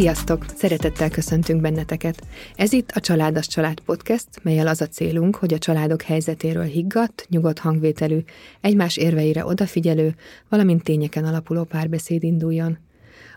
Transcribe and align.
Sziasztok! 0.00 0.44
Szeretettel 0.56 1.10
köszöntünk 1.10 1.60
benneteket. 1.60 2.22
Ez 2.56 2.72
itt 2.72 2.90
a 2.90 3.00
Családas 3.00 3.46
Család 3.46 3.80
Podcast, 3.80 4.26
melyel 4.42 4.66
az 4.66 4.80
a 4.80 4.86
célunk, 4.86 5.36
hogy 5.36 5.54
a 5.54 5.58
családok 5.58 6.02
helyzetéről 6.02 6.64
higgadt, 6.64 7.26
nyugodt 7.28 7.58
hangvételű, 7.58 8.18
egymás 8.60 8.96
érveire 8.96 9.44
odafigyelő, 9.44 10.14
valamint 10.48 10.82
tényeken 10.82 11.24
alapuló 11.24 11.64
párbeszéd 11.64 12.22
induljon. 12.22 12.78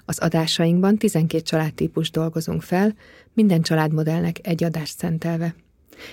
Az 0.06 0.20
adásainkban 0.20 0.98
12 0.98 1.44
családtípus 1.44 2.12
dolgozunk 2.12 2.62
fel, 2.62 2.96
minden 3.34 3.62
családmodellnek 3.62 4.48
egy 4.48 4.64
adást 4.64 4.98
szentelve. 4.98 5.56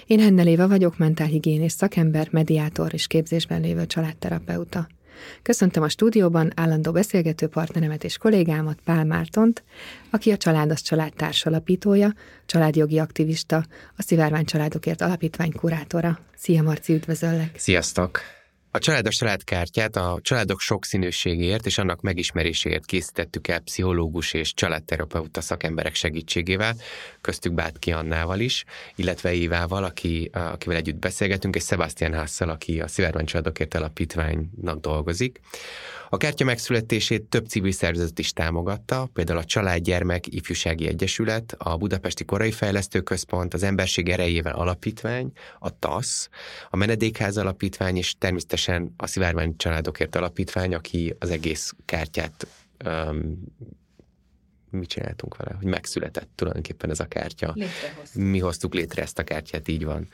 Én 0.06 0.20
Hennel 0.20 0.46
Éva 0.46 0.68
vagyok, 0.68 0.98
mentálhigiénés 0.98 1.72
szakember, 1.72 2.28
mediátor 2.30 2.94
és 2.94 3.06
képzésben 3.06 3.60
lévő 3.60 3.86
családterapeuta. 3.86 4.88
Köszöntöm 5.42 5.82
a 5.82 5.88
stúdióban 5.88 6.52
állandó 6.56 6.92
beszélgető 6.92 7.46
partneremet 7.46 8.04
és 8.04 8.18
kollégámat, 8.18 8.78
Pál 8.84 9.04
Mártont, 9.04 9.62
aki 10.10 10.30
a 10.30 10.36
Családos 10.36 10.82
Család 10.82 11.12
társalapítója, 11.12 12.14
családjogi 12.46 12.98
aktivista, 12.98 13.64
a 13.96 14.02
Szivárvány 14.02 14.44
Családokért 14.44 15.00
Alapítvány 15.00 15.52
kurátora. 15.52 16.18
Szia 16.36 16.62
Marci, 16.62 16.92
üdvözöllek! 16.92 17.50
Sziasztok! 17.56 18.39
A 18.72 18.78
Családos 18.78 19.14
Családkártyát 19.14 19.96
a 19.96 20.18
családok 20.22 20.60
sokszínűségéért 20.60 21.66
és 21.66 21.78
annak 21.78 22.00
megismeréséért 22.00 22.86
készítettük 22.86 23.48
el 23.48 23.60
pszichológus 23.60 24.32
és 24.32 24.54
családterapeuta 24.54 25.40
szakemberek 25.40 25.94
segítségével, 25.94 26.76
köztük 27.20 27.52
Bátki 27.52 27.92
Annával 27.92 28.40
is, 28.40 28.64
illetve 28.94 29.32
Évával, 29.32 29.84
aki, 29.84 30.30
akivel 30.32 30.76
együtt 30.76 30.98
beszélgetünk, 30.98 31.54
és 31.54 31.64
Sebastian 31.64 32.14
Hasszel, 32.14 32.48
aki 32.48 32.80
a 32.80 32.88
Szivárvány 32.88 33.24
Családokért 33.24 33.74
Alapítványnak 33.74 34.80
dolgozik. 34.80 35.40
A 36.12 36.16
kártya 36.16 36.44
megszületését 36.44 37.22
több 37.22 37.46
civil 37.46 37.72
szervezet 37.72 38.18
is 38.18 38.32
támogatta, 38.32 39.08
például 39.12 39.38
a 39.38 39.44
Családgyermek 39.44 40.26
Ifjúsági 40.26 40.86
Egyesület, 40.86 41.54
a 41.58 41.76
Budapesti 41.76 42.24
Korai 42.24 42.50
Fejlesztő 42.50 43.00
Központ, 43.00 43.54
az 43.54 43.62
Emberség 43.62 44.08
Erejével 44.08 44.54
Alapítvány, 44.54 45.32
a 45.58 45.78
TASZ, 45.78 46.28
a 46.70 46.76
Menedékház 46.76 47.36
Alapítvány, 47.36 47.96
és 47.96 48.14
természetesen 48.18 48.59
a 48.96 49.06
Szivárvány 49.06 49.56
Családokért 49.56 50.16
Alapítvány, 50.16 50.74
aki 50.74 51.14
az 51.18 51.30
egész 51.30 51.74
kártyát 51.84 52.46
um, 52.84 53.44
mit 54.70 54.88
csináltunk 54.88 55.36
vele, 55.36 55.54
hogy 55.56 55.66
megszületett 55.66 56.28
tulajdonképpen 56.34 56.90
ez 56.90 57.00
a 57.00 57.04
kártya. 57.04 57.54
Mi 58.14 58.38
hoztuk 58.38 58.74
létre 58.74 59.02
ezt 59.02 59.18
a 59.18 59.24
kártyát, 59.24 59.68
így 59.68 59.84
van. 59.84 60.08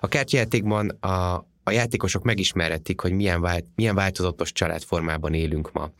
A 0.00 0.08
kártyajátékban 0.08 0.88
a, 0.88 1.34
a 1.62 1.70
játékosok 1.70 2.22
megismerhetik, 2.22 3.00
hogy 3.00 3.12
milyen, 3.12 3.40
vált, 3.40 3.64
milyen 3.74 3.94
változatos 3.94 4.52
családformában 4.52 5.34
élünk 5.34 5.72
ma. 5.72 5.90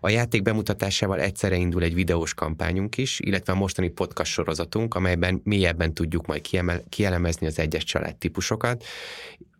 A 0.00 0.08
játék 0.08 0.42
bemutatásával 0.42 1.20
egyszerre 1.20 1.56
indul 1.56 1.82
egy 1.82 1.94
videós 1.94 2.34
kampányunk 2.34 2.96
is, 2.96 3.20
illetve 3.20 3.52
a 3.52 3.56
mostani 3.56 3.88
podcast 3.88 4.32
sorozatunk, 4.32 4.94
amelyben 4.94 5.40
mélyebben 5.44 5.94
tudjuk 5.94 6.26
majd 6.26 6.40
kiemel, 6.40 6.82
kielemezni 6.88 7.46
az 7.46 7.58
egyes 7.58 7.84
családtípusokat. 7.84 8.84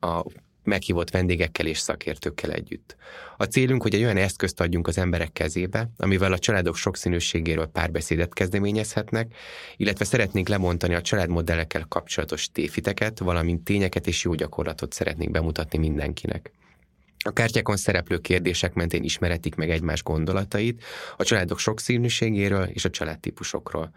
A 0.01 0.25
meghívott 0.65 1.11
vendégekkel 1.11 1.67
és 1.67 1.79
szakértőkkel 1.79 2.53
együtt. 2.53 2.97
A 3.37 3.45
célunk, 3.45 3.83
hogy 3.83 3.95
egy 3.95 4.03
olyan 4.03 4.17
eszközt 4.17 4.61
adjunk 4.61 4.89
az 4.89 4.99
emberek 4.99 5.33
kezébe, 5.33 5.91
amivel 5.97 6.33
a 6.33 6.39
családok 6.39 6.77
sokszínűségéről 6.77 7.67
párbeszédet 7.67 8.35
kezdeményezhetnek, 8.35 9.35
illetve 9.77 10.05
szeretnénk 10.05 10.49
lemondani 10.49 10.95
a 10.95 11.01
családmodellekkel 11.01 11.87
kapcsolatos 11.89 12.49
téfiteket, 12.53 13.19
valamint 13.19 13.65
tényeket 13.65 14.07
és 14.07 14.25
jó 14.25 14.35
gyakorlatot 14.35 14.93
szeretnénk 14.93 15.31
bemutatni 15.31 15.79
mindenkinek. 15.79 16.53
A 17.25 17.33
kártyákon 17.33 17.77
szereplő 17.77 18.19
kérdések 18.19 18.75
mentén 18.75 19.03
ismeretik 19.03 19.55
meg 19.55 19.71
egymás 19.71 20.03
gondolatait, 20.03 20.85
a 21.17 21.25
családok 21.25 21.59
sokszínűségéről 21.59 22.65
és 22.65 22.85
a 22.85 22.91
családtípusokról. 22.91 23.91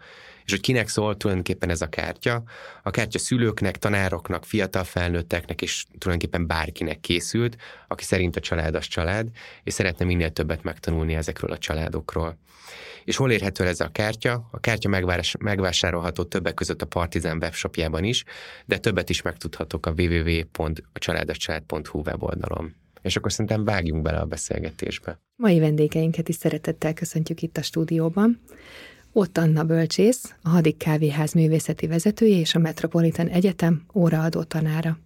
És 0.44 0.50
hogy 0.50 0.60
kinek 0.60 0.88
szól 0.88 1.16
tulajdonképpen 1.16 1.70
ez 1.70 1.80
a 1.80 1.88
kártya? 1.88 2.42
A 2.82 2.90
kártya 2.90 3.18
szülőknek, 3.18 3.76
tanároknak, 3.76 4.44
fiatal 4.44 4.84
felnőtteknek 4.84 5.62
és 5.62 5.84
tulajdonképpen 5.98 6.46
bárkinek 6.46 7.00
készült, 7.00 7.56
aki 7.88 8.04
szerint 8.04 8.36
a 8.36 8.40
család 8.40 8.74
az 8.74 8.86
család, 8.86 9.28
és 9.62 9.72
szeretne 9.72 10.04
minél 10.04 10.30
többet 10.30 10.62
megtanulni 10.62 11.14
ezekről 11.14 11.50
a 11.50 11.58
családokról. 11.58 12.38
És 13.04 13.16
hol 13.16 13.30
érhető 13.30 13.66
ez 13.66 13.80
a 13.80 13.88
kártya? 13.88 14.48
A 14.50 14.60
kártya 14.60 14.88
megvásárolható 15.38 16.24
többek 16.24 16.54
között 16.54 16.82
a 16.82 16.86
Partizán 16.86 17.36
webshopjában 17.36 18.04
is, 18.04 18.24
de 18.64 18.78
többet 18.78 19.10
is 19.10 19.22
megtudhatok 19.22 19.86
a 19.86 19.94
www.acsaládascsalád.hu 19.96 22.00
weboldalon. 22.00 22.84
És 23.06 23.16
akkor 23.16 23.32
szerintem 23.32 23.64
vágjunk 23.64 24.02
bele 24.02 24.18
a 24.18 24.24
beszélgetésbe. 24.24 25.20
Mai 25.36 25.58
vendégeinket 25.58 26.28
is 26.28 26.34
szeretettel 26.34 26.92
köszöntjük 26.92 27.42
itt 27.42 27.56
a 27.56 27.62
stúdióban. 27.62 28.40
Ott 29.12 29.38
Anna 29.38 29.64
Bölcsész, 29.64 30.34
a 30.42 30.48
Hadik 30.48 30.76
Kávéház 30.76 31.32
művészeti 31.32 31.86
vezetője 31.86 32.38
és 32.38 32.54
a 32.54 32.58
Metropolitan 32.58 33.28
Egyetem 33.28 33.82
óraadó 33.94 34.42
tanára. 34.42 34.98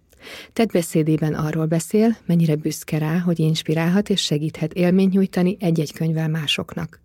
Tett 0.53 0.71
beszédében 0.71 1.33
arról 1.33 1.65
beszél, 1.65 2.17
mennyire 2.25 2.55
büszke 2.55 2.97
rá, 2.97 3.19
hogy 3.19 3.39
inspirálhat 3.39 4.09
és 4.09 4.21
segíthet 4.21 4.73
élményt 4.73 5.13
nyújtani 5.13 5.57
egy-egy 5.59 5.93
könyvvel 5.93 6.27
másoknak. 6.27 6.99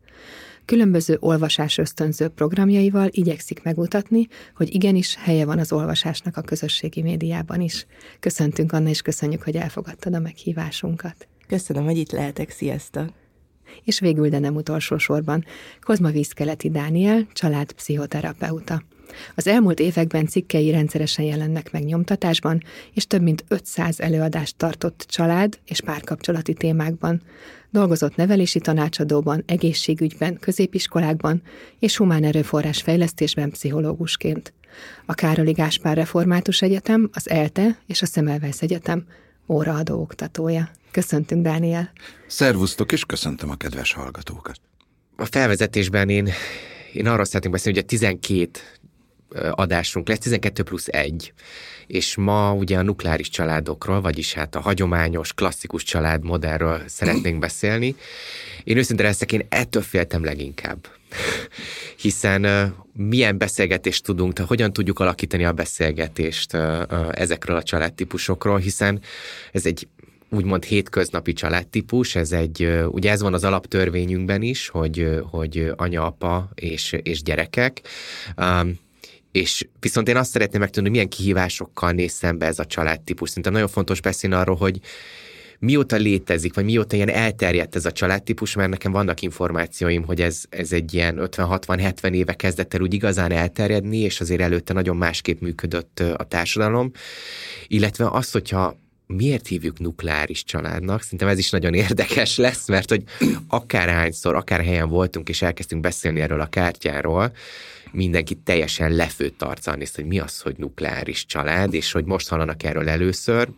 Különböző 0.67 1.17
olvasás 1.21 1.79
ösztönző 1.79 2.29
programjaival 2.29 3.09
igyekszik 3.11 3.63
megmutatni, 3.63 4.27
hogy 4.55 4.75
igenis 4.75 5.17
helye 5.17 5.45
van 5.45 5.59
az 5.59 5.73
olvasásnak 5.73 6.37
a 6.37 6.41
közösségi 6.41 7.03
médiában 7.03 7.61
is. 7.61 7.87
Köszöntünk 8.21 8.73
Anna, 8.73 8.89
és 8.89 9.03
köszönjük, 9.03 9.43
hogy 9.43 9.57
elfogadtad 9.57 10.15
a 10.15 10.19
meghívásunkat. 10.19 11.29
Köszönöm, 11.49 11.85
hogy 11.85 11.97
itt 11.97 12.11
lehetek, 12.11 12.51
sziasztok! 12.51 13.13
És 13.85 14.01
végül, 14.01 14.29
de 14.29 14.39
nem 14.39 14.55
utolsó 14.55 14.99
sorban, 14.99 15.45
Kozma 15.81 16.11
Vízkeleti 16.11 16.71
Dániel, 16.71 17.27
családpszichoterapeuta. 17.33 18.83
Az 19.35 19.47
elmúlt 19.47 19.81
években 19.81 20.27
cikkei 20.27 20.71
rendszeresen 20.71 21.25
jelennek 21.25 21.73
meg 21.73 21.85
nyomtatásban, 21.85 22.63
és 22.95 23.07
több 23.07 23.23
mint 23.23 23.45
500 23.49 24.01
előadást 24.01 24.57
tartott 24.57 25.07
család 25.09 25.59
és 25.67 25.81
párkapcsolati 25.81 26.55
témákban. 26.55 27.23
Dolgozott 27.71 28.17
nevelési 28.17 28.59
tanácsadóban, 28.59 29.43
egészségügyben, 29.47 30.39
középiskolákban 30.41 31.43
és 31.79 31.97
humán 31.97 32.25
erőforrás 32.25 32.83
fejlesztésben 32.83 33.51
pszichológusként. 33.51 34.53
A 35.07 35.15
Károli 35.15 35.53
Gáspár 35.53 35.97
Református 35.97 36.63
Egyetem, 36.63 37.11
az 37.13 37.31
ELTE 37.31 37.79
és 37.87 38.03
a 38.03 38.07
Szemelweis 38.07 38.61
Egyetem 38.61 39.07
óraadó 39.49 40.01
oktatója. 40.01 40.71
Köszöntünk, 40.91 41.43
Dániel! 41.43 41.93
Szervusztok, 42.27 42.93
és 42.93 43.05
köszöntöm 43.05 43.51
a 43.51 43.55
kedves 43.55 43.93
hallgatókat! 43.93 44.61
A 45.17 45.25
felvezetésben 45.25 46.09
én, 46.09 46.29
én 46.93 47.07
arról 47.07 47.25
szeretnék 47.25 47.53
beszélni, 47.53 47.79
hogy 47.79 47.87
a 47.87 47.91
12 47.91 48.61
adásunk 49.51 50.09
lesz, 50.09 50.19
12 50.19 50.63
plusz 50.63 50.87
1. 50.89 51.33
És 51.87 52.17
ma 52.17 52.55
ugye 52.55 52.79
a 52.79 52.83
nukleáris 52.83 53.29
családokról, 53.29 54.01
vagyis 54.01 54.33
hát 54.33 54.55
a 54.55 54.61
hagyományos, 54.61 55.33
klasszikus 55.33 55.83
családmodellről 55.83 56.83
szeretnénk 56.87 57.39
beszélni. 57.39 57.97
Én 58.65 58.77
őszintén 58.77 59.07
leszek, 59.07 59.33
én 59.33 59.47
ettől 59.49 59.83
féltem 59.83 60.25
leginkább. 60.25 60.87
Hiszen 61.97 62.73
milyen 62.93 63.39
beszélgetést 63.39 64.05
tudunk, 64.05 64.33
tehát 64.33 64.51
hogyan 64.51 64.73
tudjuk 64.73 64.99
alakítani 64.99 65.45
a 65.45 65.53
beszélgetést 65.53 66.55
ezekről 67.11 67.57
a 67.57 67.63
családtípusokról, 67.63 68.59
hiszen 68.59 69.01
ez 69.53 69.67
egy 69.67 69.89
úgymond 70.31 70.65
hétköznapi 70.65 71.33
családtípus, 71.33 72.15
ez 72.15 72.33
egy, 72.33 72.69
ugye 72.91 73.11
ez 73.11 73.23
van 73.23 73.35
az 73.35 73.45
alaptörvényünkben 73.45 74.43
is, 74.43 74.69
hogy, 74.69 75.21
hogy 75.31 75.73
anya, 75.77 76.07
apa 76.07 76.49
és, 76.55 76.93
és 77.03 77.23
gyerekek, 77.23 77.81
um, 78.37 78.79
és 79.37 79.69
viszont 79.81 80.09
én 80.09 80.17
azt 80.17 80.31
szeretném 80.31 80.61
megtudni, 80.61 80.89
milyen 80.89 81.09
kihívásokkal 81.09 81.91
néz 81.91 82.13
szembe 82.13 82.47
ez 82.47 82.59
a 82.59 82.65
családtípus. 82.65 83.29
Szerintem 83.29 83.53
nagyon 83.53 83.69
fontos 83.69 84.01
beszélni 84.01 84.37
arról, 84.37 84.57
hogy 84.57 84.81
mióta 85.59 85.97
létezik, 85.97 86.55
vagy 86.55 86.65
mióta 86.65 86.97
ilyen 86.97 87.11
elterjedt 87.11 87.77
ez 87.77 87.87
a 87.87 87.93
családtípus, 87.93 88.55
mert 88.55 88.71
nekem 88.71 88.93
vannak 88.93 89.23
információim, 89.23 90.05
hogy 90.05 90.21
ez, 90.21 90.43
ez 90.49 90.73
egy 90.73 90.95
ilyen 90.95 91.19
50-60-70 91.21 92.13
éve 92.13 92.35
kezdett 92.35 92.75
el 92.75 92.81
úgy 92.81 92.95
igazán 92.95 93.33
elterjedni, 93.33 93.99
és 93.99 94.21
azért 94.21 94.41
előtte 94.41 94.73
nagyon 94.73 94.97
másképp 94.97 95.41
működött 95.41 96.01
a 96.17 96.25
társadalom. 96.25 96.91
Illetve 97.67 98.09
az, 98.11 98.31
hogyha 98.31 98.77
miért 99.07 99.47
hívjuk 99.47 99.79
nukleáris 99.79 100.45
családnak? 100.45 101.03
Szerintem 101.03 101.29
ez 101.29 101.39
is 101.39 101.51
nagyon 101.51 101.75
érdekes 101.85 102.37
lesz, 102.37 102.69
mert 102.69 102.89
hogy 102.89 103.03
akárhányszor, 103.49 104.35
akár 104.35 104.65
helyen 104.65 104.89
voltunk, 104.89 105.29
és 105.29 105.43
elkezdtünk 105.43 105.83
beszélni 105.83 106.21
erről 106.21 106.41
a 106.41 106.47
kártyáról, 106.47 107.33
mindenki 107.97 108.35
teljesen 108.35 108.93
lefőtt 108.93 109.43
arccal 109.43 109.75
néz, 109.75 109.95
hogy 109.95 110.07
mi 110.07 110.19
az, 110.19 110.41
hogy 110.41 110.57
nukleáris 110.57 111.27
család, 111.27 111.75
és 111.75 111.93
hogy 111.93 112.05
most 112.05 112.29
hallanak 112.29 112.63
erről 112.63 112.89
először. 112.89 113.49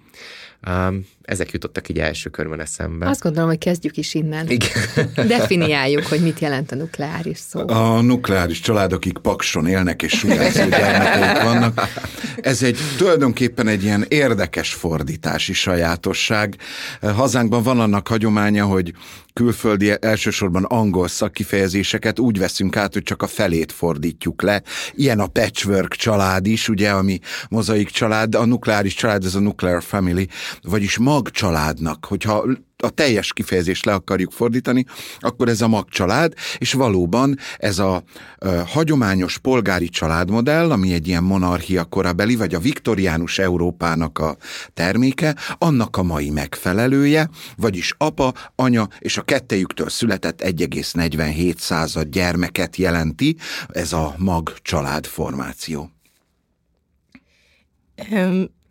Um, 0.69 1.06
ezek 1.29 1.51
jutottak 1.51 1.89
így 1.89 1.99
első 1.99 2.31
körben 2.31 2.61
eszembe. 2.61 3.09
Azt 3.09 3.23
gondolom, 3.23 3.49
hogy 3.49 3.59
kezdjük 3.59 3.97
is 3.97 4.15
innen. 4.15 4.49
Igen. 4.49 4.69
Definiáljuk, 5.37 6.07
hogy 6.07 6.21
mit 6.21 6.39
jelent 6.39 6.73
a 6.73 6.75
nukleáris 6.75 7.39
szó. 7.39 7.69
A 7.69 8.01
nukleáris 8.01 8.61
családok, 8.61 8.99
akik 8.99 9.19
pakson 9.19 9.67
élnek 9.67 10.03
és 10.03 10.13
sugárzó 10.13 10.69
gyermekeik 10.69 11.43
vannak. 11.43 11.89
Ez 12.41 12.63
egy 12.63 12.79
tulajdonképpen 12.97 13.69
egy 13.69 13.83
ilyen 13.83 14.05
érdekes 14.09 14.73
fordítási 14.73 15.53
sajátosság. 15.53 16.57
Hazánkban 17.01 17.63
van 17.63 17.81
annak 17.81 18.09
hagyománya, 18.09 18.65
hogy 18.65 18.93
külföldi, 19.39 19.93
elsősorban 20.01 20.65
angol 20.65 21.09
szakkifejezéseket 21.09 22.19
úgy 22.19 22.39
veszünk 22.39 22.77
át, 22.77 22.93
hogy 22.93 23.03
csak 23.03 23.23
a 23.23 23.27
felét 23.27 23.73
fordítjuk 23.73 24.43
le. 24.43 24.63
Ilyen 24.95 25.21
a 25.21 25.27
patchwork 25.27 25.95
család 25.95 26.47
is, 26.47 26.69
ugye, 26.69 26.91
ami 26.91 27.19
mozaik 27.49 27.91
család, 27.91 28.35
a 28.35 28.45
nukleáris 28.45 28.95
család, 28.95 29.25
ez 29.25 29.35
a 29.35 29.41
nuclear 29.41 29.83
family, 29.83 30.27
vagyis 30.63 30.99
mag 30.99 31.18
családnak, 31.23 32.05
hogyha 32.05 32.44
a 32.82 32.91
teljes 32.91 33.32
kifejezést 33.32 33.85
le 33.85 33.93
akarjuk 33.93 34.32
fordítani, 34.32 34.85
akkor 35.19 35.49
ez 35.49 35.61
a 35.61 35.69
magcsalád, 35.69 36.32
és 36.59 36.73
valóban 36.73 37.38
ez 37.56 37.79
a 37.79 38.03
ö, 38.38 38.62
hagyományos 38.67 39.38
polgári 39.38 39.88
családmodell, 39.88 40.70
ami 40.70 40.93
egy 40.93 41.09
ilyen 41.09 41.23
monarchia 41.23 41.85
korabeli, 41.85 42.37
vagy 42.37 42.55
a 42.55 42.59
viktoriánus 42.59 43.38
Európának 43.38 44.19
a 44.19 44.37
terméke, 44.75 45.37
annak 45.59 45.97
a 45.97 46.03
mai 46.03 46.31
megfelelője, 46.31 47.31
vagyis 47.56 47.94
apa, 47.99 48.35
anya 48.55 48.88
és 48.99 49.17
a 49.17 49.23
kettejüktől 49.23 49.88
született 49.88 50.43
1,47 50.43 51.56
század 51.56 52.09
gyermeket 52.09 52.76
jelenti 52.76 53.37
ez 53.69 53.93
a 53.93 54.14
mag 54.19 54.55
család 54.62 55.06
formáció. 55.06 55.91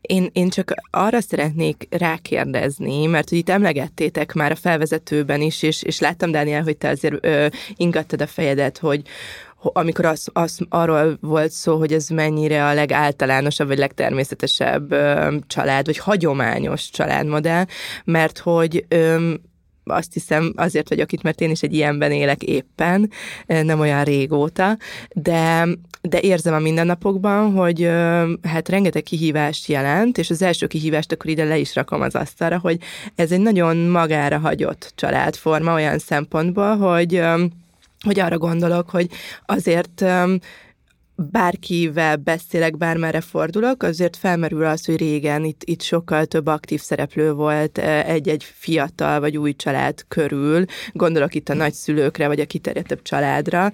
Én, 0.07 0.29
én 0.33 0.49
csak 0.49 0.73
arra 0.91 1.21
szeretnék 1.21 1.87
rákérdezni, 1.89 3.05
mert 3.05 3.29
hogy 3.29 3.37
itt 3.37 3.49
emlegettétek 3.49 4.33
már 4.33 4.51
a 4.51 4.55
felvezetőben 4.55 5.41
is, 5.41 5.63
és, 5.63 5.83
és 5.83 5.99
láttam, 5.99 6.31
Dániel, 6.31 6.63
hogy 6.63 6.77
te 6.77 6.89
azért 6.89 7.25
ö, 7.25 7.47
ingattad 7.75 8.21
a 8.21 8.27
fejedet, 8.27 8.77
hogy, 8.77 9.01
amikor 9.61 10.05
az, 10.05 10.27
az, 10.33 10.59
arról 10.69 11.17
volt 11.21 11.51
szó, 11.51 11.77
hogy 11.77 11.93
ez 11.93 12.07
mennyire 12.07 12.65
a 12.65 12.73
legáltalánosabb, 12.73 13.67
vagy 13.67 13.77
legtermészetesebb 13.77 14.91
ö, 14.91 15.35
család, 15.47 15.85
vagy 15.85 15.97
hagyományos 15.97 16.89
családmodell, 16.89 17.65
mert 18.03 18.37
hogy 18.37 18.85
ö, 18.87 19.33
azt 19.87 20.13
hiszem 20.13 20.53
azért 20.55 20.89
vagyok 20.89 21.11
itt, 21.11 21.21
mert 21.21 21.41
én 21.41 21.49
is 21.49 21.61
egy 21.61 21.73
ilyenben 21.73 22.11
élek 22.11 22.43
éppen, 22.43 23.11
nem 23.45 23.79
olyan 23.79 24.03
régóta, 24.03 24.77
de, 25.13 25.67
de 26.01 26.19
érzem 26.19 26.53
a 26.53 26.59
mindennapokban, 26.59 27.51
hogy 27.51 27.89
hát 28.41 28.69
rengeteg 28.69 29.03
kihívást 29.03 29.67
jelent, 29.67 30.17
és 30.17 30.29
az 30.29 30.41
első 30.41 30.67
kihívást 30.67 31.11
akkor 31.11 31.29
ide 31.29 31.43
le 31.43 31.57
is 31.57 31.75
rakom 31.75 32.01
az 32.01 32.15
asztalra, 32.15 32.59
hogy 32.59 32.77
ez 33.15 33.31
egy 33.31 33.41
nagyon 33.41 33.77
magára 33.77 34.37
hagyott 34.37 34.91
családforma 34.95 35.73
olyan 35.73 35.99
szempontból, 35.99 36.77
hogy 36.77 37.21
hogy 38.05 38.19
arra 38.19 38.37
gondolok, 38.37 38.89
hogy 38.89 39.09
azért 39.45 40.05
bárkivel 41.17 42.15
beszélek, 42.15 42.77
bármerre 42.77 43.21
fordulok, 43.21 43.83
azért 43.83 44.17
felmerül 44.17 44.65
az, 44.65 44.85
hogy 44.85 44.97
régen 44.97 45.43
itt, 45.43 45.61
itt 45.63 45.81
sokkal 45.81 46.25
több 46.25 46.47
aktív 46.47 46.81
szereplő 46.81 47.33
volt 47.33 47.77
egy-egy 47.77 48.43
fiatal 48.43 49.19
vagy 49.19 49.37
új 49.37 49.55
család 49.55 50.05
körül. 50.07 50.65
Gondolok 50.91 51.35
itt 51.35 51.49
a 51.49 51.53
nagyszülőkre, 51.53 52.27
vagy 52.27 52.39
a 52.39 52.45
kiterjedtebb 52.45 53.01
családra. 53.01 53.71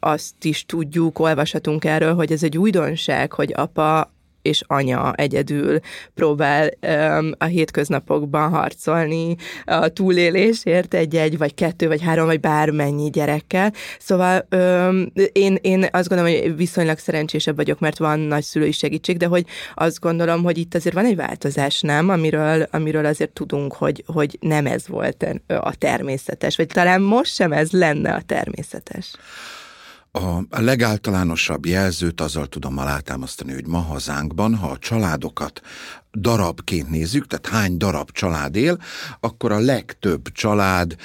Azt 0.00 0.44
is 0.44 0.66
tudjuk, 0.66 1.18
olvashatunk 1.18 1.84
erről, 1.84 2.14
hogy 2.14 2.32
ez 2.32 2.42
egy 2.42 2.58
újdonság, 2.58 3.32
hogy 3.32 3.52
apa 3.56 4.12
és 4.42 4.62
anya 4.66 5.12
egyedül 5.12 5.78
próbál 6.14 6.70
um, 6.82 7.32
a 7.38 7.44
hétköznapokban 7.44 8.50
harcolni 8.50 9.36
a 9.64 9.88
túlélésért 9.88 10.94
egy-egy, 10.94 11.38
vagy 11.38 11.54
kettő, 11.54 11.86
vagy 11.86 12.02
három, 12.02 12.26
vagy 12.26 12.40
bármennyi 12.40 13.10
gyerekkel. 13.10 13.72
Szóval 13.98 14.46
um, 14.50 15.12
én, 15.32 15.58
én 15.60 15.86
azt 15.90 16.08
gondolom, 16.08 16.32
hogy 16.32 16.56
viszonylag 16.56 16.98
szerencsésebb 16.98 17.56
vagyok, 17.56 17.80
mert 17.80 17.98
van 17.98 18.18
nagy 18.18 18.42
szülői 18.42 18.72
segítség, 18.72 19.16
de 19.16 19.26
hogy 19.26 19.46
azt 19.74 20.00
gondolom, 20.00 20.42
hogy 20.42 20.58
itt 20.58 20.74
azért 20.74 20.94
van 20.94 21.04
egy 21.04 21.16
változás, 21.16 21.80
nem? 21.80 22.08
Amiről, 22.08 22.68
amiről 22.70 23.04
azért 23.04 23.30
tudunk, 23.30 23.72
hogy, 23.72 24.04
hogy 24.06 24.38
nem 24.40 24.66
ez 24.66 24.88
volt 24.88 25.26
a 25.46 25.76
természetes, 25.76 26.56
vagy 26.56 26.66
talán 26.66 27.00
most 27.00 27.34
sem 27.34 27.52
ez 27.52 27.70
lenne 27.70 28.12
a 28.12 28.22
természetes. 28.26 29.12
A 30.10 30.60
legáltalánosabb 30.60 31.66
jelzőt 31.66 32.20
azzal 32.20 32.46
tudom 32.46 32.78
alátámasztani, 32.78 33.52
hogy 33.52 33.66
ma 33.66 33.78
hazánkban, 33.78 34.54
ha 34.54 34.68
a 34.68 34.78
családokat 34.78 35.60
darabként 36.12 36.90
nézzük, 36.90 37.26
tehát 37.26 37.46
hány 37.46 37.76
darab 37.76 38.10
család 38.10 38.56
él, 38.56 38.78
akkor 39.20 39.52
a 39.52 39.58
legtöbb 39.58 40.32
család 40.32 40.96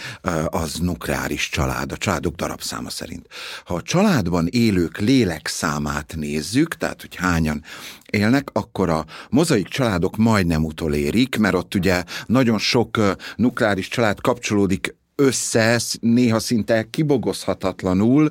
az 0.46 0.80
nukleáris 0.80 1.50
család, 1.50 1.92
a 1.92 1.98
családok 1.98 2.36
darabszáma 2.36 2.90
szerint. 2.90 3.28
Ha 3.66 3.74
a 3.74 3.82
családban 3.82 4.48
élők 4.52 4.98
lélekszámát 4.98 6.14
nézzük, 6.18 6.76
tehát 6.76 7.02
hogy 7.02 7.16
hányan 7.16 7.64
élnek, 8.10 8.50
akkor 8.54 8.90
a 8.90 9.06
mozaik 9.30 9.68
családok 9.68 10.18
majdnem 10.18 10.66
utolérik, 10.66 11.38
mert 11.38 11.56
ott 11.56 11.76
ugye 11.76 12.04
nagyon 12.26 12.58
sok 12.58 13.00
nukleáris 13.36 13.88
család 13.88 14.22
kapcsolódik 14.22 14.96
össze, 15.16 15.82
néha 16.00 16.40
szinte 16.40 16.88
kibogozhatatlanul 16.90 18.30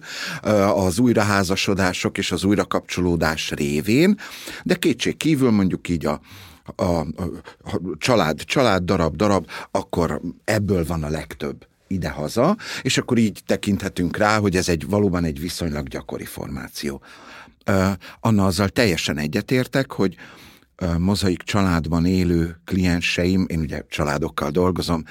az 0.74 0.98
újraházasodások 0.98 2.18
és 2.18 2.32
az 2.32 2.44
újrakapcsolódás 2.44 3.50
révén, 3.50 4.18
de 4.62 4.74
kétség 4.74 5.16
kívül 5.16 5.50
mondjuk 5.50 5.88
így 5.88 6.06
a, 6.06 6.20
a, 6.76 6.82
a, 6.82 7.06
a 7.62 7.80
család, 7.98 8.44
család 8.44 8.82
darab, 8.82 9.16
darab, 9.16 9.46
akkor 9.70 10.20
ebből 10.44 10.84
van 10.86 11.02
a 11.02 11.08
legtöbb 11.08 11.66
idehaza, 11.86 12.56
és 12.82 12.98
akkor 12.98 13.18
így 13.18 13.40
tekinthetünk 13.46 14.16
rá, 14.16 14.38
hogy 14.38 14.56
ez 14.56 14.68
egy 14.68 14.86
valóban 14.88 15.24
egy 15.24 15.40
viszonylag 15.40 15.88
gyakori 15.88 16.24
formáció. 16.24 17.02
Anna 18.20 18.46
azzal 18.46 18.68
teljesen 18.68 19.18
egyetértek, 19.18 19.92
hogy 19.92 20.16
mozaik 20.98 21.42
családban 21.42 22.06
élő 22.06 22.60
klienseim, 22.64 23.46
én 23.48 23.60
ugye 23.60 23.82
családokkal 23.88 24.50
dolgozom 24.50 25.04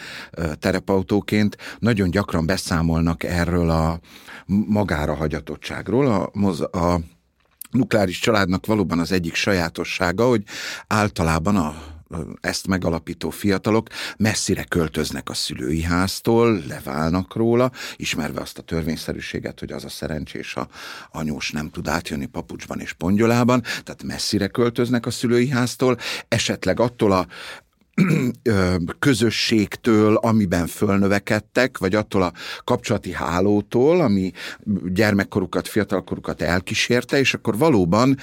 terepautóként, 0.60 1.58
nagyon 1.80 2.10
gyakran 2.10 2.46
beszámolnak 2.46 3.24
erről 3.24 3.70
a 3.70 4.00
magára 4.68 5.16
hagyatottságról. 5.16 6.08
A, 6.08 6.78
a 6.78 7.00
nukleáris 7.72 8.20
családnak 8.20 8.66
valóban 8.66 9.00
az 9.00 9.12
egyik 9.12 9.36
sajátossága, 9.36 10.28
hogy 10.28 10.44
általában 10.88 11.56
a 11.56 11.91
ezt 12.42 12.68
megalapító 12.68 13.30
fiatalok 13.30 13.88
messzire 14.18 14.64
költöznek 14.64 15.30
a 15.30 15.34
szülői 15.34 15.82
háztól, 15.82 16.62
leválnak 16.68 17.36
róla, 17.36 17.72
ismerve 17.96 18.42
azt 18.42 18.58
a 18.58 18.62
törvényszerűséget, 18.62 19.60
hogy 19.60 19.72
az 19.72 19.86
a 19.86 19.90
szerencsés 19.90 20.56
a 20.56 20.68
anyós 21.12 21.52
nem 21.52 21.70
tud 21.70 21.88
átjönni 21.88 22.26
papucsban 22.26 22.80
és 22.80 22.94
pongyolában, 22.94 23.62
tehát 23.62 24.04
messzire 24.04 24.48
költöznek 24.48 25.06
a 25.06 25.12
szülői 25.12 25.50
háztól, 25.50 25.98
esetleg 26.28 26.80
attól 26.80 27.12
a 27.12 27.28
közösségtől, 29.00 30.16
amiben 30.16 30.68
fölnövekedtek, 30.68 31.78
vagy 31.78 31.96
attól 31.96 32.24
a 32.24 32.34
kapcsolati 32.64 33.14
hálótól, 33.14 34.02
ami 34.02 34.32
gyermekkorukat, 34.86 35.68
fiatalkorukat 35.68 36.42
elkísérte, 36.42 37.20
és 37.20 37.34
akkor 37.34 37.58
valóban 37.58 38.18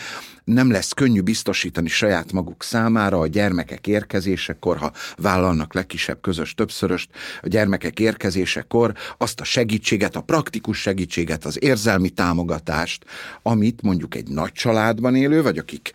nem 0.48 0.70
lesz 0.70 0.92
könnyű 0.92 1.20
biztosítani 1.20 1.88
saját 1.88 2.32
maguk 2.32 2.62
számára 2.62 3.18
a 3.18 3.26
gyermekek 3.26 3.86
érkezésekor, 3.86 4.76
ha 4.76 4.92
vállalnak 5.16 5.74
legkisebb 5.74 6.20
közös 6.20 6.54
többszöröst, 6.54 7.10
a 7.42 7.48
gyermekek 7.48 8.00
érkezésekor 8.00 8.92
azt 9.18 9.40
a 9.40 9.44
segítséget, 9.44 10.16
a 10.16 10.20
praktikus 10.20 10.80
segítséget, 10.80 11.44
az 11.44 11.62
érzelmi 11.62 12.08
támogatást, 12.08 13.04
amit 13.42 13.82
mondjuk 13.82 14.14
egy 14.14 14.28
nagy 14.28 14.52
családban 14.52 15.14
élő, 15.14 15.42
vagy 15.42 15.58
akik 15.58 15.92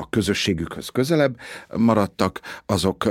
a 0.00 0.08
közösségükhöz 0.10 0.88
közelebb 0.88 1.36
maradtak, 1.76 2.37
azok 2.66 3.08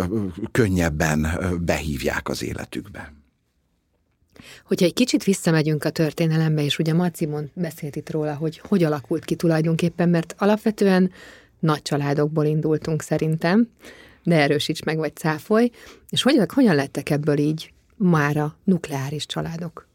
könnyebben 0.51 1.27
behívják 1.61 2.29
az 2.29 2.43
életükbe. 2.43 3.13
Hogyha 4.65 4.85
egy 4.85 4.93
kicsit 4.93 5.23
visszamegyünk 5.23 5.83
a 5.83 5.89
történelembe, 5.89 6.63
és 6.63 6.79
ugye 6.79 6.93
Macimon 6.93 7.51
beszélt 7.53 7.95
itt 7.95 8.09
róla, 8.09 8.35
hogy 8.35 8.59
hogy 8.59 8.83
alakult 8.83 9.25
ki 9.25 9.35
tulajdonképpen, 9.35 10.09
mert 10.09 10.35
alapvetően 10.37 11.11
nagy 11.59 11.81
családokból 11.81 12.45
indultunk 12.45 13.01
szerintem, 13.01 13.69
de 14.23 14.35
erősíts 14.35 14.83
meg, 14.83 14.97
vagy 14.97 15.15
cáfolj, 15.15 15.71
és 16.09 16.21
hogy, 16.21 16.41
hogyan 16.53 16.75
lettek 16.75 17.09
ebből 17.09 17.37
így 17.37 17.73
mára 17.95 18.55
nukleáris 18.63 19.25
családok? 19.25 19.87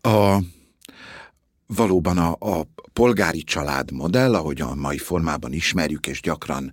A, 0.00 0.38
valóban 1.66 2.18
a, 2.18 2.36
a 2.58 2.66
polgári 2.98 3.42
családmodell, 3.42 4.34
ahogy 4.34 4.60
a 4.60 4.74
mai 4.74 4.98
formában 4.98 5.52
ismerjük, 5.52 6.06
és 6.06 6.20
gyakran 6.20 6.72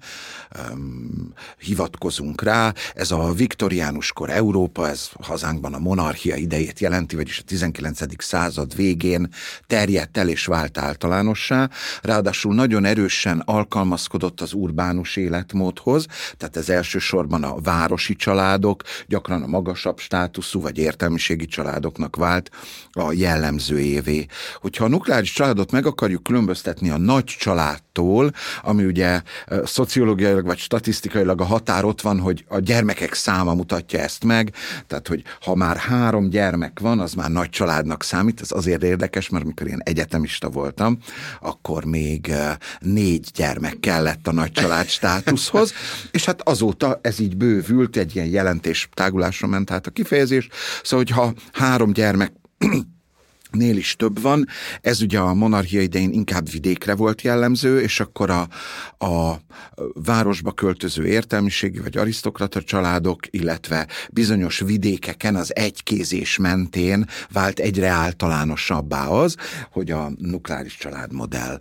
um, 0.72 1.34
hivatkozunk 1.60 2.41
rá, 2.41 2.74
ez 2.94 3.12
a 3.12 3.34
viktoriánus 3.34 4.12
kor 4.12 4.29
Európa, 4.29 4.88
ez 4.89 5.10
hazánkban 5.22 5.74
a 5.74 5.79
monarchia 5.79 6.36
idejét 6.36 6.79
jelenti, 6.79 7.15
vagyis 7.15 7.39
a 7.39 7.41
19. 7.41 8.24
század 8.24 8.75
végén 8.75 9.29
terjedt 9.67 10.17
el 10.17 10.29
és 10.29 10.46
vált 10.46 10.77
általánossá, 10.77 11.70
ráadásul 12.01 12.53
nagyon 12.53 12.86
erősen 12.86 13.39
alkalmazkodott 13.39 14.41
az 14.41 14.53
urbánus 14.53 15.15
életmódhoz, 15.15 16.05
tehát 16.38 16.58
ez 16.58 16.70
elsősorban 16.70 17.44
a 17.44 17.60
városi 17.62 18.15
családok, 18.15 18.84
gyakran 19.08 19.44
a 19.44 19.48
magasabb 19.48 20.00
státuszú 20.00 20.62
vagy 20.62 20.77
értelmiségi 20.77 21.46
családoknak 21.46 22.15
vált 22.15 22.50
a 22.91 23.12
jellemző 23.12 23.79
évé. 23.79 24.25
Hogyha 24.62 24.86
a 24.86 24.88
nukleáris 24.88 25.34
családot 25.34 25.72
meg 25.72 25.86
akarjuk 25.86 26.13
akarjuk 26.15 26.24
különböztetni 26.24 26.89
a 26.89 26.98
nagy 26.98 27.24
családtól, 27.24 28.31
ami 28.62 28.86
ugye 28.86 29.22
szociológiailag 29.63 30.45
vagy 30.45 30.57
statisztikailag 30.57 31.41
a 31.41 31.43
határ 31.43 31.84
ott 31.86 32.01
van, 32.01 32.19
hogy 32.19 32.45
a 32.48 32.60
gyermekek 32.60 33.13
száma 33.13 33.53
mutatja 33.53 34.00
ezt 34.00 34.24
meg, 34.24 34.53
tehát 34.88 35.07
hogy 35.07 35.24
ha 35.41 35.55
már 35.55 35.77
három 35.77 36.29
gyermek 36.29 36.79
van, 36.79 37.00
az 37.00 37.13
már 37.13 37.31
nagy 37.31 37.50
családnak 37.50 38.03
számít, 38.03 38.41
ez 38.41 38.51
azért 38.51 38.84
érdekes, 38.84 39.29
mert 39.29 39.43
amikor 39.43 39.67
én 39.67 39.79
egyetemista 39.84 40.50
voltam, 40.50 40.98
akkor 41.41 41.86
még 41.86 42.34
négy 42.79 43.29
gyermek 43.34 43.79
kellett 43.79 44.27
a 44.27 44.31
nagy 44.31 44.51
család 44.51 44.88
státuszhoz, 44.88 45.74
és 46.12 46.25
hát 46.25 46.41
azóta 46.48 47.00
ez 47.01 47.19
így 47.19 47.38
bővült, 47.38 47.98
egy 47.98 48.15
ilyen 48.15 48.27
jelentés 48.27 48.89
tágulásra 48.93 49.48
ment 49.48 49.72
át 49.72 49.88
a 49.88 49.91
kifejezés, 49.91 50.48
szóval 50.84 51.05
hogyha 51.05 51.34
három 51.53 51.93
gyermek 51.93 52.31
nél 53.56 53.78
is 53.78 53.96
több 53.96 54.22
van. 54.22 54.48
Ez 54.82 55.02
ugye 55.02 55.20
a 55.20 55.34
monarchia 55.34 55.82
idején 55.82 56.12
inkább 56.12 56.52
vidékre 56.52 56.96
volt 56.96 57.22
jellemző, 57.22 57.82
és 57.82 58.00
akkor 58.00 58.30
a, 58.30 58.48
a 59.06 59.40
városba 59.94 60.52
költöző 60.52 61.06
értelmiségi 61.06 61.80
vagy 61.80 61.98
arisztokrata 61.98 62.62
családok, 62.62 63.20
illetve 63.30 63.88
bizonyos 64.12 64.60
vidékeken 64.60 65.36
az 65.36 65.56
egykézés 65.56 66.38
mentén 66.38 67.06
vált 67.32 67.60
egyre 67.60 67.88
általánosabbá 67.88 69.08
az, 69.08 69.36
hogy 69.72 69.92
a 69.92 70.12
nukleáris 70.18 70.78
családmodell 70.78 71.60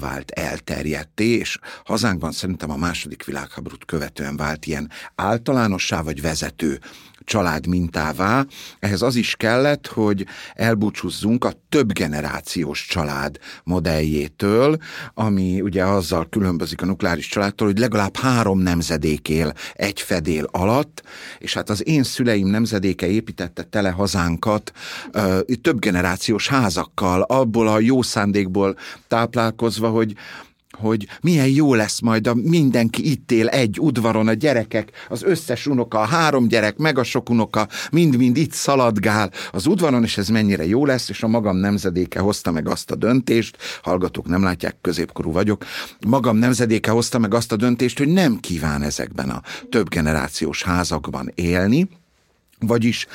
vált 0.00 0.30
elterjedté, 0.30 1.26
és 1.26 1.58
hazánkban 1.84 2.32
szerintem 2.32 2.70
a 2.70 2.76
második 2.76 3.24
világháborút 3.24 3.84
követően 3.84 4.36
vált 4.36 4.66
ilyen 4.66 4.90
általánossá 5.14 6.02
vagy 6.02 6.20
vezető 6.22 6.80
család 7.28 7.66
mintává. 7.66 8.46
Ehhez 8.78 9.02
az 9.02 9.14
is 9.14 9.34
kellett, 9.36 9.86
hogy 9.86 10.26
elbúcsúzzunk 10.54 11.44
a 11.44 11.52
több 11.68 11.92
generációs 11.92 12.86
család 12.86 13.38
modelljétől, 13.64 14.76
ami 15.14 15.60
ugye 15.60 15.84
azzal 15.84 16.26
különbözik 16.30 16.82
a 16.82 16.86
nukleáris 16.86 17.28
családtól, 17.28 17.66
hogy 17.66 17.78
legalább 17.78 18.16
három 18.16 18.58
nemzedék 18.58 19.28
él 19.28 19.52
egy 19.74 20.00
fedél 20.00 20.48
alatt, 20.50 21.02
és 21.38 21.54
hát 21.54 21.70
az 21.70 21.86
én 21.86 22.02
szüleim 22.02 22.46
nemzedéke 22.46 23.06
építette 23.06 23.62
tele 23.62 23.90
hazánkat 23.90 24.72
ö, 25.12 25.40
több 25.62 25.78
generációs 25.78 26.48
házakkal, 26.48 27.22
abból 27.22 27.68
a 27.68 27.80
jó 27.80 28.02
szándékból 28.02 28.76
táplálkozva, 29.08 29.88
hogy 29.88 30.14
hogy 30.78 31.06
milyen 31.20 31.48
jó 31.48 31.74
lesz 31.74 32.00
majd 32.00 32.26
a 32.26 32.34
mindenki 32.34 33.10
itt 33.10 33.32
él 33.32 33.48
egy 33.48 33.80
udvaron, 33.80 34.28
a 34.28 34.32
gyerekek, 34.32 34.90
az 35.08 35.22
összes 35.22 35.66
unoka, 35.66 36.00
a 36.00 36.04
három 36.04 36.48
gyerek, 36.48 36.76
meg 36.76 36.98
a 36.98 37.02
sok 37.02 37.30
unoka, 37.30 37.68
mind-mind 37.90 38.36
itt 38.36 38.52
szaladgál 38.52 39.30
az 39.50 39.66
udvaron, 39.66 40.02
és 40.02 40.18
ez 40.18 40.28
mennyire 40.28 40.66
jó 40.66 40.84
lesz, 40.84 41.08
és 41.08 41.22
a 41.22 41.28
magam 41.28 41.56
nemzedéke 41.56 42.20
hozta 42.20 42.50
meg 42.50 42.68
azt 42.68 42.90
a 42.90 42.94
döntést, 42.94 43.56
hallgatók 43.82 44.26
nem 44.26 44.42
látják, 44.42 44.76
középkorú 44.80 45.32
vagyok, 45.32 45.64
magam 46.06 46.36
nemzedéke 46.36 46.90
hozta 46.90 47.18
meg 47.18 47.34
azt 47.34 47.52
a 47.52 47.56
döntést, 47.56 47.98
hogy 47.98 48.08
nem 48.08 48.36
kíván 48.40 48.82
ezekben 48.82 49.28
a 49.30 49.42
több 49.70 49.88
generációs 49.88 50.62
házakban 50.62 51.32
élni, 51.34 51.88
vagyis 52.60 53.06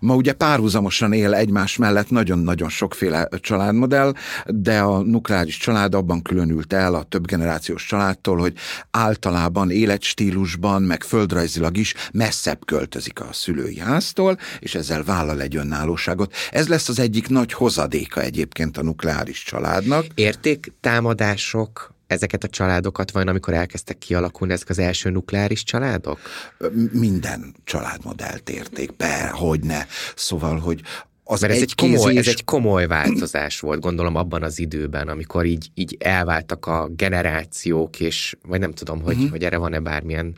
ma 0.00 0.14
ugye 0.14 0.32
párhuzamosan 0.32 1.12
él 1.12 1.34
egymás 1.34 1.76
mellett 1.76 2.10
nagyon-nagyon 2.10 2.68
sokféle 2.68 3.28
családmodell, 3.40 4.12
de 4.46 4.78
a 4.80 5.02
nukleáris 5.02 5.56
család 5.56 5.94
abban 5.94 6.22
különült 6.22 6.72
el 6.72 6.94
a 6.94 7.02
több 7.02 7.26
generációs 7.26 7.86
családtól, 7.86 8.36
hogy 8.36 8.54
általában 8.90 9.70
életstílusban, 9.70 10.82
meg 10.82 11.02
földrajzilag 11.02 11.76
is 11.76 11.94
messzebb 12.12 12.64
költözik 12.64 13.20
a 13.20 13.28
szülői 13.32 13.78
háztól, 13.78 14.38
és 14.58 14.74
ezzel 14.74 15.02
vállal 15.04 15.40
egy 15.40 15.56
önállóságot. 15.56 16.34
Ez 16.50 16.68
lesz 16.68 16.88
az 16.88 16.98
egyik 16.98 17.28
nagy 17.28 17.52
hozadéka 17.52 18.20
egyébként 18.20 18.76
a 18.76 18.82
nukleáris 18.82 19.42
családnak. 19.42 20.06
Értéktámadások 20.14 21.96
ezeket 22.08 22.44
a 22.44 22.48
családokat 22.48 23.10
van, 23.10 23.28
amikor 23.28 23.54
elkezdtek 23.54 23.98
kialakulni 23.98 24.52
ezek 24.52 24.68
az 24.68 24.78
első 24.78 25.10
nukleáris 25.10 25.62
családok? 25.62 26.18
Minden 26.92 27.54
családmodellt 27.64 28.50
érték 28.50 28.96
be, 28.96 29.28
hogy 29.28 29.60
ne. 29.60 29.86
Szóval, 30.14 30.58
hogy 30.58 30.82
az 31.24 31.40
Mert 31.40 31.52
ez 31.52 31.60
egy, 31.60 31.74
kézés... 31.74 31.96
komoly, 31.96 32.16
ez 32.16 32.28
egy 32.28 32.44
komoly 32.44 32.86
változás 32.86 33.60
volt, 33.60 33.80
gondolom 33.80 34.16
abban 34.16 34.42
az 34.42 34.58
időben, 34.58 35.08
amikor 35.08 35.44
így, 35.44 35.70
így 35.74 35.96
elváltak 36.00 36.66
a 36.66 36.88
generációk, 36.96 38.00
és 38.00 38.36
vagy 38.42 38.60
nem 38.60 38.72
tudom, 38.72 39.02
hogy, 39.02 39.14
uh-huh. 39.14 39.30
hogy 39.30 39.44
erre 39.44 39.56
van-e 39.56 39.80
bármilyen 39.80 40.34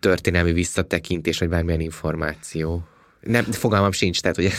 történelmi 0.00 0.52
visszatekintés, 0.52 1.38
vagy 1.38 1.48
bármilyen 1.48 1.80
információ. 1.80 2.84
Nem, 3.26 3.44
fogalmam 3.44 3.92
sincs, 3.92 4.20
tehát 4.20 4.36
hogy... 4.36 4.52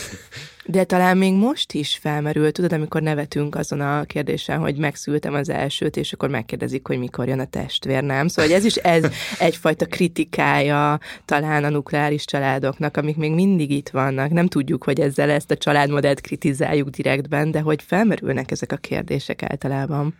De 0.68 0.84
talán 0.84 1.16
még 1.16 1.34
most 1.34 1.72
is 1.72 1.96
felmerül, 1.96 2.52
tudod, 2.52 2.72
amikor 2.72 3.02
nevetünk 3.02 3.54
azon 3.54 3.80
a 3.80 4.04
kérdésen, 4.04 4.58
hogy 4.58 4.76
megszültem 4.76 5.34
az 5.34 5.48
elsőt, 5.48 5.96
és 5.96 6.12
akkor 6.12 6.28
megkérdezik, 6.28 6.86
hogy 6.86 6.98
mikor 6.98 7.28
jön 7.28 7.40
a 7.40 7.44
testvér, 7.44 8.02
nem? 8.02 8.28
Szóval 8.28 8.52
ez 8.52 8.64
is 8.64 8.74
ez 8.74 9.04
egyfajta 9.38 9.86
kritikája 9.86 11.00
talán 11.24 11.64
a 11.64 11.68
nukleáris 11.68 12.24
családoknak, 12.24 12.96
amik 12.96 13.16
még 13.16 13.32
mindig 13.32 13.70
itt 13.70 13.88
vannak. 13.88 14.30
Nem 14.30 14.46
tudjuk, 14.46 14.84
hogy 14.84 15.00
ezzel 15.00 15.30
ezt 15.30 15.50
a 15.50 15.56
családmodellt 15.56 16.20
kritizáljuk 16.20 16.88
direktben, 16.88 17.50
de 17.50 17.60
hogy 17.60 17.82
felmerülnek 17.82 18.50
ezek 18.50 18.72
a 18.72 18.76
kérdések 18.76 19.42
általában. 19.42 20.14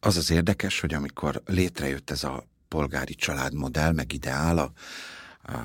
Az 0.00 0.16
az 0.16 0.30
érdekes, 0.30 0.80
hogy 0.80 0.94
amikor 0.94 1.42
létrejött 1.46 2.10
ez 2.10 2.24
a 2.24 2.44
polgári 2.68 3.14
családmodell, 3.14 3.92
meg 3.92 4.12
ideál 4.12 4.58
a 4.58 4.62
a 4.68 4.72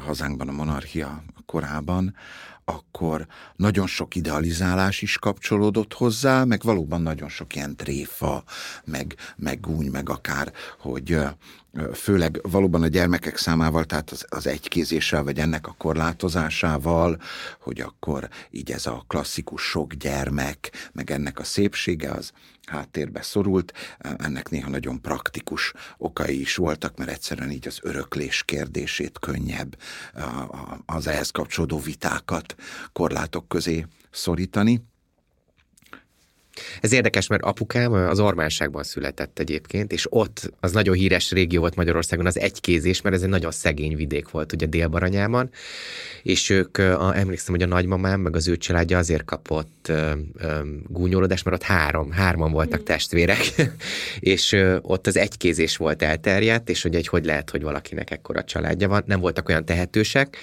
hazánkban 0.05 0.47
a 0.47 0.51
monarchia 0.51 1.23
korában, 1.45 2.15
akkor 2.65 3.27
nagyon 3.55 3.87
sok 3.87 4.15
idealizálás 4.15 5.01
is 5.01 5.17
kapcsolódott 5.17 5.93
hozzá, 5.93 6.43
meg 6.43 6.61
valóban 6.63 7.01
nagyon 7.01 7.29
sok 7.29 7.55
ilyen 7.55 7.75
tréfa, 7.75 8.43
meg, 8.85 9.15
meg 9.35 9.59
gúny, 9.59 9.89
meg 9.91 10.09
akár, 10.09 10.53
hogy 10.79 11.17
főleg 11.93 12.39
valóban 12.41 12.81
a 12.81 12.87
gyermekek 12.87 13.37
számával, 13.37 13.85
tehát 13.85 14.11
az, 14.11 14.25
az 14.29 14.47
egykézéssel, 14.47 15.23
vagy 15.23 15.39
ennek 15.39 15.67
a 15.67 15.75
korlátozásával, 15.77 17.21
hogy 17.59 17.81
akkor 17.81 18.29
így 18.51 18.71
ez 18.71 18.85
a 18.85 19.03
klasszikus 19.07 19.61
sok 19.61 19.93
gyermek, 19.93 20.89
meg 20.93 21.11
ennek 21.11 21.39
a 21.39 21.43
szépsége 21.43 22.11
az 22.11 22.31
háttérbe 22.65 23.21
szorult. 23.21 23.73
Ennek 24.17 24.49
néha 24.49 24.69
nagyon 24.69 25.01
praktikus 25.01 25.73
okai 25.97 26.39
is 26.39 26.55
voltak, 26.55 26.97
mert 26.97 27.09
egyszerűen 27.09 27.51
így 27.51 27.67
az 27.67 27.79
öröklés 27.81 28.43
kérdését 28.43 29.19
könnyebb 29.19 29.77
az 30.85 31.07
ehhez 31.07 31.29
kapcsolódó 31.29 31.79
vitákat 31.79 32.55
korlátok 32.93 33.47
közé 33.47 33.85
szorítani. 34.11 34.81
Ez 36.81 36.91
érdekes, 36.91 37.27
mert 37.27 37.43
apukám 37.43 37.91
az 37.91 38.19
Ormánságban 38.19 38.83
született 38.83 39.39
egyébként, 39.39 39.91
és 39.91 40.05
ott 40.09 40.51
az 40.59 40.71
nagyon 40.71 40.95
híres 40.95 41.31
régió 41.31 41.59
volt 41.59 41.75
Magyarországon 41.75 42.25
az 42.25 42.39
egykézés, 42.39 43.01
mert 43.01 43.15
ez 43.15 43.21
egy 43.21 43.29
nagyon 43.29 43.51
szegény 43.51 43.95
vidék 43.95 44.29
volt 44.29 44.53
ugye 44.53 44.65
Délbaranyában, 44.65 45.49
és 46.23 46.49
ők, 46.49 46.77
a, 46.77 47.17
emlékszem, 47.17 47.53
hogy 47.53 47.63
a 47.63 47.67
nagymamám 47.67 48.19
meg 48.19 48.35
az 48.35 48.47
ő 48.47 48.57
családja 48.57 48.97
azért 48.97 49.25
kapott 49.25 49.85
ö, 49.87 50.11
ö, 50.37 50.59
gúnyolódást, 50.87 51.45
mert 51.45 51.57
ott 51.57 51.67
három, 51.67 52.11
hárman 52.11 52.51
voltak 52.51 52.83
testvérek, 52.83 53.53
és 54.19 54.51
ö, 54.51 54.77
ott 54.81 55.07
az 55.07 55.17
egykézés 55.17 55.77
volt 55.77 56.01
elterjedt, 56.01 56.69
és 56.69 56.81
hogy 56.81 56.95
egy 56.95 57.07
hogy 57.07 57.25
lehet, 57.25 57.49
hogy 57.49 57.61
valakinek 57.61 58.11
ekkora 58.11 58.43
családja 58.43 58.87
van, 58.87 59.03
nem 59.05 59.19
voltak 59.19 59.49
olyan 59.49 59.65
tehetősek, 59.65 60.37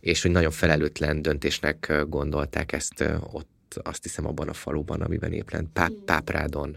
és 0.00 0.22
hogy 0.22 0.30
nagyon 0.30 0.50
felelőtlen 0.50 1.22
döntésnek 1.22 1.92
gondolták 2.08 2.72
ezt 2.72 3.04
ott 3.32 3.59
azt 3.82 4.02
hiszem 4.02 4.26
abban 4.26 4.48
a 4.48 4.52
faluban, 4.52 5.00
amiben 5.00 5.32
épp 5.32 5.50
lent, 5.50 5.68
Páp, 5.72 5.92
Páprádon. 6.04 6.76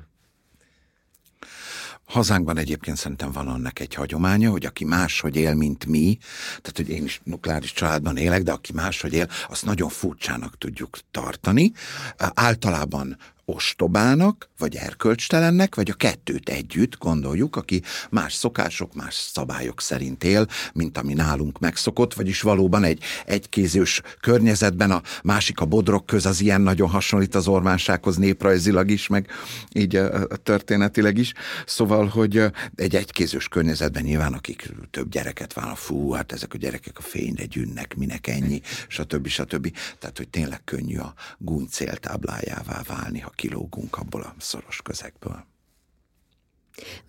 Hazánkban 2.06 2.58
egyébként 2.58 2.98
szerintem 2.98 3.32
van 3.32 3.48
annak 3.48 3.80
egy 3.80 3.94
hagyománya, 3.94 4.50
hogy 4.50 4.66
aki 4.66 4.86
máshogy 4.86 5.36
él, 5.36 5.54
mint 5.54 5.86
mi, 5.86 6.18
tehát 6.48 6.74
hogy 6.76 6.90
én 6.90 7.04
is 7.04 7.22
nukleáris 7.24 7.74
családban 7.74 8.18
élek, 8.18 8.44
de 8.44 8.52
aki 8.52 8.74
máshogy 8.74 9.14
él, 9.14 9.28
azt 9.48 9.66
nagyon 9.66 9.90
furcsának 9.90 10.58
tudjuk 10.58 10.98
tartani. 11.12 11.72
Általában 12.18 13.18
ostobának, 13.46 14.50
vagy 14.58 14.76
erkölcstelennek, 14.76 15.76
vagy 15.76 15.90
a 15.90 15.94
kettőt 15.94 16.50
együtt 16.50 16.98
gondoljuk, 16.98 17.56
aki 17.56 17.82
más 18.10 18.34
szokások, 18.34 18.94
más 18.94 19.16
szabályok 19.16 19.82
szerint 19.82 20.24
él, 20.24 20.48
mint 20.74 20.98
ami 20.98 21.14
nálunk 21.14 21.60
megszokott, 21.60 22.14
vagyis 22.14 22.42
valóban 22.42 22.84
egy 22.84 23.04
egykézős 23.26 24.02
környezetben 24.22 24.92
a 24.92 25.02
másik 25.24 25.60
a 25.60 25.66
bodrok 25.66 26.06
köz, 26.06 26.26
az 26.26 26.42
ilyen 26.42 26.62
nagyon 26.62 26.90
hasonlít 26.90 27.36
az 27.36 27.48
ormánsághoz 27.48 28.18
néprajzilag 28.18 28.92
is, 28.92 29.08
meg 29.08 29.28
így 29.74 30.02
történetileg 30.44 31.18
is. 31.18 31.34
Szóval, 31.66 32.08
hogy 32.08 32.44
egy 32.76 32.96
egykézős 32.96 33.48
környezetben 33.48 34.04
nyilván, 34.04 34.34
akik 34.34 34.72
több 34.92 35.10
gyereket 35.10 35.54
válnak, 35.54 35.78
fú, 35.78 36.12
hát 36.12 36.32
ezek 36.32 36.54
a 36.54 36.58
gyerekek 36.58 36.98
a 36.98 37.02
fényre 37.02 37.46
gyűnnek, 37.46 37.96
minek 37.96 38.28
ennyi, 38.28 38.62
stb. 38.88 39.28
stb. 39.28 39.78
Tehát, 40.00 40.18
hogy 40.18 40.30
tényleg 40.30 40.64
könnyű 40.64 40.98
a 40.98 41.14
gúny 41.38 41.68
céltáblájává 41.72 42.82
válni, 42.88 43.20
ha 43.20 43.32
kilógunk 43.44 43.98
abból 43.98 44.22
a 44.22 44.34
szoros 44.38 44.82
közegből. 44.82 45.46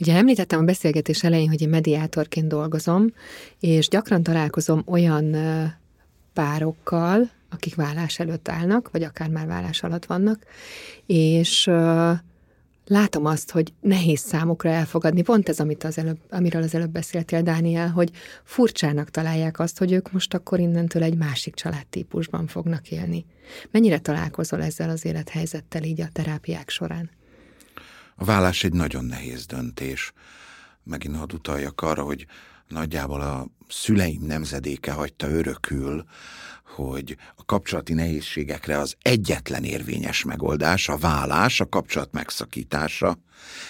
Ugye 0.01 0.15
említettem 0.15 0.61
a 0.61 0.65
beszélgetés 0.65 1.23
elején, 1.25 1.49
hogy 1.49 1.61
én 1.61 1.69
mediátorként 1.69 2.49
dolgozom, 2.49 3.07
és 3.61 3.89
gyakran 3.89 4.23
találkozom 4.23 4.83
olyan 4.87 5.37
párokkal, 6.33 7.31
akik 7.51 7.75
vállás 7.75 8.19
előtt 8.19 8.49
állnak, 8.49 8.91
vagy 8.91 9.03
akár 9.03 9.29
már 9.29 9.47
vállás 9.47 9.83
alatt 9.83 10.05
vannak, 10.05 10.45
és 11.07 11.71
látom 12.87 13.25
azt, 13.25 13.51
hogy 13.51 13.73
nehéz 13.81 14.21
számukra 14.21 14.71
elfogadni, 14.71 15.23
pont 15.23 15.49
ez, 15.49 15.61
amit 15.61 15.85
az 15.85 15.99
előbb, 15.99 16.19
amiről 16.31 16.63
az 16.63 16.75
előbb 16.75 16.91
beszéltél, 16.91 17.43
Dániel, 17.43 17.89
hogy 17.91 18.11
furcsának 18.45 19.11
találják 19.11 19.59
azt, 19.59 19.79
hogy 19.79 19.93
ők 19.93 20.13
most 20.13 20.35
akkor 20.35 20.61
innentől 20.61 21.03
egy 21.03 21.17
másik 21.17 21.55
családtípusban 21.55 22.47
fognak 22.47 22.91
élni. 22.91 23.27
Mennyire 23.71 23.99
találkozol 23.99 24.63
ezzel 24.63 24.91
az 24.91 25.05
élethelyzettel 25.05 25.83
így 25.83 26.01
a 26.01 26.09
terápiák 26.13 26.71
során? 26.71 27.11
A 28.17 28.25
vállás 28.25 28.65
egy 28.65 28.73
nagyon 28.73 29.05
nehéz 29.05 29.47
döntés. 29.47 30.13
Megint 30.83 31.17
hadd 31.17 31.35
utaljak 31.35 31.81
arra, 31.81 32.03
hogy 32.03 32.27
nagyjából 32.69 33.21
a 33.21 33.47
szüleim 33.69 34.23
nemzedéke 34.23 34.93
hagyta 34.93 35.29
örökül, 35.29 36.05
hogy 36.75 37.17
a 37.37 37.45
kapcsolati 37.45 37.93
nehézségekre 37.93 38.79
az 38.79 38.95
egyetlen 39.03 39.65
érvényes 39.65 40.25
megoldás 40.25 40.89
a 40.89 40.97
vállás, 40.97 41.61
a 41.61 41.69
kapcsolat 41.69 42.13
megszakítása. 42.13 43.19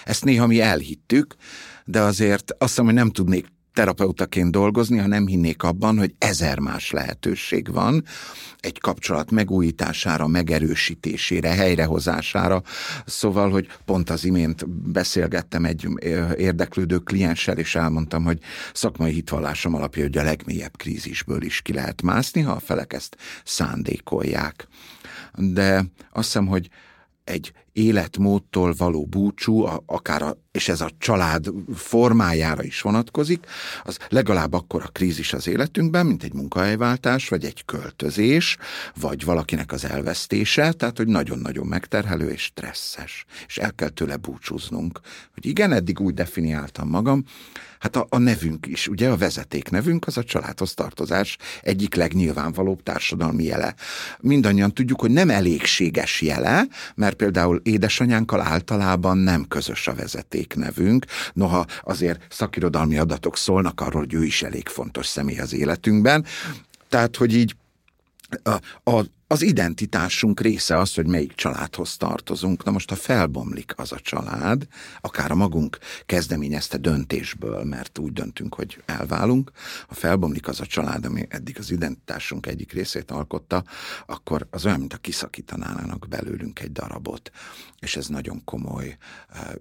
Ezt 0.03 0.23
néha 0.23 0.47
mi 0.47 0.61
elhittük, 0.61 1.35
de 1.85 2.01
azért 2.01 2.51
azt 2.51 2.69
hiszem, 2.69 2.85
hogy 2.85 2.93
nem 2.93 3.11
tudnék 3.11 3.45
terapeutaként 3.75 4.51
dolgozni, 4.51 4.97
ha 4.97 5.07
nem 5.07 5.27
hinnék 5.27 5.63
abban, 5.63 5.97
hogy 5.97 6.15
ezer 6.17 6.59
más 6.59 6.91
lehetőség 6.91 7.71
van 7.71 8.03
egy 8.59 8.79
kapcsolat 8.79 9.31
megújítására, 9.31 10.27
megerősítésére, 10.27 11.49
helyrehozására. 11.49 12.61
Szóval, 13.05 13.49
hogy 13.49 13.67
pont 13.85 14.09
az 14.09 14.25
imént 14.25 14.69
beszélgettem 14.69 15.65
egy 15.65 15.87
érdeklődő 16.37 16.97
klienssel, 16.97 17.57
és 17.57 17.75
elmondtam, 17.75 18.23
hogy 18.23 18.39
szakmai 18.73 19.11
hitvallásom 19.11 19.73
alapja, 19.73 20.03
hogy 20.03 20.17
a 20.17 20.23
legmélyebb 20.23 20.77
krízisből 20.77 21.41
is 21.41 21.61
ki 21.61 21.73
lehet 21.73 22.01
mászni, 22.01 22.41
ha 22.41 22.51
a 22.51 22.59
felek 22.59 22.93
ezt 22.93 23.17
szándékolják. 23.43 24.67
De 25.35 25.85
azt 26.11 26.25
hiszem, 26.25 26.47
hogy 26.47 26.69
egy 27.23 27.51
életmódtól 27.75 28.73
való 28.77 29.05
búcsú, 29.05 29.65
akár 29.85 30.21
a, 30.21 30.37
és 30.51 30.69
ez 30.69 30.81
a 30.81 30.89
család 30.97 31.47
formájára 31.73 32.63
is 32.63 32.81
vonatkozik, 32.81 33.45
az 33.83 33.97
legalább 34.09 34.53
akkor 34.53 34.81
a 34.85 34.89
krízis 34.91 35.33
az 35.33 35.47
életünkben, 35.47 36.05
mint 36.05 36.23
egy 36.23 36.33
munkahelyváltás, 36.33 37.29
vagy 37.29 37.45
egy 37.45 37.65
költözés, 37.65 38.57
vagy 38.99 39.25
valakinek 39.25 39.71
az 39.71 39.85
elvesztése, 39.85 40.71
tehát 40.71 40.97
hogy 40.97 41.07
nagyon-nagyon 41.07 41.67
megterhelő 41.67 42.29
és 42.29 42.41
stresszes, 42.41 43.25
és 43.47 43.57
el 43.57 43.73
kell 43.73 43.89
tőle 43.89 44.17
búcsúznunk. 44.17 44.99
Hogy 45.33 45.45
igen, 45.45 45.71
eddig 45.71 45.99
úgy 45.99 46.13
definiáltam 46.13 46.89
magam, 46.89 47.23
Hát 47.85 47.95
a, 47.95 48.05
a 48.09 48.17
nevünk 48.17 48.67
is, 48.67 48.87
ugye 48.87 49.09
a 49.09 49.17
vezeték 49.17 49.69
nevünk 49.69 50.07
az 50.07 50.17
a 50.17 50.23
családhoz 50.23 50.73
tartozás 50.73 51.37
egyik 51.61 51.95
legnyilvánvalóbb 51.95 52.83
társadalmi 52.83 53.43
jele. 53.43 53.75
Mindannyian 54.19 54.73
tudjuk, 54.73 55.01
hogy 55.01 55.11
nem 55.11 55.29
elégséges 55.29 56.21
jele, 56.21 56.67
mert 56.95 57.15
például 57.15 57.61
édesanyánkkal 57.65 58.41
általában 58.41 59.17
nem 59.17 59.47
közös 59.47 59.87
a 59.87 59.95
vezeték 59.95 60.55
nevünk, 60.55 61.05
noha 61.33 61.65
azért 61.83 62.25
szakirodalmi 62.29 62.97
adatok 62.97 63.37
szólnak 63.37 63.81
arról, 63.81 64.01
hogy 64.01 64.13
ő 64.13 64.23
is 64.23 64.43
elég 64.43 64.67
fontos 64.67 65.05
személy 65.05 65.39
az 65.39 65.53
életünkben. 65.53 66.25
Tehát, 66.89 67.15
hogy 67.15 67.33
így 67.33 67.55
a, 68.43 68.89
a, 68.91 69.05
az 69.27 69.41
identitásunk 69.41 70.39
része 70.39 70.77
az, 70.77 70.93
hogy 70.93 71.07
melyik 71.07 71.33
családhoz 71.35 71.97
tartozunk. 71.97 72.63
Na 72.63 72.71
most, 72.71 72.89
ha 72.89 72.95
felbomlik 72.95 73.73
az 73.75 73.91
a 73.91 73.99
család, 73.99 74.67
akár 75.01 75.31
a 75.31 75.35
magunk 75.35 75.77
kezdeményezte 76.05 76.77
döntésből, 76.77 77.63
mert 77.63 77.97
úgy 77.97 78.13
döntünk, 78.13 78.55
hogy 78.55 78.83
elválunk, 78.85 79.51
ha 79.87 79.93
felbomlik 79.93 80.47
az 80.47 80.59
a 80.59 80.65
család, 80.65 81.05
ami 81.05 81.25
eddig 81.29 81.59
az 81.59 81.71
identitásunk 81.71 82.47
egyik 82.47 82.73
részét 82.73 83.11
alkotta, 83.11 83.63
akkor 84.05 84.47
az 84.49 84.65
olyan, 84.65 84.79
mint 84.79 84.93
a 84.93 84.97
kiszakítanának 84.97 86.07
belőlünk 86.09 86.59
egy 86.59 86.71
darabot, 86.71 87.31
és 87.79 87.95
ez 87.95 88.07
nagyon 88.07 88.43
komoly 88.43 88.97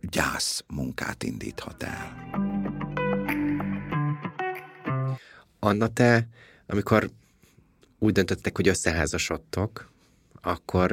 gyász 0.01 0.65
munkát 0.67 1.23
indíthat 1.23 1.83
el. 1.83 2.31
Anna, 5.59 5.89
te, 5.89 6.29
amikor 6.67 7.11
úgy 8.05 8.13
döntöttek, 8.13 8.57
hogy 8.57 8.69
összeházasodtok, 8.69 9.93
akkor 10.43 10.91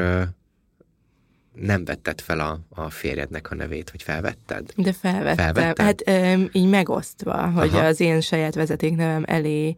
nem 1.53 1.85
vetted 1.85 2.21
fel 2.21 2.39
a, 2.39 2.59
a 2.69 2.89
férjednek 2.89 3.51
a 3.51 3.55
nevét, 3.55 3.89
hogy 3.89 4.03
felvetted? 4.03 4.71
De 4.75 4.93
felvettem. 4.93 5.53
Felvetted? 5.53 5.85
Hát 5.85 6.07
ö, 6.07 6.43
így 6.51 6.69
megosztva, 6.69 7.49
hogy 7.49 7.75
Aha. 7.75 7.85
az 7.85 7.99
én 7.99 8.21
saját 8.21 8.55
vezetéknevem 8.55 9.23
elé 9.27 9.75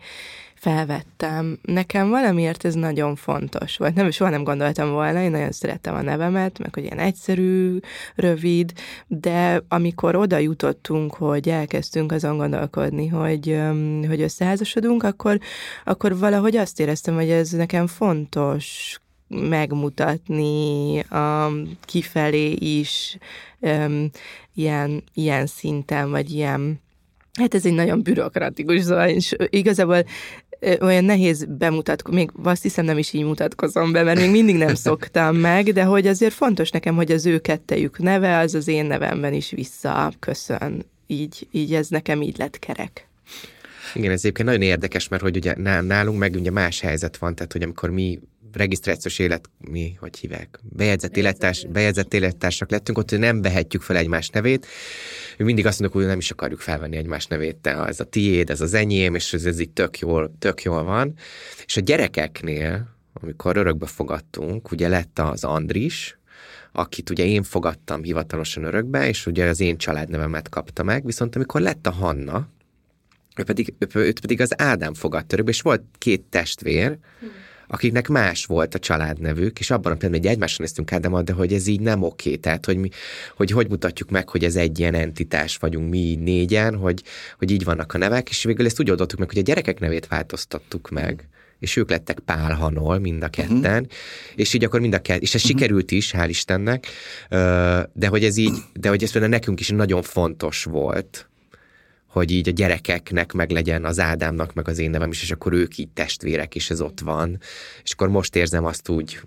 felvettem. 0.63 1.59
Nekem 1.61 2.09
valamiért 2.09 2.65
ez 2.65 2.73
nagyon 2.73 3.15
fontos 3.15 3.77
volt. 3.77 3.93
Nem, 3.93 4.11
soha 4.11 4.29
nem 4.29 4.43
gondoltam 4.43 4.91
volna, 4.91 5.21
én 5.21 5.31
nagyon 5.31 5.51
szerettem 5.51 5.95
a 5.95 6.01
nevemet, 6.01 6.59
meg 6.59 6.73
hogy 6.73 6.83
ilyen 6.83 6.99
egyszerű, 6.99 7.79
rövid, 8.15 8.71
de 9.07 9.63
amikor 9.67 10.15
oda 10.15 10.37
jutottunk, 10.37 11.13
hogy 11.13 11.49
elkezdtünk 11.49 12.11
azon 12.11 12.37
gondolkodni, 12.37 13.07
hogy, 13.07 13.59
hogy 14.07 14.21
összeházasodunk, 14.21 15.03
akkor, 15.03 15.39
akkor 15.83 16.17
valahogy 16.17 16.55
azt 16.55 16.79
éreztem, 16.79 17.15
hogy 17.15 17.29
ez 17.29 17.49
nekem 17.49 17.87
fontos 17.87 18.97
megmutatni 19.27 20.99
a 20.99 21.51
kifelé 21.85 22.51
is 22.51 23.17
um, 23.59 24.09
ilyen, 24.53 25.03
ilyen 25.13 25.45
szinten, 25.45 26.09
vagy 26.09 26.29
ilyen 26.29 26.81
Hát 27.39 27.53
ez 27.53 27.65
egy 27.65 27.73
nagyon 27.73 28.01
bürokratikus, 28.03 28.81
szóval 28.81 29.09
és 29.09 29.35
igazából 29.49 30.03
olyan 30.81 31.03
nehéz 31.03 31.45
bemutatkozni, 31.49 32.19
még 32.19 32.31
azt 32.43 32.61
hiszem 32.61 32.85
nem 32.85 32.97
is 32.97 33.13
így 33.13 33.23
mutatkozom 33.23 33.91
be, 33.91 34.03
mert 34.03 34.19
még 34.19 34.31
mindig 34.31 34.55
nem 34.55 34.75
szoktam 34.87 35.35
meg, 35.35 35.73
de 35.73 35.83
hogy 35.83 36.07
azért 36.07 36.33
fontos 36.33 36.69
nekem, 36.69 36.95
hogy 36.95 37.11
az 37.11 37.25
ő 37.25 37.39
kettejük 37.39 37.99
neve, 37.99 38.37
az 38.37 38.55
az 38.55 38.67
én 38.67 38.85
nevemben 38.85 39.33
is 39.33 39.49
visszaköszön. 39.51 40.85
Így, 41.07 41.47
így 41.51 41.73
ez 41.73 41.87
nekem 41.87 42.21
így 42.21 42.37
lett 42.37 42.59
kerek. 42.59 43.07
Igen, 43.93 44.11
ez 44.11 44.19
egyébként 44.19 44.47
nagyon 44.47 44.61
érdekes, 44.61 45.07
mert 45.07 45.21
hogy 45.21 45.35
ugye 45.35 45.55
nálunk 45.81 46.19
meg 46.19 46.35
ugye 46.35 46.51
más 46.51 46.79
helyzet 46.79 47.17
van, 47.17 47.35
tehát 47.35 47.51
hogy 47.51 47.63
amikor 47.63 47.89
mi 47.89 48.19
regisztrációs 48.53 49.19
élet, 49.19 49.49
mi, 49.69 49.95
hogy 49.99 50.17
hívják, 50.17 50.59
bejegyzett, 50.63 51.17
élettárs, 51.17 51.65
bejegyzett 51.69 52.13
élettársak 52.13 52.69
lettünk, 52.69 52.97
ott 52.97 53.17
nem 53.17 53.41
vehetjük 53.41 53.81
fel 53.81 53.95
egymás 53.95 54.29
nevét. 54.29 54.67
Mi 55.37 55.43
mindig 55.43 55.65
azt 55.65 55.79
mondjuk, 55.79 56.01
hogy 56.01 56.11
nem 56.11 56.19
is 56.19 56.31
akarjuk 56.31 56.59
felvenni 56.59 56.97
egymás 56.97 57.25
nevét, 57.25 57.55
te 57.55 57.85
ez 57.85 57.99
a 57.99 58.03
tiéd, 58.03 58.49
ez 58.49 58.61
az 58.61 58.73
enyém, 58.73 59.15
és 59.15 59.33
ez, 59.33 59.45
ez 59.45 59.59
így 59.59 59.69
tök 59.69 59.99
jól, 59.99 60.35
tök 60.39 60.61
jól 60.61 60.83
van. 60.83 61.13
És 61.65 61.77
a 61.77 61.81
gyerekeknél, 61.81 62.95
amikor 63.13 63.57
örökbe 63.57 63.85
fogadtunk, 63.85 64.71
ugye 64.71 64.87
lett 64.87 65.19
az 65.19 65.43
Andris, 65.43 66.17
akit 66.71 67.09
ugye 67.09 67.25
én 67.25 67.43
fogadtam 67.43 68.03
hivatalosan 68.03 68.63
örökbe, 68.63 69.07
és 69.07 69.25
ugye 69.25 69.45
az 69.45 69.59
én 69.59 69.77
családnevemet 69.77 70.49
kapta 70.49 70.83
meg, 70.83 71.05
viszont 71.05 71.35
amikor 71.35 71.61
lett 71.61 71.87
a 71.87 71.91
Hanna, 71.91 72.47
ő 73.35 73.43
pedig, 73.43 73.73
őt 73.93 74.19
pedig 74.19 74.41
az 74.41 74.61
Ádám 74.61 74.93
fogadta 74.93 75.33
örökbe, 75.33 75.51
és 75.51 75.61
volt 75.61 75.83
két 75.97 76.21
testvér, 76.21 76.97
hmm 77.19 77.42
akiknek 77.73 78.07
más 78.07 78.45
volt 78.45 78.75
a 78.75 78.79
családnevük, 78.79 79.59
és 79.59 79.71
abban 79.71 79.91
a 79.91 79.95
pillanatban, 79.95 80.19
hogy 80.21 80.29
egymásra 80.29 80.63
néztünk 80.63 80.91
Ádámmal, 80.91 81.23
de 81.23 81.33
hogy 81.33 81.53
ez 81.53 81.67
így 81.67 81.79
nem 81.79 82.03
oké, 82.03 82.35
tehát 82.35 82.65
hogy, 82.65 82.77
mi, 82.77 82.89
hogy 83.35 83.51
hogy 83.51 83.69
mutatjuk 83.69 84.09
meg, 84.09 84.29
hogy 84.29 84.43
ez 84.43 84.55
egy 84.55 84.79
ilyen 84.79 84.93
entitás 84.93 85.57
vagyunk 85.57 85.89
mi 85.89 85.97
így 85.97 86.19
négyen, 86.19 86.75
hogy, 86.75 87.03
hogy 87.37 87.51
így 87.51 87.63
vannak 87.63 87.93
a 87.93 87.97
nevek, 87.97 88.29
és 88.29 88.43
végül 88.43 88.65
ezt 88.65 88.79
úgy 88.79 88.89
oldottuk 88.89 89.19
meg, 89.19 89.29
hogy 89.29 89.37
a 89.37 89.41
gyerekek 89.41 89.79
nevét 89.79 90.07
változtattuk 90.07 90.89
meg, 90.89 91.27
és 91.59 91.75
ők 91.75 91.89
lettek 91.89 92.19
Pál 92.19 92.53
Hanol, 92.53 92.99
mind 92.99 93.23
a 93.23 93.27
ketten, 93.27 93.83
uh-huh. 93.83 93.87
és 94.35 94.53
így 94.53 94.63
akkor 94.63 94.79
mind 94.79 94.93
a 94.93 95.01
ketten, 95.01 95.21
és 95.21 95.33
ez 95.33 95.43
uh-huh. 95.43 95.59
sikerült 95.59 95.91
is, 95.91 96.13
hál' 96.17 96.25
Istennek, 96.27 96.87
de 97.93 98.07
hogy 98.07 98.23
ez 98.23 98.37
így, 98.37 98.53
de 98.73 98.89
hogy 98.89 99.03
ez 99.03 99.11
például 99.11 99.33
nekünk 99.33 99.59
is 99.59 99.69
nagyon 99.69 100.01
fontos 100.01 100.63
volt, 100.63 101.27
hogy 102.13 102.31
így 102.31 102.47
a 102.47 102.51
gyerekeknek 102.51 103.31
meg 103.31 103.49
legyen 103.49 103.85
az 103.85 103.99
Ádámnak, 103.99 104.53
meg 104.53 104.67
az 104.67 104.79
én 104.79 104.89
nevem 104.89 105.11
is, 105.11 105.21
és 105.21 105.31
akkor 105.31 105.53
ők 105.53 105.77
így 105.77 105.89
testvérek, 105.89 106.55
és 106.55 106.69
ez 106.69 106.81
ott 106.81 106.99
van. 106.99 107.39
És 107.83 107.91
akkor 107.91 108.09
most 108.09 108.35
érzem 108.35 108.65
azt 108.65 108.89
úgy, 108.89 109.21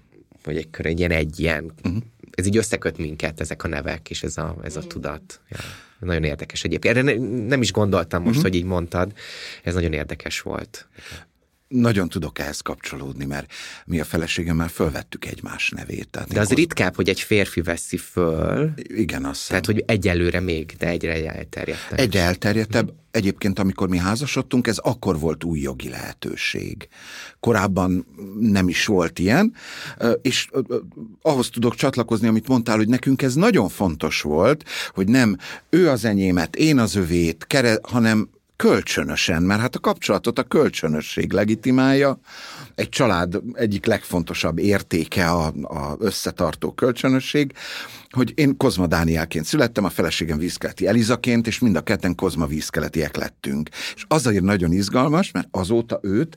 hogy 0.44 0.56
egy, 0.56 0.68
egy 0.86 0.98
ilyen 0.98 1.10
egy 1.10 1.40
ilyen, 1.40 1.72
uh-huh. 1.84 2.02
ez 2.30 2.46
így 2.46 2.56
összeköt 2.56 2.98
minket, 2.98 3.40
ezek 3.40 3.64
a 3.64 3.68
nevek, 3.68 4.10
és 4.10 4.22
ez 4.22 4.36
a, 4.36 4.56
ez 4.62 4.76
a 4.76 4.86
tudat. 4.86 5.40
Ja. 5.48 5.58
Nagyon 5.98 6.24
érdekes 6.24 6.64
egyébként. 6.64 6.96
Erre 6.96 7.14
nem 7.46 7.62
is 7.62 7.72
gondoltam 7.72 8.22
most, 8.22 8.36
uh-huh. 8.36 8.50
hogy 8.50 8.60
így 8.60 8.66
mondtad. 8.66 9.12
Ez 9.62 9.74
nagyon 9.74 9.92
érdekes 9.92 10.40
volt 10.40 10.88
nagyon 11.68 12.08
tudok 12.08 12.38
ehhez 12.38 12.60
kapcsolódni, 12.60 13.24
mert 13.24 13.52
mi 13.84 14.00
a 14.00 14.04
feleségemmel 14.04 14.68
fölvettük 14.68 15.24
egymás 15.24 15.70
nevét. 15.70 16.08
Tehát 16.08 16.32
de 16.32 16.40
az 16.40 16.48
hoz... 16.48 16.56
ritkább, 16.56 16.94
hogy 16.94 17.08
egy 17.08 17.20
férfi 17.20 17.60
veszi 17.60 17.96
föl. 17.96 18.70
Igen, 18.76 19.24
azt 19.24 19.48
Tehát, 19.48 19.66
hogy 19.66 19.82
egyelőre 19.86 20.40
még, 20.40 20.74
de 20.78 20.88
egyre 20.88 21.32
elterjedtebb. 21.32 21.98
Egyre 21.98 22.20
elterjedtebb. 22.20 22.92
Egyébként, 23.10 23.58
amikor 23.58 23.88
mi 23.88 23.98
házasodtunk, 23.98 24.66
ez 24.66 24.78
akkor 24.78 25.18
volt 25.18 25.44
új 25.44 25.58
jogi 25.58 25.88
lehetőség. 25.88 26.88
Korábban 27.40 28.06
nem 28.40 28.68
is 28.68 28.86
volt 28.86 29.18
ilyen, 29.18 29.54
és 30.22 30.48
ahhoz 31.22 31.48
tudok 31.48 31.74
csatlakozni, 31.74 32.28
amit 32.28 32.48
mondtál, 32.48 32.76
hogy 32.76 32.88
nekünk 32.88 33.22
ez 33.22 33.34
nagyon 33.34 33.68
fontos 33.68 34.20
volt, 34.20 34.64
hogy 34.90 35.08
nem 35.08 35.36
ő 35.70 35.88
az 35.88 36.04
enyémet, 36.04 36.56
én 36.56 36.78
az 36.78 36.94
övét, 36.94 37.46
hanem 37.82 38.28
kölcsönösen, 38.56 39.42
mert 39.42 39.60
hát 39.60 39.74
a 39.74 39.80
kapcsolatot 39.80 40.38
a 40.38 40.42
kölcsönösség 40.42 41.32
legitimálja, 41.32 42.18
egy 42.74 42.88
család 42.88 43.40
egyik 43.52 43.86
legfontosabb 43.86 44.58
értéke 44.58 45.30
a, 45.30 45.46
a 45.62 45.96
összetartó 45.98 46.72
kölcsönösség, 46.72 47.52
hogy 48.10 48.32
én 48.34 48.56
Kozma 48.56 48.86
Dánielként 48.86 49.44
születtem, 49.44 49.84
a 49.84 49.88
feleségem 49.88 50.38
vízkeleti 50.38 50.86
Elizaként, 50.86 51.46
és 51.46 51.58
mind 51.58 51.76
a 51.76 51.80
ketten 51.80 52.14
Kozma 52.14 52.46
vízkeletiek 52.46 53.16
lettünk. 53.16 53.68
És 53.94 54.04
azért 54.08 54.44
nagyon 54.44 54.72
izgalmas, 54.72 55.30
mert 55.30 55.48
azóta 55.50 55.98
őt 56.02 56.36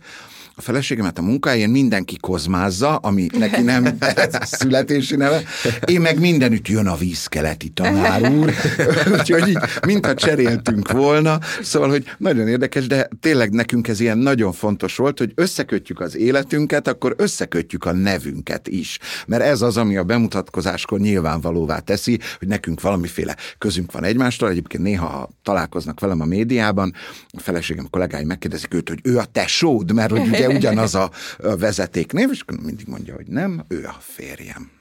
a 0.60 0.62
feleségemet 0.62 1.18
a 1.18 1.22
munkáján 1.22 1.70
mindenki 1.70 2.18
kozmázza, 2.18 2.96
ami 2.96 3.28
neki 3.38 3.62
nem 3.62 3.98
születési 4.42 5.16
neve, 5.16 5.42
én 5.86 6.02
meg 6.02 6.20
mindenütt 6.20 6.68
jön 6.68 6.88
a 6.88 6.96
vízkeleti 6.96 7.70
tanár 7.70 8.32
úr, 8.32 8.54
úgyhogy 9.18 9.48
így, 9.48 9.58
mintha 9.86 10.14
cseréltünk 10.14 10.92
volna, 10.92 11.40
szóval, 11.62 11.90
hogy 11.90 12.06
nagyon 12.18 12.48
érdekes, 12.48 12.88
de 12.88 13.10
tényleg 13.20 13.52
nekünk 13.52 13.88
ez 13.88 14.00
ilyen 14.00 14.18
nagyon 14.18 14.52
fontos 14.52 14.96
volt, 14.96 15.18
hogy 15.18 15.32
összekötjük 15.36 16.00
az 16.00 16.18
életünket, 16.18 16.88
akkor 16.88 17.14
összekötjük 17.18 17.86
a 17.86 17.92
nevünket 17.92 18.68
is, 18.68 19.00
mert 19.28 19.44
ez 19.44 19.62
az, 19.62 19.78
ami 19.78 19.98
a 19.98 20.04
bemutatkozáskor 20.04 21.00
nyilvánvalóvá 21.00 21.80
teszi, 21.80 22.20
hogy 22.40 22.48
nekünk 22.48 22.82
valamiféle 22.82 23.36
közünk 23.58 23.92
van 23.92 24.04
egymástól, 24.04 24.50
egyébként 24.50 24.84
néha 24.84 25.08
ha 25.08 25.30
találkoznak 25.44 26.00
velem 26.00 26.22
a 26.22 26.26
médiában, 26.26 26.94
a 27.30 27.40
feleségem 27.40 27.86
a 27.86 27.90
kollégáim 27.90 28.28
megkérdezik 28.28 28.74
őt, 28.74 28.90
hogy 28.90 29.00
ő 29.04 29.18
a 29.18 29.26
tesód, 29.26 29.94
mert 29.94 30.12
hogy 30.12 30.28
ugye 30.28 30.49
ugyanaz 30.56 30.96
a 30.96 31.12
vezetéknév, 31.38 32.30
és 32.32 32.44
mindig 32.64 32.88
mondja, 32.88 33.16
hogy 33.16 33.28
nem, 33.28 33.66
ő 33.68 33.86
a 33.86 33.98
férjem. 34.00 34.72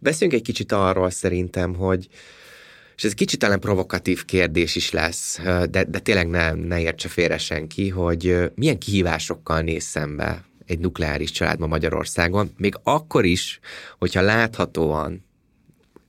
Beszéljünk 0.00 0.40
egy 0.40 0.46
kicsit 0.46 0.72
arról 0.72 1.10
szerintem, 1.10 1.74
hogy 1.74 2.08
és 2.96 3.04
ez 3.04 3.14
kicsit 3.14 3.38
talán 3.38 3.60
provokatív 3.60 4.24
kérdés 4.24 4.76
is 4.76 4.90
lesz, 4.90 5.40
de, 5.70 5.84
de 5.84 5.98
tényleg 5.98 6.28
ne, 6.28 6.52
ne 6.52 6.80
értse 6.80 7.08
félre 7.08 7.38
senki, 7.38 7.88
hogy 7.88 8.50
milyen 8.54 8.78
kihívásokkal 8.78 9.60
néz 9.60 9.84
szembe 9.84 10.44
egy 10.66 10.78
nukleáris 10.78 11.30
családban 11.30 11.68
Magyarországon, 11.68 12.50
még 12.56 12.74
akkor 12.82 13.24
is, 13.24 13.60
hogyha 13.98 14.20
láthatóan 14.20 15.24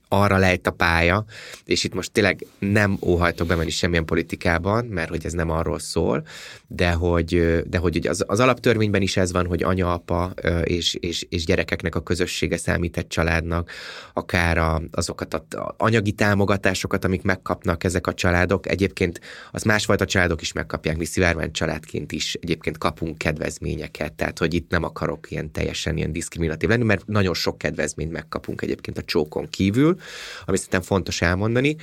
arra 0.08 0.36
lejt 0.36 0.66
a 0.66 0.70
pálya, 0.70 1.24
és 1.64 1.84
itt 1.84 1.94
most 1.94 2.12
tényleg 2.12 2.46
nem 2.58 2.98
óhajtok 3.00 3.46
bemenni 3.46 3.70
semmilyen 3.70 4.04
politikában, 4.04 4.84
mert 4.84 5.08
hogy 5.08 5.24
ez 5.24 5.32
nem 5.32 5.50
arról 5.50 5.78
szól, 5.78 6.26
de 6.66 6.92
hogy, 6.92 7.62
de 7.66 7.78
hogy 7.78 8.06
az, 8.06 8.24
az 8.26 8.40
alaptörvényben 8.40 9.02
is 9.02 9.16
ez 9.16 9.32
van, 9.32 9.46
hogy 9.46 9.62
anya, 9.62 9.92
apa 9.92 10.32
és, 10.64 10.94
és, 10.94 11.26
és 11.28 11.44
gyerekeknek 11.44 11.94
a 11.94 12.02
közössége 12.02 12.56
számít 12.56 12.96
egy 12.96 13.06
családnak, 13.06 13.70
akár 14.12 14.58
a, 14.58 14.82
azokat 14.90 15.34
a 15.34 15.74
anyagi 15.76 16.12
támogatásokat, 16.12 17.04
amik 17.04 17.22
megkapnak 17.22 17.84
ezek 17.84 18.06
a 18.06 18.14
családok. 18.14 18.68
Egyébként 18.68 19.20
az 19.52 19.62
másfajta 19.62 20.04
családok 20.04 20.40
is 20.40 20.52
megkapják, 20.52 20.96
mi 20.96 21.04
szivárvány 21.04 21.52
családként 21.52 22.12
is 22.12 22.34
egyébként 22.40 22.78
kapunk 22.78 23.18
kedvezményeket, 23.18 24.12
tehát 24.12 24.38
hogy 24.38 24.54
itt 24.54 24.70
nem 24.70 24.84
akarok 24.84 25.30
ilyen 25.30 25.52
teljesen 25.52 25.96
ilyen 25.96 26.12
diszkriminatív 26.12 26.68
lenni, 26.68 26.84
mert 26.84 27.06
nagyon 27.06 27.34
sok 27.34 27.58
kedvezményt 27.58 28.12
megkapunk 28.12 28.62
egyébként 28.62 28.98
a 28.98 29.02
csókon 29.02 29.48
kívül, 29.48 29.95
ami 30.44 30.56
szerintem 30.56 30.82
fontos 30.82 31.22
elmondani. 31.22 31.76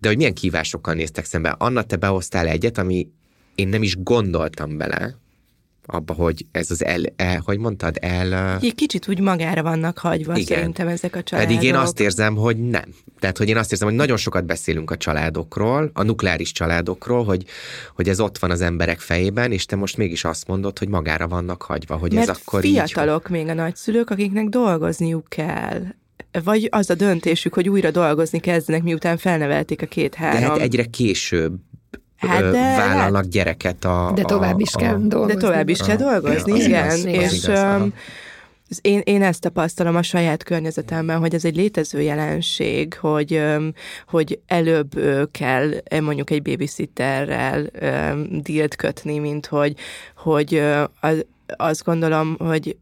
De 0.00 0.08
hogy 0.08 0.16
milyen 0.16 0.34
kívásokkal 0.34 0.94
néztek 0.94 1.24
szembe? 1.24 1.54
Anna, 1.58 1.82
te 1.82 1.96
behoztál 1.96 2.46
egyet, 2.46 2.78
ami 2.78 3.08
én 3.54 3.68
nem 3.68 3.82
is 3.82 3.96
gondoltam 4.02 4.76
bele, 4.76 5.18
abba, 5.92 6.12
hogy 6.12 6.46
ez 6.52 6.70
az 6.70 6.84
el, 6.84 7.02
el 7.16 7.42
hogy 7.44 7.58
mondtad, 7.58 7.96
el... 8.00 8.58
Egy 8.60 8.74
kicsit 8.74 9.08
úgy 9.08 9.20
magára 9.20 9.62
vannak 9.62 9.98
hagyva 9.98 10.36
igen. 10.36 10.56
szerintem 10.56 10.88
ezek 10.88 11.16
a 11.16 11.22
családok. 11.22 11.52
Pedig 11.52 11.68
én 11.68 11.74
azt 11.74 12.00
érzem, 12.00 12.34
hogy 12.34 12.56
nem. 12.56 12.94
Tehát, 13.18 13.38
hogy 13.38 13.48
én 13.48 13.56
azt 13.56 13.72
érzem, 13.72 13.88
hogy 13.88 13.96
nagyon 13.96 14.16
sokat 14.16 14.44
beszélünk 14.44 14.90
a 14.90 14.96
családokról, 14.96 15.90
a 15.92 16.02
nukleáris 16.02 16.52
családokról, 16.52 17.24
hogy, 17.24 17.44
hogy 17.94 18.08
ez 18.08 18.20
ott 18.20 18.38
van 18.38 18.50
az 18.50 18.60
emberek 18.60 19.00
fejében, 19.00 19.52
és 19.52 19.64
te 19.64 19.76
most 19.76 19.96
mégis 19.96 20.24
azt 20.24 20.46
mondod, 20.46 20.78
hogy 20.78 20.88
magára 20.88 21.28
vannak 21.28 21.62
hagyva, 21.62 21.96
hogy 21.96 22.12
Mert 22.12 22.28
ez 22.28 22.36
akkor 22.36 22.60
fiatalok 22.60 23.24
így... 23.24 23.30
még 23.30 23.48
a 23.48 23.54
nagyszülők, 23.54 24.10
akiknek 24.10 24.48
dolgozniuk 24.48 25.28
kell 25.28 25.82
vagy 26.44 26.68
az 26.70 26.90
a 26.90 26.94
döntésük, 26.94 27.54
hogy 27.54 27.68
újra 27.68 27.90
dolgozni 27.90 28.40
kezdenek, 28.40 28.82
miután 28.82 29.16
felnevelték 29.16 29.82
a 29.82 29.86
két-három. 29.86 30.40
De 30.40 30.46
hát 30.46 30.58
egyre 30.58 30.84
később 30.84 31.54
hát 32.16 32.40
de, 32.40 32.76
vállalnak 32.76 33.24
gyereket 33.24 33.84
a... 33.84 34.12
De 34.14 34.22
tovább 34.22 34.60
is 34.60 34.74
a, 34.74 34.78
kell 34.78 34.94
a, 34.94 34.98
dolgozni. 34.98 35.34
De 35.34 35.46
tovább 35.46 35.68
is 35.68 35.78
kell 35.78 35.96
dolgozni, 35.96 36.58
ja, 36.58 36.64
igen. 36.64 36.84
Igaz, 36.84 37.04
és 37.04 37.44
igaz, 37.44 37.80
um, 37.82 37.92
én, 38.80 39.00
én 39.04 39.22
ezt 39.22 39.40
tapasztalom 39.40 39.96
a 39.96 40.02
saját 40.02 40.42
környezetemben, 40.42 41.18
hogy 41.18 41.34
ez 41.34 41.44
egy 41.44 41.56
létező 41.56 42.00
jelenség, 42.00 42.94
hogy, 42.94 43.42
hogy 44.06 44.40
előbb 44.46 45.00
kell 45.30 45.70
mondjuk 46.00 46.30
egy 46.30 46.42
babysitterrel 46.42 47.70
dílt 48.42 48.76
kötni, 48.76 49.18
mint 49.18 49.46
hogy, 49.46 49.74
hogy 50.16 50.62
az, 51.00 51.26
azt 51.56 51.84
gondolom, 51.84 52.36
hogy 52.38 52.76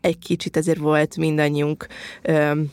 egy 0.00 0.18
kicsit 0.18 0.56
azért 0.56 0.78
volt 0.78 1.16
mindannyiunk 1.16 1.86
öm, 2.22 2.70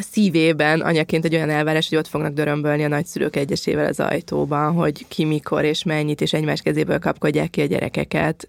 szívében 0.00 0.80
anyaként 0.80 1.24
egy 1.24 1.34
olyan 1.34 1.50
elvárás, 1.50 1.88
hogy 1.88 1.98
ott 1.98 2.06
fognak 2.06 2.32
dörömbölni 2.32 2.84
a 2.84 2.88
nagyszülők 2.88 3.36
egyesével 3.36 3.86
az 3.86 4.00
ajtóban, 4.00 4.72
hogy 4.72 5.08
ki 5.08 5.24
mikor 5.24 5.64
és 5.64 5.82
mennyit, 5.82 6.20
és 6.20 6.32
egymás 6.32 6.60
kezéből 6.60 6.98
kapkodják 6.98 7.50
ki 7.50 7.60
a 7.60 7.66
gyerekeket. 7.66 8.48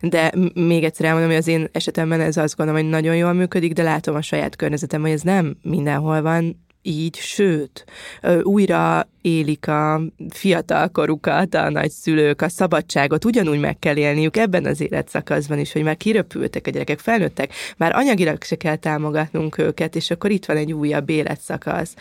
De 0.00 0.32
még 0.54 0.84
egyszer 0.84 1.06
elmondom, 1.06 1.30
hogy 1.30 1.38
az 1.38 1.48
én 1.48 1.68
esetemben 1.72 2.20
ez 2.20 2.36
azt 2.36 2.56
gondolom, 2.56 2.82
hogy 2.82 2.90
nagyon 2.90 3.16
jól 3.16 3.32
működik, 3.32 3.72
de 3.72 3.82
látom 3.82 4.14
a 4.14 4.22
saját 4.22 4.56
környezetem, 4.56 5.00
hogy 5.00 5.10
ez 5.10 5.22
nem 5.22 5.56
mindenhol 5.62 6.22
van 6.22 6.64
így, 6.82 7.16
sőt, 7.16 7.84
újra 8.42 9.08
élik 9.20 9.68
a 9.68 10.00
fiatalkorukat, 10.30 11.54
a 11.54 11.70
nagyszülők, 11.70 12.42
a 12.42 12.48
szabadságot 12.48 13.24
ugyanúgy 13.24 13.60
meg 13.60 13.78
kell 13.78 13.96
élniük 13.96 14.36
ebben 14.36 14.64
az 14.64 14.80
életszakaszban 14.80 15.58
is, 15.58 15.72
hogy 15.72 15.82
már 15.82 15.96
kiröpültek 15.96 16.66
a 16.66 16.70
gyerekek, 16.70 16.98
felnőttek, 16.98 17.54
már 17.76 17.96
anyagilag 17.96 18.42
se 18.42 18.56
kell 18.56 18.76
támogatnunk 18.76 19.58
őket, 19.58 19.96
és 19.96 20.10
akkor 20.10 20.30
itt 20.30 20.44
van 20.44 20.56
egy 20.56 20.72
újabb 20.72 21.10
életszakasz. 21.10 21.94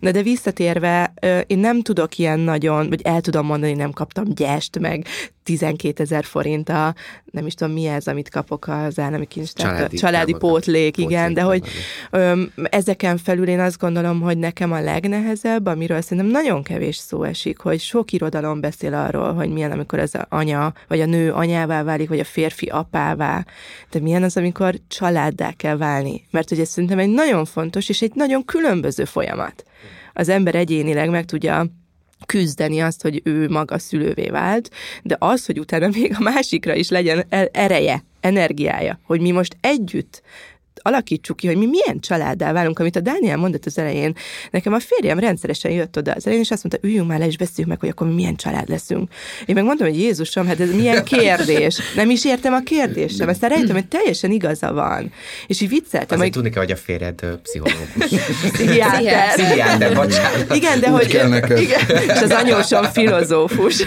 Na 0.00 0.10
de 0.10 0.22
visszatérve, 0.22 1.14
én 1.46 1.58
nem 1.58 1.82
tudok 1.82 2.18
ilyen 2.18 2.40
nagyon, 2.40 2.88
vagy 2.88 3.02
el 3.02 3.20
tudom 3.20 3.46
mondani, 3.46 3.72
nem 3.72 3.90
kaptam 3.90 4.24
gyest, 4.34 4.78
meg 4.78 5.06
12 5.46 6.02
ezer 6.02 6.24
forint 6.24 6.68
a, 6.68 6.94
nem 7.30 7.46
is 7.46 7.54
tudom 7.54 7.74
mi 7.74 7.86
ez, 7.86 8.06
amit 8.06 8.28
kapok 8.28 8.68
az 8.68 8.98
állami 8.98 9.26
kincstár, 9.26 9.74
családi, 9.74 9.96
családi 9.96 10.34
pótlék, 10.38 10.96
igen, 10.96 11.34
pótlék, 11.34 11.34
de 11.34 11.42
hogy 11.42 11.68
öm, 12.10 12.52
ezeken 12.70 13.16
felül 13.16 13.48
én 13.48 13.60
azt 13.60 13.78
gondolom, 13.78 14.20
hogy 14.20 14.38
nekem 14.38 14.72
a 14.72 14.80
legnehezebb, 14.80 15.66
amiről 15.66 16.00
szerintem 16.00 16.32
nagyon 16.32 16.62
kevés 16.62 16.96
szó 16.96 17.22
esik, 17.22 17.58
hogy 17.58 17.80
sok 17.80 18.12
irodalom 18.12 18.60
beszél 18.60 18.94
arról, 18.94 19.32
hogy 19.34 19.48
milyen, 19.48 19.70
amikor 19.70 19.98
az 19.98 20.14
a 20.14 20.26
anya, 20.28 20.72
vagy 20.88 21.00
a 21.00 21.06
nő 21.06 21.32
anyává 21.32 21.82
válik, 21.82 22.08
vagy 22.08 22.20
a 22.20 22.24
férfi 22.24 22.66
apává, 22.66 23.44
de 23.90 24.00
milyen 24.00 24.22
az, 24.22 24.36
amikor 24.36 24.74
családdá 24.88 25.52
kell 25.52 25.76
válni. 25.76 26.26
Mert 26.30 26.50
ugye 26.50 26.64
szerintem 26.64 26.98
egy 26.98 27.10
nagyon 27.10 27.44
fontos, 27.44 27.88
és 27.88 28.02
egy 28.02 28.12
nagyon 28.14 28.44
különböző 28.44 29.04
folyamat. 29.04 29.64
Az 30.12 30.28
ember 30.28 30.54
egyénileg 30.54 31.10
meg 31.10 31.24
tudja 31.24 31.66
küzdeni 32.26 32.80
azt, 32.80 33.02
hogy 33.02 33.20
ő 33.24 33.48
maga 33.48 33.78
szülővé 33.78 34.28
vált, 34.28 34.70
de 35.02 35.16
az, 35.18 35.46
hogy 35.46 35.58
utána 35.58 35.88
még 36.00 36.14
a 36.18 36.22
másikra 36.22 36.74
is 36.74 36.88
legyen 36.88 37.24
ereje, 37.52 38.04
energiája, 38.20 38.98
hogy 39.02 39.20
mi 39.20 39.30
most 39.30 39.56
együtt 39.60 40.22
alakítsuk 40.82 41.36
ki, 41.36 41.46
hogy 41.46 41.56
mi 41.56 41.66
milyen 41.66 42.00
családdá 42.00 42.52
válunk, 42.52 42.78
amit 42.78 42.96
a 42.96 43.00
Dániel 43.00 43.36
mondott 43.36 43.66
az 43.66 43.78
elején. 43.78 44.14
Nekem 44.50 44.72
a 44.72 44.80
férjem 44.80 45.18
rendszeresen 45.18 45.70
jött 45.70 45.96
oda 45.96 46.12
az 46.12 46.26
elején, 46.26 46.42
és 46.44 46.50
azt 46.50 46.62
mondta, 46.62 46.88
üljünk 46.88 47.08
már 47.08 47.18
le, 47.18 47.26
és 47.26 47.36
beszéljük 47.36 47.66
meg, 47.66 47.80
hogy 47.80 47.88
akkor 47.88 48.06
mi 48.06 48.14
milyen 48.14 48.36
család 48.36 48.68
leszünk. 48.68 49.10
Én 49.46 49.54
meg 49.54 49.64
mondtam, 49.64 49.88
hogy 49.88 49.98
Jézusom, 49.98 50.46
hát 50.46 50.60
ez 50.60 50.74
milyen 50.74 51.04
kérdés. 51.14 51.78
Nem 51.94 52.10
is 52.10 52.24
értem 52.24 52.52
a 52.52 52.60
kérdést 52.60 53.16
sem. 53.16 53.28
Aztán 53.28 53.50
rejtem, 53.50 53.74
hogy 53.74 53.86
teljesen 53.86 54.30
igaza 54.30 54.72
van. 54.72 55.12
És 55.46 55.60
így 55.60 55.68
vicceltem. 55.68 56.18
Azért 56.18 56.20
hogy... 56.20 56.30
tudni 56.30 56.50
kell, 56.50 56.62
hogy 56.62 56.72
a 56.72 56.76
férjed 56.76 57.38
pszichológus. 57.42 58.20
Pszichiáter. 58.52 59.34
Pszichiáter, 59.34 59.94
bocsánat. 59.94 60.54
Igen, 60.54 60.80
de 60.80 60.88
hogy... 60.88 61.08
Igen, 61.56 61.80
és 62.08 62.22
az 62.22 62.30
anyósom 62.30 62.84
filozófus. 62.84 63.84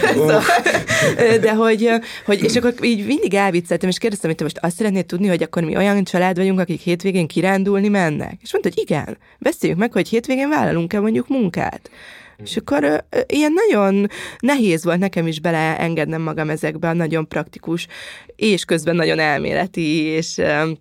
de 1.41 1.54
hogy, 1.54 1.89
hogy, 2.25 2.43
és 2.43 2.56
akkor 2.56 2.73
így 2.82 3.06
mindig 3.06 3.34
elvicceltem, 3.34 3.89
és 3.89 3.97
kérdeztem, 3.97 4.30
hogy 4.30 4.39
te 4.39 4.43
most 4.43 4.58
azt 4.62 4.75
szeretnéd 4.75 5.06
tudni, 5.06 5.28
hogy 5.28 5.43
akkor 5.43 5.63
mi 5.63 5.75
olyan 5.75 6.04
család 6.04 6.38
vagyunk, 6.38 6.60
akik 6.60 6.79
hétvégén 6.80 7.28
kirándulni 7.28 7.88
mennek? 7.88 8.38
És 8.42 8.52
mondta, 8.52 8.72
hogy 8.74 8.84
igen, 8.84 9.18
beszéljük 9.39 9.80
meg, 9.80 9.92
hogy 9.92 10.10
hétvégén 10.10 10.50
vállalunk-e 10.50 11.00
mondjuk 11.00 11.28
munkát. 11.28 11.89
És 12.38 12.58
akkor 12.58 12.84
ö, 12.84 13.20
ilyen 13.28 13.54
nagyon 13.54 14.08
nehéz 14.39 14.84
volt 14.84 15.00
nekem 15.00 15.28
is 15.28 15.39
beleengednem 15.39 16.22
magam 16.22 16.50
ezekbe 16.50 16.89
a 16.89 16.94
nagyon 16.94 17.28
praktikus, 17.28 17.88
és 18.36 18.65
közben 18.65 18.96
nagyon 18.96 19.20
elméleti, 19.20 19.96
és 19.96 20.38
ö, 20.38 20.72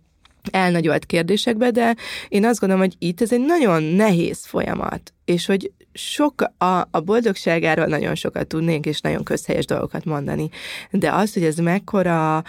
elnagyolt 0.51 1.07
kérdésekbe, 1.07 1.71
de 1.71 1.97
én 2.29 2.45
azt 2.45 2.61
gondolom, 2.61 2.85
hogy 2.85 2.95
itt 2.99 3.21
ez 3.21 3.33
egy 3.33 3.45
nagyon 3.45 3.83
nehéz 3.83 4.47
folyamat, 4.47 5.13
és 5.25 5.47
hogy 5.47 5.73
sok 5.93 6.43
a, 6.59 6.89
a 6.91 7.01
boldogságáról 7.05 7.87
nagyon 7.87 8.15
sokat 8.15 8.47
tudnénk, 8.47 8.87
és 8.87 9.01
nagyon 9.01 9.25
közhelyes 9.25 9.67
dolgokat 9.67 10.05
mondani. 10.05 10.49
De 10.91 11.13
az, 11.13 11.33
hogy 11.33 11.45
ez 11.45 11.57
mekkora 11.57 12.45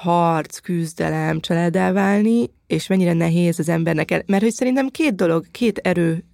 harc, 0.00 0.58
küzdelem 0.58 1.40
családdá 1.40 1.92
válni, 1.92 2.50
és 2.66 2.86
mennyire 2.86 3.12
nehéz 3.12 3.58
az 3.58 3.68
embernek, 3.68 4.10
el, 4.10 4.22
mert 4.26 4.42
hogy 4.42 4.52
szerintem 4.52 4.88
két 4.88 5.14
dolog, 5.14 5.44
két 5.50 5.78
erő 5.78 6.24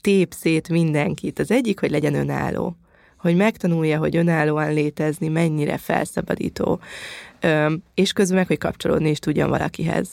tép 0.00 0.32
szét 0.32 0.68
mindenkit. 0.68 1.38
Az 1.38 1.50
egyik, 1.50 1.80
hogy 1.80 1.90
legyen 1.90 2.14
önálló 2.14 2.76
hogy 3.18 3.36
megtanulja, 3.36 3.98
hogy 3.98 4.16
önállóan 4.16 4.72
létezni 4.72 5.28
mennyire 5.28 5.76
felszabadító, 5.76 6.80
és 7.94 8.12
közben 8.12 8.36
meg, 8.36 8.46
hogy 8.46 8.58
kapcsolódni 8.58 9.10
is 9.10 9.18
tudjon 9.18 9.50
valakihez. 9.50 10.08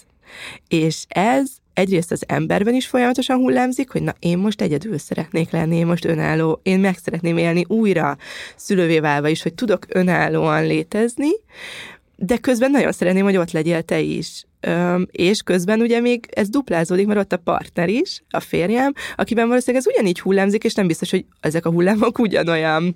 És 0.67 1.05
ez 1.07 1.51
egyrészt 1.73 2.11
az 2.11 2.23
emberben 2.27 2.73
is 2.73 2.87
folyamatosan 2.87 3.37
hullámzik, 3.37 3.89
hogy 3.89 4.01
na 4.01 4.15
én 4.19 4.37
most 4.37 4.61
egyedül 4.61 4.97
szeretnék 4.97 5.49
lenni, 5.49 5.75
én 5.75 5.85
most 5.85 6.05
önálló, 6.05 6.59
én 6.63 6.79
meg 6.79 6.97
szeretném 6.97 7.37
élni 7.37 7.65
újra 7.67 8.17
szülővé 8.55 8.99
válva 8.99 9.27
is, 9.27 9.41
hogy 9.41 9.53
tudok 9.53 9.85
önállóan 9.89 10.65
létezni, 10.65 11.29
de 12.15 12.37
közben 12.37 12.71
nagyon 12.71 12.91
szeretném, 12.91 13.23
hogy 13.23 13.37
ott 13.37 13.51
legyél 13.51 13.81
te 13.81 13.99
is. 13.99 14.45
Öm, 14.59 15.07
és 15.11 15.41
közben 15.41 15.81
ugye 15.81 15.99
még 15.99 16.27
ez 16.31 16.49
duplázódik, 16.49 17.07
mert 17.07 17.19
ott 17.19 17.33
a 17.33 17.37
partner 17.37 17.89
is, 17.89 18.23
a 18.29 18.39
férjem, 18.39 18.93
akiben 19.15 19.47
valószínűleg 19.47 19.85
ez 19.85 19.93
ugyanígy 19.93 20.19
hullámzik, 20.19 20.63
és 20.63 20.73
nem 20.73 20.87
biztos, 20.87 21.09
hogy 21.09 21.25
ezek 21.39 21.65
a 21.65 21.71
hullámok 21.71 22.19
ugyanolyan 22.19 22.95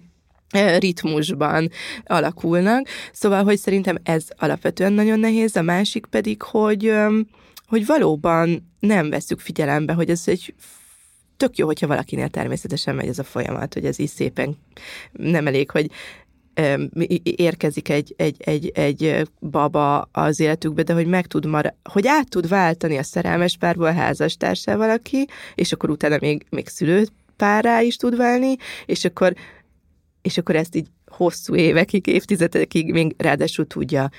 ritmusban 0.80 1.70
alakulnak. 2.06 2.88
Szóval, 3.12 3.44
hogy 3.44 3.58
szerintem 3.58 3.98
ez 4.04 4.26
alapvetően 4.38 4.94
nagyon 4.94 5.20
nehéz, 5.20 5.56
a 5.56 5.62
másik 5.62 6.06
pedig, 6.06 6.42
hogy, 6.42 6.94
hogy 7.68 7.86
valóban 7.86 8.72
nem 8.80 9.10
veszük 9.10 9.40
figyelembe, 9.40 9.94
hogy 9.94 10.10
ez 10.10 10.24
egy 10.26 10.54
tök 11.38 11.58
jó, 11.58 11.66
hogyha 11.66 11.88
valakinél 11.88 12.28
természetesen 12.28 12.96
megy 12.96 13.08
ez 13.08 13.20
a 13.20 13.24
folyamat, 13.24 13.74
hogy 13.74 13.86
ez 13.86 14.00
is 14.00 14.10
szépen 14.10 14.58
nem 15.12 15.48
elég, 15.48 15.72
hogy 15.72 15.90
érkezik 17.24 17.90
egy, 17.90 18.14
egy, 18.18 18.36
egy, 18.40 18.72
egy 18.74 19.28
baba 19.40 20.10
az 20.12 20.40
életükbe, 20.40 20.84
de 20.84 20.94
hogy 20.94 21.08
meg 21.08 21.28
tud 21.28 21.46
mar- 21.46 21.74
hogy 21.84 22.08
át 22.08 22.30
tud 22.30 22.48
váltani 22.48 22.98
a 22.98 23.04
szerelmes 23.04 23.58
párból 23.58 23.92
házastársá 23.92 24.76
valaki, 24.76 25.28
és 25.56 25.72
akkor 25.72 25.90
utána 25.90 26.18
még, 26.20 26.46
még 26.50 26.68
szülőpárá 26.68 27.82
is 27.82 27.96
tud 27.96 28.16
válni, 28.18 28.56
és 28.86 29.06
akkor 29.06 29.34
és 30.22 30.38
akkor 30.38 30.56
ezt 30.56 30.76
így 30.76 30.88
hosszú 31.10 31.56
évekig, 31.56 32.08
évtizedekig 32.08 32.92
még 32.92 33.16
ráadásul 33.18 33.68
tudja 33.68 34.10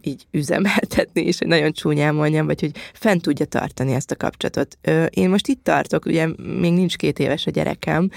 így 0.00 0.26
üzemeltetni, 0.30 1.22
és 1.22 1.38
hogy 1.38 1.48
nagyon 1.48 1.72
csúnyán 1.72 2.14
mondjam, 2.14 2.46
vagy 2.46 2.60
hogy 2.60 2.70
fent 2.92 3.22
tudja 3.22 3.46
tartani 3.46 3.92
ezt 3.92 4.10
a 4.10 4.16
kapcsolatot. 4.16 4.78
Én 5.10 5.28
most 5.28 5.48
itt 5.48 5.64
tartok, 5.64 6.04
ugye 6.04 6.26
még 6.60 6.72
nincs 6.72 6.96
két 6.96 7.18
éves 7.18 7.46
a 7.46 7.50
gyerekem, 7.50 8.10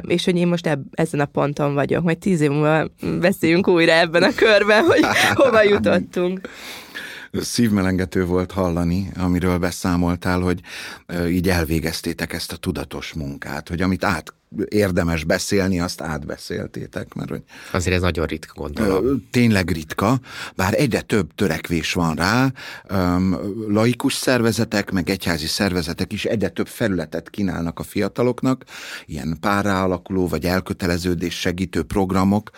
és 0.00 0.24
hogy 0.24 0.36
én 0.36 0.46
most 0.46 0.66
ebb, 0.66 0.82
ezen 0.90 1.20
a 1.20 1.24
ponton 1.24 1.74
vagyok, 1.74 2.02
majd 2.02 2.18
tíz 2.18 2.40
év 2.40 2.50
múlva 2.50 2.88
beszéljünk 3.20 3.68
újra 3.68 3.92
ebben 3.92 4.22
a 4.22 4.34
körben, 4.34 4.84
hogy 4.84 5.04
hova 5.34 5.62
jutottunk 5.62 6.48
szívmelengető 7.40 8.24
volt 8.24 8.52
hallani, 8.52 9.10
amiről 9.16 9.58
beszámoltál, 9.58 10.40
hogy 10.40 10.60
így 11.28 11.48
elvégeztétek 11.48 12.32
ezt 12.32 12.52
a 12.52 12.56
tudatos 12.56 13.12
munkát, 13.12 13.68
hogy 13.68 13.82
amit 13.82 14.04
át 14.04 14.34
érdemes 14.68 15.24
beszélni, 15.24 15.80
azt 15.80 16.00
átbeszéltétek, 16.00 17.14
mert 17.14 17.28
hogy... 17.28 17.42
Azért 17.72 17.96
ez 17.96 18.02
nagyon 18.02 18.26
ritka, 18.26 18.52
gondolom. 18.54 19.26
Tényleg 19.30 19.70
ritka, 19.70 20.20
bár 20.56 20.74
egyre 20.80 21.00
több 21.00 21.34
törekvés 21.34 21.92
van 21.92 22.14
rá, 22.14 22.52
laikus 23.68 24.14
szervezetek, 24.14 24.90
meg 24.90 25.10
egyházi 25.10 25.46
szervezetek 25.46 26.12
is 26.12 26.24
egyre 26.24 26.48
több 26.48 26.66
felületet 26.66 27.30
kínálnak 27.30 27.78
a 27.78 27.82
fiataloknak, 27.82 28.64
ilyen 29.06 29.36
párá 29.40 29.84
alakuló 29.84 30.28
vagy 30.28 30.44
elköteleződés 30.44 31.40
segítő 31.40 31.82
programok 31.82 32.50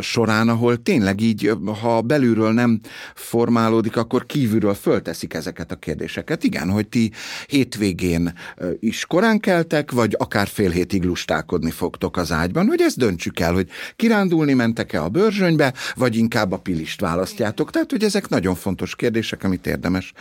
során, 0.00 0.48
ahol 0.48 0.82
tényleg 0.82 1.20
így, 1.20 1.52
ha 1.80 2.00
belülről 2.00 2.52
nem 2.52 2.80
formálódik, 3.14 3.96
akkor 3.96 4.26
kívülről 4.26 4.74
fölteszik 4.74 5.34
ezeket 5.34 5.72
a 5.72 5.76
kérdéseket. 5.76 6.44
Igen, 6.44 6.70
hogy 6.70 6.88
ti 6.88 7.12
hétvégén 7.46 8.32
is 8.80 9.06
korán 9.06 9.40
keltek, 9.40 9.90
vagy 9.90 10.14
akár 10.18 10.48
fél 10.48 10.70
hétig 10.70 11.04
lustálkodni 11.20 11.70
fogtok 11.70 12.16
az 12.16 12.32
ágyban, 12.32 12.66
hogy 12.66 12.80
ezt 12.80 12.96
döntsük 12.96 13.40
el, 13.40 13.52
hogy 13.52 13.68
kirándulni 13.96 14.52
mentek-e 14.52 15.02
a 15.02 15.08
bőrzsönybe, 15.08 15.74
vagy 15.94 16.16
inkább 16.16 16.52
a 16.52 16.58
pilist 16.58 17.00
választjátok. 17.00 17.70
Tehát, 17.70 17.90
hogy 17.90 18.04
ezek 18.04 18.28
nagyon 18.28 18.54
fontos 18.54 18.96
kérdések, 18.96 19.44
amit 19.44 19.66
érdemes 19.66 20.12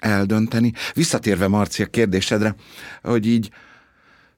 eldönteni. 0.00 0.72
Visszatérve 0.94 1.48
Marcia 1.48 1.86
kérdésedre, 1.86 2.54
hogy 3.02 3.26
így 3.26 3.50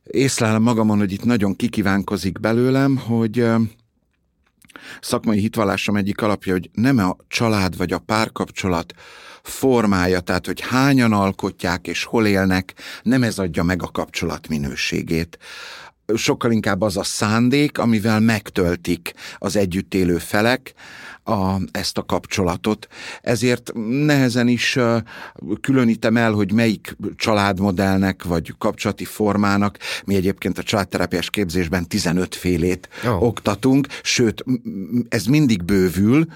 észlelem 0.04 0.62
magamon, 0.62 0.98
hogy 0.98 1.12
itt 1.12 1.24
nagyon 1.24 1.56
kikívánkozik 1.56 2.40
belőlem, 2.40 2.96
hogy 2.96 3.46
szakmai 5.00 5.38
hitvallásom 5.38 5.96
egyik 5.96 6.22
alapja, 6.22 6.52
hogy 6.52 6.70
nem 6.72 6.98
a 6.98 7.16
család 7.28 7.76
vagy 7.76 7.92
a 7.92 7.98
párkapcsolat 7.98 8.94
formája, 9.42 10.20
tehát 10.20 10.46
hogy 10.46 10.60
hányan 10.60 11.12
alkotják 11.12 11.86
és 11.86 12.04
hol 12.04 12.26
élnek, 12.26 12.74
nem 13.02 13.22
ez 13.22 13.38
adja 13.38 13.62
meg 13.62 13.82
a 13.82 13.90
kapcsolat 13.90 14.48
minőségét 14.48 15.38
sokkal 16.16 16.52
inkább 16.52 16.80
az 16.80 16.96
a 16.96 17.02
szándék, 17.02 17.78
amivel 17.78 18.20
megtöltik 18.20 19.12
az 19.38 19.56
együtt 19.56 19.94
élő 19.94 20.18
felek 20.18 20.74
a, 21.24 21.56
ezt 21.70 21.98
a 21.98 22.04
kapcsolatot. 22.04 22.86
Ezért 23.22 23.72
nehezen 24.04 24.48
is 24.48 24.78
különítem 25.60 26.16
el, 26.16 26.32
hogy 26.32 26.52
melyik 26.52 26.96
családmodellnek 27.16 28.24
vagy 28.24 28.54
kapcsolati 28.58 29.04
formának, 29.04 29.78
mi 30.04 30.14
egyébként 30.14 30.58
a 30.58 30.62
családterápiás 30.62 31.30
képzésben 31.30 31.88
15 31.88 32.34
félét 32.34 32.88
oh. 33.06 33.22
oktatunk, 33.22 33.86
sőt, 34.02 34.44
ez 35.08 35.24
mindig 35.24 35.64
bővül, 35.64 36.26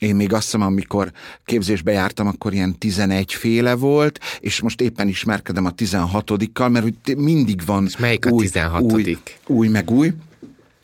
én 0.00 0.14
még 0.14 0.32
azt 0.32 0.44
hiszem, 0.44 0.60
amikor 0.60 1.12
képzésbe 1.44 1.92
jártam, 1.92 2.26
akkor 2.26 2.52
ilyen 2.52 2.78
11 2.78 3.34
féle 3.34 3.74
volt, 3.74 4.20
és 4.40 4.60
most 4.60 4.80
éppen 4.80 5.08
ismerkedem 5.08 5.64
a 5.64 5.74
16-kal, 5.74 6.70
mert 6.70 6.84
hogy 6.84 7.16
mindig 7.16 7.64
van 7.64 7.84
és 7.86 7.96
melyik 7.96 8.26
új, 8.26 8.46
a 8.46 8.50
16 8.50 8.92
új, 8.92 9.18
új, 9.46 9.68
meg 9.68 9.90
új. 9.90 10.12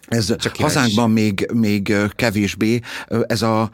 Ez 0.07 0.37
Csak 0.37 0.57
hazánkban 0.57 1.11
még, 1.11 1.51
még 1.55 1.95
kevésbé, 2.11 2.81
ez 3.27 3.43
a 3.43 3.71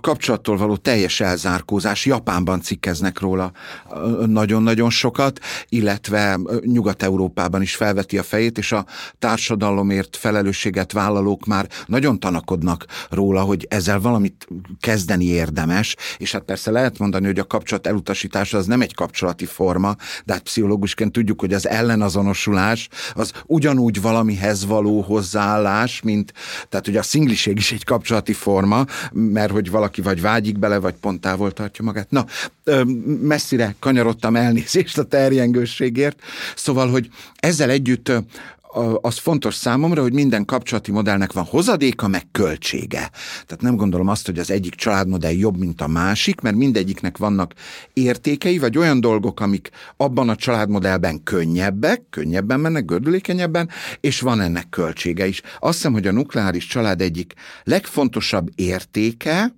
kapcsolattól 0.00 0.56
való 0.56 0.76
teljes 0.76 1.20
elzárkózás, 1.20 2.06
Japánban 2.06 2.60
cikkeznek 2.60 3.20
róla 3.20 3.52
nagyon-nagyon 4.26 4.90
sokat, 4.90 5.38
illetve 5.68 6.38
Nyugat-Európában 6.64 7.62
is 7.62 7.74
felveti 7.74 8.18
a 8.18 8.22
fejét, 8.22 8.58
és 8.58 8.72
a 8.72 8.86
társadalomért 9.18 10.16
felelősséget 10.16 10.92
vállalók 10.92 11.46
már 11.46 11.68
nagyon 11.86 12.20
tanakodnak 12.20 12.84
róla, 13.10 13.40
hogy 13.40 13.66
ezzel 13.70 14.00
valamit 14.00 14.46
kezdeni 14.80 15.24
érdemes, 15.24 15.96
és 16.18 16.32
hát 16.32 16.42
persze 16.42 16.70
lehet 16.70 16.98
mondani, 16.98 17.26
hogy 17.26 17.38
a 17.38 17.46
kapcsolat 17.46 17.86
elutasítása 17.86 18.58
az 18.58 18.66
nem 18.66 18.80
egy 18.80 18.94
kapcsolati 18.94 19.44
forma, 19.44 19.96
de 20.24 20.32
hát 20.32 20.42
pszichológusként 20.42 21.12
tudjuk, 21.12 21.40
hogy 21.40 21.52
az 21.52 21.68
ellenazonosulás 21.68 22.88
az 23.14 23.32
ugyanúgy 23.46 24.00
valamihez 24.00 24.66
való 24.66 25.00
hozzááll, 25.00 25.65
vállás, 25.66 26.02
mint, 26.02 26.32
tehát 26.68 26.88
ugye 26.88 26.98
a 26.98 27.02
szingliség 27.02 27.56
is 27.56 27.72
egy 27.72 27.84
kapcsolati 27.84 28.32
forma, 28.32 28.84
mert 29.12 29.50
hogy 29.50 29.70
valaki 29.70 30.00
vagy 30.02 30.20
vágyik 30.20 30.58
bele, 30.58 30.78
vagy 30.78 30.94
pont 30.94 31.20
távol 31.20 31.52
tartja 31.52 31.84
magát. 31.84 32.10
Na, 32.10 32.24
messzire 33.20 33.74
kanyarodtam 33.78 34.36
elnézést 34.36 34.98
a 34.98 35.04
terjengőségért, 35.04 36.20
szóval, 36.56 36.90
hogy 36.90 37.08
ezzel 37.36 37.70
együtt 37.70 38.12
az 39.00 39.18
fontos 39.18 39.54
számomra, 39.54 40.02
hogy 40.02 40.12
minden 40.12 40.44
kapcsolati 40.44 40.90
modellnek 40.90 41.32
van 41.32 41.44
hozadéka, 41.44 42.08
meg 42.08 42.22
költsége. 42.32 43.10
Tehát 43.46 43.60
nem 43.60 43.76
gondolom 43.76 44.08
azt, 44.08 44.26
hogy 44.26 44.38
az 44.38 44.50
egyik 44.50 44.74
családmodell 44.74 45.32
jobb, 45.32 45.58
mint 45.58 45.80
a 45.80 45.86
másik, 45.86 46.40
mert 46.40 46.56
mindegyiknek 46.56 47.16
vannak 47.16 47.52
értékei, 47.92 48.58
vagy 48.58 48.78
olyan 48.78 49.00
dolgok, 49.00 49.40
amik 49.40 49.70
abban 49.96 50.28
a 50.28 50.36
családmodellben 50.36 51.22
könnyebbek, 51.22 52.02
könnyebben 52.10 52.60
mennek, 52.60 52.84
gördülékenyebben, 52.84 53.68
és 54.00 54.20
van 54.20 54.40
ennek 54.40 54.68
költsége 54.68 55.26
is. 55.26 55.42
Azt 55.58 55.74
hiszem, 55.74 55.92
hogy 55.92 56.06
a 56.06 56.12
nukleáris 56.12 56.66
család 56.66 57.00
egyik 57.00 57.34
legfontosabb 57.64 58.48
értéke, 58.54 59.54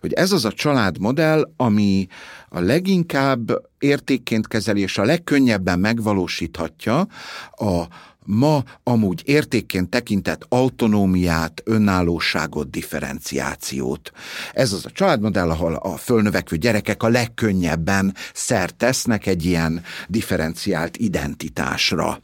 hogy 0.00 0.12
ez 0.12 0.32
az 0.32 0.44
a 0.44 0.52
családmodell, 0.52 1.50
ami 1.56 2.06
a 2.48 2.60
leginkább 2.60 3.50
értékként 3.78 4.48
kezeli, 4.48 4.80
és 4.80 4.98
a 4.98 5.04
legkönnyebben 5.04 5.78
megvalósíthatja 5.78 7.06
a 7.50 7.82
ma 8.24 8.62
amúgy 8.82 9.22
értékként 9.24 9.88
tekintett 9.88 10.46
autonómiát, 10.48 11.62
önállóságot, 11.64 12.70
differenciációt. 12.70 14.10
Ez 14.52 14.72
az 14.72 14.86
a 14.86 14.90
családmodell, 14.90 15.50
ahol 15.50 15.74
a 15.74 15.96
fölnövekvő 15.96 16.56
gyerekek 16.56 17.02
a 17.02 17.08
legkönnyebben 17.08 18.14
szert 18.32 18.74
tesznek 18.74 19.26
egy 19.26 19.44
ilyen 19.44 19.82
differenciált 20.08 20.96
identitásra. 20.96 22.22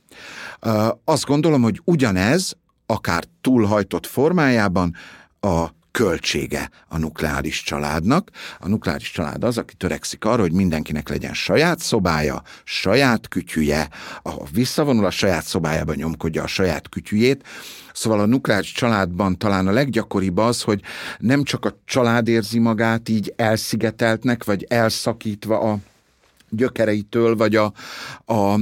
Azt 1.05 1.25
gondolom, 1.25 1.63
hogy 1.63 1.81
ugyanez, 1.85 2.57
akár 2.87 3.25
túlhajtott 3.41 4.07
formájában 4.07 4.95
a 5.41 5.67
költsége 5.91 6.71
a 6.89 6.99
nukleáris 6.99 7.63
családnak. 7.63 8.31
A 8.59 8.69
nukleáris 8.69 9.11
család 9.11 9.45
az, 9.45 9.59
aki 9.59 9.75
törekszik 9.75 10.25
arra, 10.25 10.41
hogy 10.41 10.53
mindenkinek 10.53 11.09
legyen 11.09 11.35
saját 11.35 11.79
szobája, 11.79 12.43
saját 12.65 13.29
kütyüje, 13.29 13.89
a 14.23 14.49
visszavonul 14.53 15.05
a 15.05 15.11
saját 15.11 15.45
szobájába 15.45 15.95
nyomkodja 15.95 16.43
a 16.43 16.47
saját 16.47 16.89
kütyüjét, 16.89 17.45
Szóval 17.93 18.21
a 18.21 18.27
nukleáris 18.27 18.73
családban 18.73 19.39
talán 19.39 19.67
a 19.67 19.73
leggyakoribb 19.73 20.37
az, 20.37 20.63
hogy 20.63 20.81
nem 21.19 21.43
csak 21.43 21.65
a 21.65 21.77
család 21.85 22.29
érzi 22.29 22.59
magát 22.59 23.09
így 23.09 23.33
elszigeteltnek, 23.37 24.45
vagy 24.45 24.65
elszakítva 24.69 25.61
a 25.61 25.79
gyökereitől, 26.51 27.37
vagy 27.37 27.57
a, 27.57 27.73
a, 28.25 28.61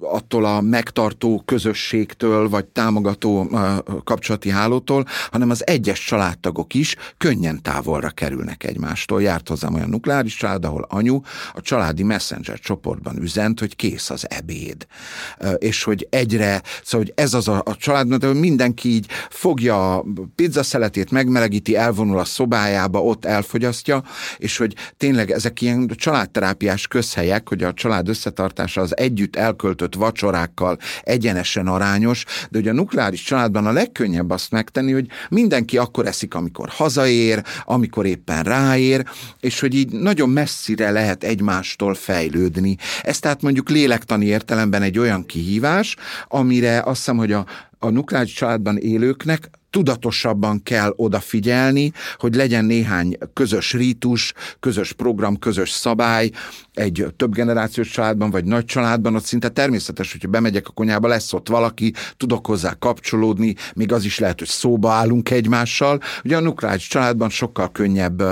attól 0.00 0.44
a 0.44 0.60
megtartó 0.60 1.42
közösségtől, 1.44 2.48
vagy 2.48 2.64
támogató 2.64 3.50
kapcsolati 4.04 4.50
hálótól, 4.50 5.06
hanem 5.30 5.50
az 5.50 5.66
egyes 5.66 6.04
családtagok 6.04 6.74
is 6.74 6.96
könnyen 7.16 7.62
távolra 7.62 8.10
kerülnek 8.10 8.64
egymástól. 8.64 9.22
Járt 9.22 9.48
hozzám 9.48 9.74
olyan 9.74 9.88
nukleáris 9.88 10.36
család, 10.36 10.64
ahol 10.64 10.86
anyu 10.88 11.20
a 11.54 11.60
családi 11.60 12.02
messenger 12.02 12.58
csoportban 12.58 13.22
üzent, 13.22 13.60
hogy 13.60 13.76
kész 13.76 14.10
az 14.10 14.26
ebéd. 14.30 14.86
És 15.58 15.82
hogy 15.82 16.06
egyre, 16.10 16.62
szóval 16.84 17.06
hogy 17.06 17.24
ez 17.24 17.34
az 17.34 17.48
a, 17.48 17.62
a 17.64 17.76
család, 17.76 18.14
de 18.14 18.32
mindenki 18.32 18.88
így 18.88 19.06
fogja 19.30 19.94
a 19.96 20.04
pizzaszeletét, 20.34 21.10
megmelegíti, 21.10 21.76
elvonul 21.76 22.18
a 22.18 22.24
szobájába, 22.24 23.02
ott 23.02 23.24
elfogyasztja, 23.24 24.02
és 24.38 24.56
hogy 24.56 24.74
tényleg 24.96 25.30
ezek 25.30 25.60
ilyen 25.60 25.86
családterápiás 25.94 26.86
közhely 26.86 27.27
helyek, 27.28 27.48
hogy 27.48 27.62
a 27.62 27.74
család 27.74 28.08
összetartása 28.08 28.80
az 28.80 28.96
együtt 28.96 29.36
elköltött 29.36 29.94
vacsorákkal 29.94 30.78
egyenesen 31.02 31.66
arányos, 31.66 32.24
de 32.50 32.58
hogy 32.58 32.68
a 32.68 32.72
nukleáris 32.72 33.22
családban 33.22 33.66
a 33.66 33.72
legkönnyebb 33.72 34.30
azt 34.30 34.50
megtenni, 34.50 34.92
hogy 34.92 35.06
mindenki 35.28 35.78
akkor 35.78 36.06
eszik, 36.06 36.34
amikor 36.34 36.68
hazaér, 36.68 37.42
amikor 37.64 38.06
éppen 38.06 38.42
ráér, 38.42 39.04
és 39.40 39.60
hogy 39.60 39.74
így 39.74 39.92
nagyon 39.92 40.28
messzire 40.28 40.90
lehet 40.90 41.24
egymástól 41.24 41.94
fejlődni. 41.94 42.76
Ez 43.02 43.18
tehát 43.18 43.42
mondjuk 43.42 43.68
lélektani 43.68 44.26
értelemben 44.26 44.82
egy 44.82 44.98
olyan 44.98 45.26
kihívás, 45.26 45.96
amire 46.28 46.78
azt 46.78 46.96
hiszem, 46.96 47.16
hogy 47.16 47.32
a, 47.32 47.46
a 47.78 47.88
nukleáris 47.88 48.32
családban 48.32 48.76
élőknek 48.76 49.50
tudatosabban 49.70 50.62
kell 50.62 50.92
odafigyelni, 50.96 51.92
hogy 52.16 52.34
legyen 52.34 52.64
néhány 52.64 53.18
közös 53.32 53.72
rítus, 53.72 54.32
közös 54.60 54.92
program, 54.92 55.38
közös 55.38 55.70
szabály, 55.70 56.30
egy 56.74 57.06
több 57.16 57.34
generációs 57.34 57.88
családban, 57.90 58.30
vagy 58.30 58.44
nagy 58.44 58.64
családban, 58.64 59.14
ott 59.14 59.24
szinte 59.24 59.48
természetes, 59.48 60.12
hogyha 60.12 60.28
bemegyek 60.28 60.68
a 60.68 60.72
konyába, 60.72 61.08
lesz 61.08 61.32
ott 61.32 61.48
valaki, 61.48 61.92
tudok 62.16 62.46
hozzá 62.46 62.74
kapcsolódni, 62.78 63.54
még 63.74 63.92
az 63.92 64.04
is 64.04 64.18
lehet, 64.18 64.38
hogy 64.38 64.48
szóba 64.48 64.90
állunk 64.90 65.30
egymással. 65.30 66.00
Ugye 66.24 66.36
a 66.36 66.40
nukleáris 66.40 66.88
családban 66.88 67.28
sokkal 67.28 67.72
könnyebb 67.72 68.22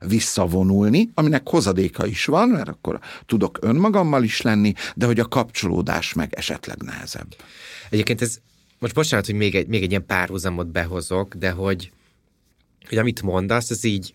visszavonulni, 0.00 1.10
aminek 1.14 1.48
hozadéka 1.48 2.06
is 2.06 2.24
van, 2.24 2.48
mert 2.48 2.68
akkor 2.68 2.98
tudok 3.26 3.58
önmagammal 3.60 4.22
is 4.22 4.40
lenni, 4.40 4.72
de 4.94 5.06
hogy 5.06 5.20
a 5.20 5.28
kapcsolódás 5.28 6.12
meg 6.12 6.34
esetleg 6.34 6.82
nehezebb. 6.82 7.34
Egyébként 7.90 8.22
ez 8.22 8.38
most 8.84 8.96
bocsánat, 8.96 9.26
hogy 9.26 9.34
még 9.34 9.54
egy, 9.54 9.66
még 9.66 9.82
egy 9.82 9.90
ilyen 9.90 10.06
párhuzamot 10.06 10.66
behozok, 10.66 11.34
de 11.34 11.50
hogy, 11.50 11.92
hogy 12.88 12.98
amit 12.98 13.22
mondasz, 13.22 13.70
ez 13.70 13.84
így 13.84 14.14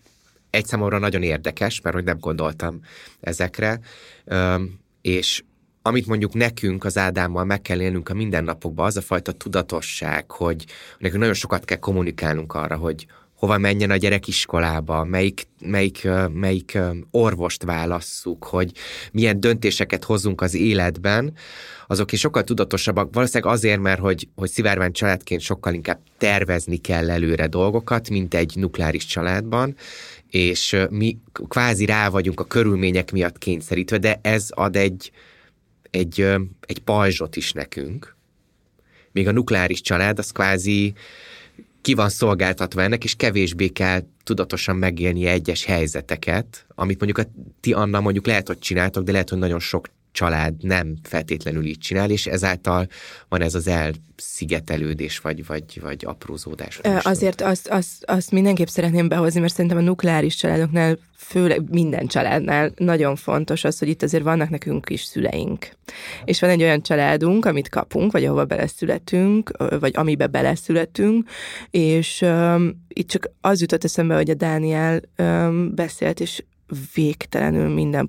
egy 0.50 0.66
számomra 0.66 0.98
nagyon 0.98 1.22
érdekes, 1.22 1.80
mert 1.80 1.94
hogy 1.94 2.04
nem 2.04 2.18
gondoltam 2.18 2.80
ezekre, 3.20 3.80
és 5.00 5.42
amit 5.82 6.06
mondjuk 6.06 6.34
nekünk 6.34 6.84
az 6.84 6.98
Ádámmal 6.98 7.44
meg 7.44 7.62
kell 7.62 7.80
élnünk 7.80 8.08
a 8.08 8.14
mindennapokban, 8.14 8.86
az 8.86 8.96
a 8.96 9.00
fajta 9.00 9.32
tudatosság, 9.32 10.30
hogy 10.30 10.64
nekünk 10.98 11.20
nagyon 11.20 11.34
sokat 11.34 11.64
kell 11.64 11.78
kommunikálnunk 11.78 12.54
arra, 12.54 12.76
hogy 12.76 13.06
hova 13.40 13.58
menjen 13.58 13.90
a 13.90 13.96
gyerek 13.96 14.26
iskolába, 14.26 15.04
melyik, 15.04 15.46
melyik, 15.60 16.08
melyik 16.32 16.78
orvost 17.10 17.62
válasszuk, 17.62 18.44
hogy 18.44 18.72
milyen 19.12 19.40
döntéseket 19.40 20.04
hozzunk 20.04 20.40
az 20.40 20.54
életben, 20.54 21.32
azok 21.86 22.12
is 22.12 22.20
sokkal 22.20 22.44
tudatosabbak, 22.44 23.14
valószínűleg 23.14 23.52
azért, 23.52 23.80
mert 23.80 24.00
hogy, 24.00 24.28
hogy 24.34 24.50
szivárvány 24.50 24.92
családként 24.92 25.40
sokkal 25.40 25.74
inkább 25.74 25.98
tervezni 26.18 26.76
kell 26.76 27.10
előre 27.10 27.46
dolgokat, 27.46 28.10
mint 28.10 28.34
egy 28.34 28.52
nukleáris 28.56 29.04
családban, 29.04 29.76
és 30.30 30.76
mi 30.90 31.18
kvázi 31.48 31.84
rá 31.84 32.08
vagyunk 32.08 32.40
a 32.40 32.44
körülmények 32.44 33.12
miatt 33.12 33.38
kényszerítve, 33.38 33.98
de 33.98 34.18
ez 34.22 34.46
ad 34.50 34.76
egy, 34.76 35.10
egy, 35.90 36.20
egy 36.66 36.78
pajzsot 36.78 37.36
is 37.36 37.52
nekünk. 37.52 38.16
Még 39.12 39.28
a 39.28 39.32
nukleáris 39.32 39.80
család 39.80 40.18
az 40.18 40.30
kvázi 40.30 40.94
ki 41.80 41.94
van 41.94 42.08
szolgáltatva 42.08 42.82
ennek, 42.82 43.04
és 43.04 43.14
kevésbé 43.14 43.68
kell 43.68 44.02
tudatosan 44.24 44.76
megélni 44.76 45.26
egyes 45.26 45.64
helyzeteket, 45.64 46.66
amit 46.74 47.00
mondjuk 47.00 47.26
a 47.26 47.30
ti 47.60 47.72
Anna 47.72 48.00
mondjuk 48.00 48.26
lehet, 48.26 48.46
hogy 48.46 48.58
csináltok, 48.58 49.04
de 49.04 49.12
lehet, 49.12 49.28
hogy 49.28 49.38
nagyon 49.38 49.58
sok 49.58 49.88
család 50.12 50.54
nem 50.64 50.96
feltétlenül 51.02 51.64
így 51.64 51.78
csinál, 51.78 52.10
és 52.10 52.26
ezáltal 52.26 52.86
van 53.28 53.42
ez 53.42 53.54
az 53.54 53.66
elszigetelődés, 53.66 55.18
vagy, 55.18 55.46
vagy, 55.46 55.80
vagy 55.82 56.04
aprózódás. 56.04 56.78
Azért 57.02 57.40
azt, 57.40 57.68
azt, 57.68 58.04
azt 58.04 58.30
mindenképp 58.30 58.66
szeretném 58.66 59.08
behozni, 59.08 59.40
mert 59.40 59.52
szerintem 59.52 59.78
a 59.78 59.82
nukleáris 59.82 60.34
családoknál, 60.34 60.98
főleg 61.16 61.70
minden 61.70 62.06
családnál 62.06 62.72
nagyon 62.76 63.16
fontos 63.16 63.64
az, 63.64 63.78
hogy 63.78 63.88
itt 63.88 64.02
azért 64.02 64.22
vannak 64.22 64.48
nekünk 64.48 64.90
is 64.90 65.02
szüleink. 65.02 65.68
És 66.24 66.40
van 66.40 66.50
egy 66.50 66.62
olyan 66.62 66.82
családunk, 66.82 67.44
amit 67.44 67.68
kapunk, 67.68 68.12
vagy 68.12 68.24
ahova 68.24 68.44
beleszületünk, 68.44 69.50
vagy 69.80 69.92
amibe 69.96 70.26
beleszületünk, 70.26 71.28
és 71.70 72.20
um, 72.20 72.84
itt 72.88 73.08
csak 73.08 73.30
az 73.40 73.60
jutott 73.60 73.84
eszembe, 73.84 74.14
hogy 74.14 74.30
a 74.30 74.34
Dániel 74.34 75.00
um, 75.18 75.74
beszélt, 75.74 76.20
és 76.20 76.42
végtelenül 76.94 77.68
minden 77.68 78.06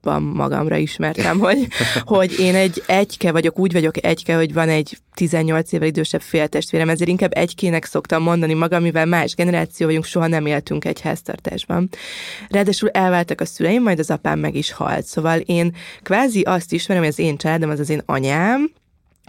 pontjában 0.00 0.22
magamra 0.22 0.76
ismertem, 0.76 1.38
hogy, 1.46 1.68
hogy 2.04 2.38
én 2.38 2.54
egy 2.54 2.82
egyke 2.86 3.32
vagyok, 3.32 3.58
úgy 3.58 3.72
vagyok 3.72 4.04
egyke, 4.04 4.36
hogy 4.36 4.52
van 4.52 4.68
egy 4.68 4.98
18 5.14 5.72
évvel 5.72 5.86
idősebb 5.86 6.20
féltestvérem, 6.20 6.88
ezért 6.88 7.10
inkább 7.10 7.36
egykének 7.36 7.84
szoktam 7.84 8.22
mondani 8.22 8.54
magam, 8.54 8.82
mivel 8.82 9.06
más 9.06 9.34
generáció 9.34 9.86
vagyunk, 9.86 10.04
soha 10.04 10.26
nem 10.26 10.46
éltünk 10.46 10.84
egy 10.84 11.00
háztartásban. 11.00 11.88
Ráadásul 12.48 12.88
elváltak 12.88 13.40
a 13.40 13.44
szüleim, 13.44 13.82
majd 13.82 13.98
az 13.98 14.10
apám 14.10 14.38
meg 14.38 14.54
is 14.54 14.72
halt. 14.72 15.04
Szóval 15.04 15.38
én 15.38 15.74
kvázi 16.02 16.40
azt 16.40 16.72
ismerem, 16.72 17.02
hogy 17.02 17.12
az 17.12 17.18
én 17.18 17.36
családom 17.36 17.70
az 17.70 17.80
az 17.80 17.90
én 17.90 18.02
anyám, 18.06 18.72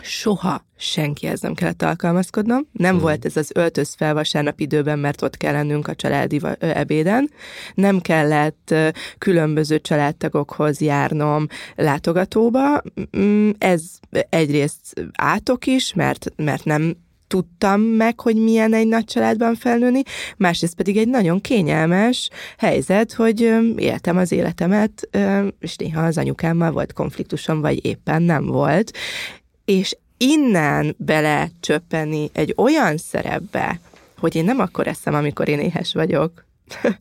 soha 0.03 0.65
senkihez 0.77 1.39
nem 1.41 1.53
kellett 1.53 1.81
alkalmazkodnom. 1.81 2.67
Nem 2.71 2.91
hmm. 2.91 3.01
volt 3.01 3.25
ez 3.25 3.37
az 3.37 3.51
öltöz 3.53 3.93
fel 3.93 4.13
vasárnap 4.13 4.59
időben, 4.59 4.99
mert 4.99 5.21
ott 5.21 5.37
kell 5.37 5.53
lennünk 5.53 5.87
a 5.87 5.95
családi 5.95 6.39
ebéden. 6.59 7.29
Nem 7.73 7.99
kellett 7.99 8.73
különböző 9.17 9.79
családtagokhoz 9.79 10.81
járnom 10.81 11.47
látogatóba. 11.75 12.81
Mm, 13.17 13.49
ez 13.57 13.83
egyrészt 14.29 15.05
átok 15.15 15.65
is, 15.65 15.93
mert, 15.93 16.33
mert 16.35 16.63
nem 16.63 16.95
tudtam 17.31 17.81
meg, 17.81 18.19
hogy 18.19 18.35
milyen 18.35 18.73
egy 18.73 18.87
nagy 18.87 19.05
családban 19.05 19.55
felnőni, 19.55 20.01
másrészt 20.37 20.75
pedig 20.75 20.97
egy 20.97 21.07
nagyon 21.07 21.41
kényelmes 21.41 22.29
helyzet, 22.57 23.13
hogy 23.13 23.39
éltem 23.75 24.17
az 24.17 24.31
életemet, 24.31 25.09
és 25.59 25.75
néha 25.75 26.01
az 26.01 26.17
anyukámmal 26.17 26.71
volt 26.71 26.93
konfliktusom, 26.93 27.61
vagy 27.61 27.85
éppen 27.85 28.21
nem 28.21 28.45
volt, 28.45 28.91
és 29.71 29.97
innen 30.17 30.95
bele 30.97 31.49
csöppeni 31.59 32.29
egy 32.33 32.53
olyan 32.57 32.97
szerepbe, 32.97 33.79
hogy 34.17 34.35
én 34.35 34.43
nem 34.43 34.59
akkor 34.59 34.87
eszem, 34.87 35.13
amikor 35.13 35.47
én 35.49 35.59
éhes 35.59 35.93
vagyok. 35.93 36.45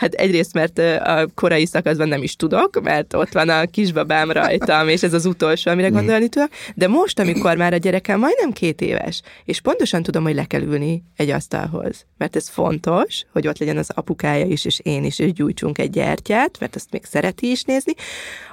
Hát 0.00 0.14
egyrészt, 0.14 0.52
mert 0.52 0.78
a 0.78 1.28
korai 1.34 1.66
szakaszban 1.66 2.08
nem 2.08 2.22
is 2.22 2.36
tudok, 2.36 2.80
mert 2.82 3.14
ott 3.14 3.32
van 3.32 3.48
a 3.48 3.66
kisbabám 3.66 4.30
rajtam, 4.30 4.88
és 4.88 5.02
ez 5.02 5.12
az 5.14 5.24
utolsó, 5.26 5.70
amire 5.70 5.88
mhm. 5.88 5.96
gondolni 5.96 6.28
tudok. 6.28 6.48
De 6.74 6.88
most, 6.88 7.18
amikor 7.18 7.56
már 7.56 7.72
a 7.72 7.76
gyerekem 7.76 8.18
majdnem 8.18 8.52
két 8.52 8.80
éves, 8.80 9.22
és 9.44 9.60
pontosan 9.60 10.02
tudom, 10.02 10.22
hogy 10.22 10.34
le 10.34 10.44
kell 10.44 10.62
ülni 10.62 11.02
egy 11.16 11.30
asztalhoz, 11.30 12.06
mert 12.18 12.36
ez 12.36 12.48
fontos, 12.48 13.24
hogy 13.32 13.48
ott 13.48 13.58
legyen 13.58 13.76
az 13.76 13.90
apukája 13.94 14.46
is, 14.46 14.64
és 14.64 14.80
én 14.82 15.04
is, 15.04 15.18
és 15.18 15.32
gyújtsunk 15.32 15.78
egy 15.78 15.90
gyertyát, 15.90 16.56
mert 16.60 16.74
azt 16.74 16.90
még 16.90 17.04
szereti 17.04 17.50
is 17.50 17.62
nézni, 17.62 17.92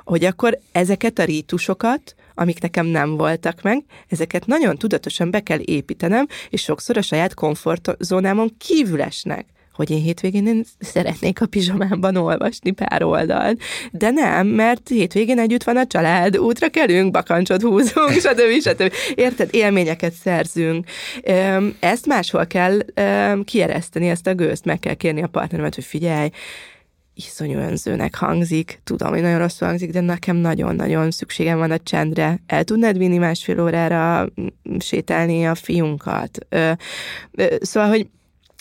hogy 0.04 0.26
akkor 0.26 0.60
ezeket 0.72 1.20
a 1.20 1.24
rítusokat, 1.24 2.16
amik 2.40 2.62
nekem 2.62 2.86
nem 2.86 3.18
voltak 3.18 3.62
meg, 3.62 3.84
ezeket 4.08 4.46
nagyon 4.46 4.78
tudatosan 4.78 5.32
be 5.32 5.40
kell 5.40 5.60
építenem, 5.60 6.28
és 6.50 6.62
sokszor 6.62 6.98
a 6.98 7.02
saját 7.02 7.34
komfortzónámon 7.34 8.56
kívül 8.58 9.02
esnek 9.02 9.46
hogy 9.78 9.92
én 9.92 10.02
hétvégén 10.02 10.48
én 10.48 10.64
szeretnék 10.80 11.42
a 11.42 11.46
pizsamában 11.46 12.16
olvasni 12.16 12.72
pár 12.72 13.04
oldalt. 13.04 13.62
De 13.92 14.10
nem, 14.10 14.48
mert 14.48 14.88
hétvégén 14.88 15.40
együtt 15.40 15.64
van 15.64 15.78
a 15.78 15.88
család, 15.88 16.38
útra 16.38 16.70
kelünk, 16.70 17.12
bakancsot 17.12 17.62
húzunk, 17.62 18.12
stb. 18.26 18.62
stb. 18.62 18.94
Érted? 19.16 19.50
Élményeket 19.52 20.14
szerzünk. 20.14 20.86
Ezt 21.80 22.06
máshol 22.06 22.48
kell 22.48 22.80
kiereszteni, 23.44 24.10
ezt 24.10 24.28
a 24.28 24.36
gőzt, 24.36 24.66
meg 24.66 24.80
kell 24.80 24.94
kérni 24.94 25.24
a 25.24 25.28
partneremet, 25.28 25.76
hogy 25.76 25.86
figyelj, 25.86 26.30
iszonyú 27.18 27.58
önzőnek 27.58 28.16
hangzik, 28.16 28.80
tudom, 28.84 29.10
hogy 29.10 29.22
nagyon 29.22 29.40
rosszul 29.40 29.68
hangzik, 29.68 29.92
de 29.92 30.02
nekem 30.02 30.36
nagyon-nagyon 30.36 31.12
szükségem 31.12 31.58
van 31.58 31.72
a 31.72 31.78
csendre. 31.78 32.40
El 32.46 32.64
tudnád 32.64 32.98
vinni 32.98 33.18
másfél 33.18 33.62
órára 33.62 34.30
sétálni 34.80 35.48
a 35.48 35.56
fiunkat? 35.56 36.38
Ö, 36.50 36.72
ö, 37.32 37.56
szóval, 37.60 37.90
hogy 37.90 38.08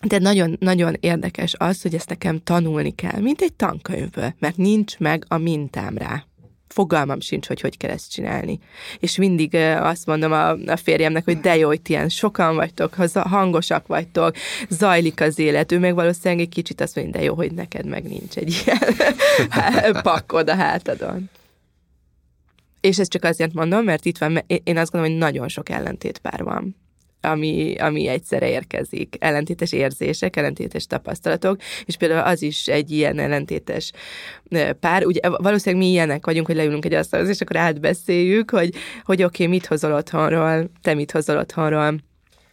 de 0.07 0.19
nagyon-nagyon 0.19 0.95
érdekes 1.01 1.55
az, 1.59 1.83
hogy 1.83 1.95
ezt 1.95 2.09
nekem 2.09 2.41
tanulni 2.45 2.95
kell, 2.95 3.21
mint 3.21 3.41
egy 3.41 3.53
tankönyvből, 3.53 4.35
mert 4.39 4.57
nincs 4.57 4.99
meg 4.99 5.25
a 5.29 5.39
mintám 5.39 5.99
rá. 5.99 6.25
Fogalmam 6.69 7.21
sincs, 7.21 7.47
hogy 7.47 7.61
hogy 7.61 7.77
kell 7.77 7.91
ezt 7.91 8.11
csinálni. 8.11 8.59
És 8.99 9.17
mindig 9.17 9.55
azt 9.81 10.07
mondom 10.07 10.33
a, 10.33 10.51
a 10.51 10.77
férjemnek, 10.77 11.25
hogy 11.25 11.41
de 11.41 11.57
jó, 11.57 11.67
hogy 11.69 11.81
ilyen 11.87 12.09
sokan 12.09 12.55
vagytok, 12.55 12.95
hangosak 13.15 13.87
vagytok, 13.87 14.37
zajlik 14.69 15.21
az 15.21 15.39
élet. 15.39 15.73
Ő 15.73 15.79
meg 15.79 15.95
valószínűleg 15.95 16.45
egy 16.45 16.53
kicsit 16.53 16.81
azt 16.81 16.97
mondja, 16.97 17.13
de 17.13 17.25
jó, 17.25 17.35
hogy 17.35 17.53
neked 17.53 17.87
meg 17.87 18.03
nincs 18.05 18.37
egy 18.37 18.63
ilyen 18.65 20.03
pakkod 20.03 20.49
a 20.49 20.55
hátadon. 20.55 21.31
és 22.81 22.99
ezt 22.99 23.11
csak 23.11 23.25
azért 23.25 23.53
mondom, 23.53 23.85
mert 23.85 24.05
itt 24.05 24.19
van, 24.19 24.45
én 24.47 24.77
azt 24.77 24.91
gondolom, 24.91 25.17
hogy 25.17 25.25
nagyon 25.27 25.49
sok 25.49 25.69
ellentétpár 25.69 26.43
van 26.43 26.77
ami, 27.27 27.75
ami 27.79 28.09
egyszerre 28.09 28.49
érkezik. 28.49 29.17
Ellentétes 29.19 29.73
érzések, 29.73 30.37
ellentétes 30.37 30.87
tapasztalatok, 30.87 31.61
és 31.85 31.97
például 31.97 32.27
az 32.27 32.43
is 32.43 32.67
egy 32.67 32.91
ilyen 32.91 33.19
ellentétes 33.19 33.93
pár. 34.81 35.05
Ugye 35.07 35.21
valószínűleg 35.29 35.87
mi 35.87 35.91
ilyenek 35.91 36.27
vagyunk, 36.27 36.47
hogy 36.47 36.57
leülünk 36.57 36.85
egy 36.85 36.95
asztalhoz, 36.95 37.29
és 37.29 37.41
akkor 37.41 37.57
átbeszéljük, 37.57 38.51
hogy, 38.51 38.75
hogy 39.05 39.23
oké, 39.23 39.43
okay, 39.43 39.57
mit 39.57 39.67
hozol 39.67 39.93
otthonról, 39.93 40.71
te 40.83 40.95
mit 40.95 41.11
hozol 41.11 41.39
otthonról, 41.39 41.95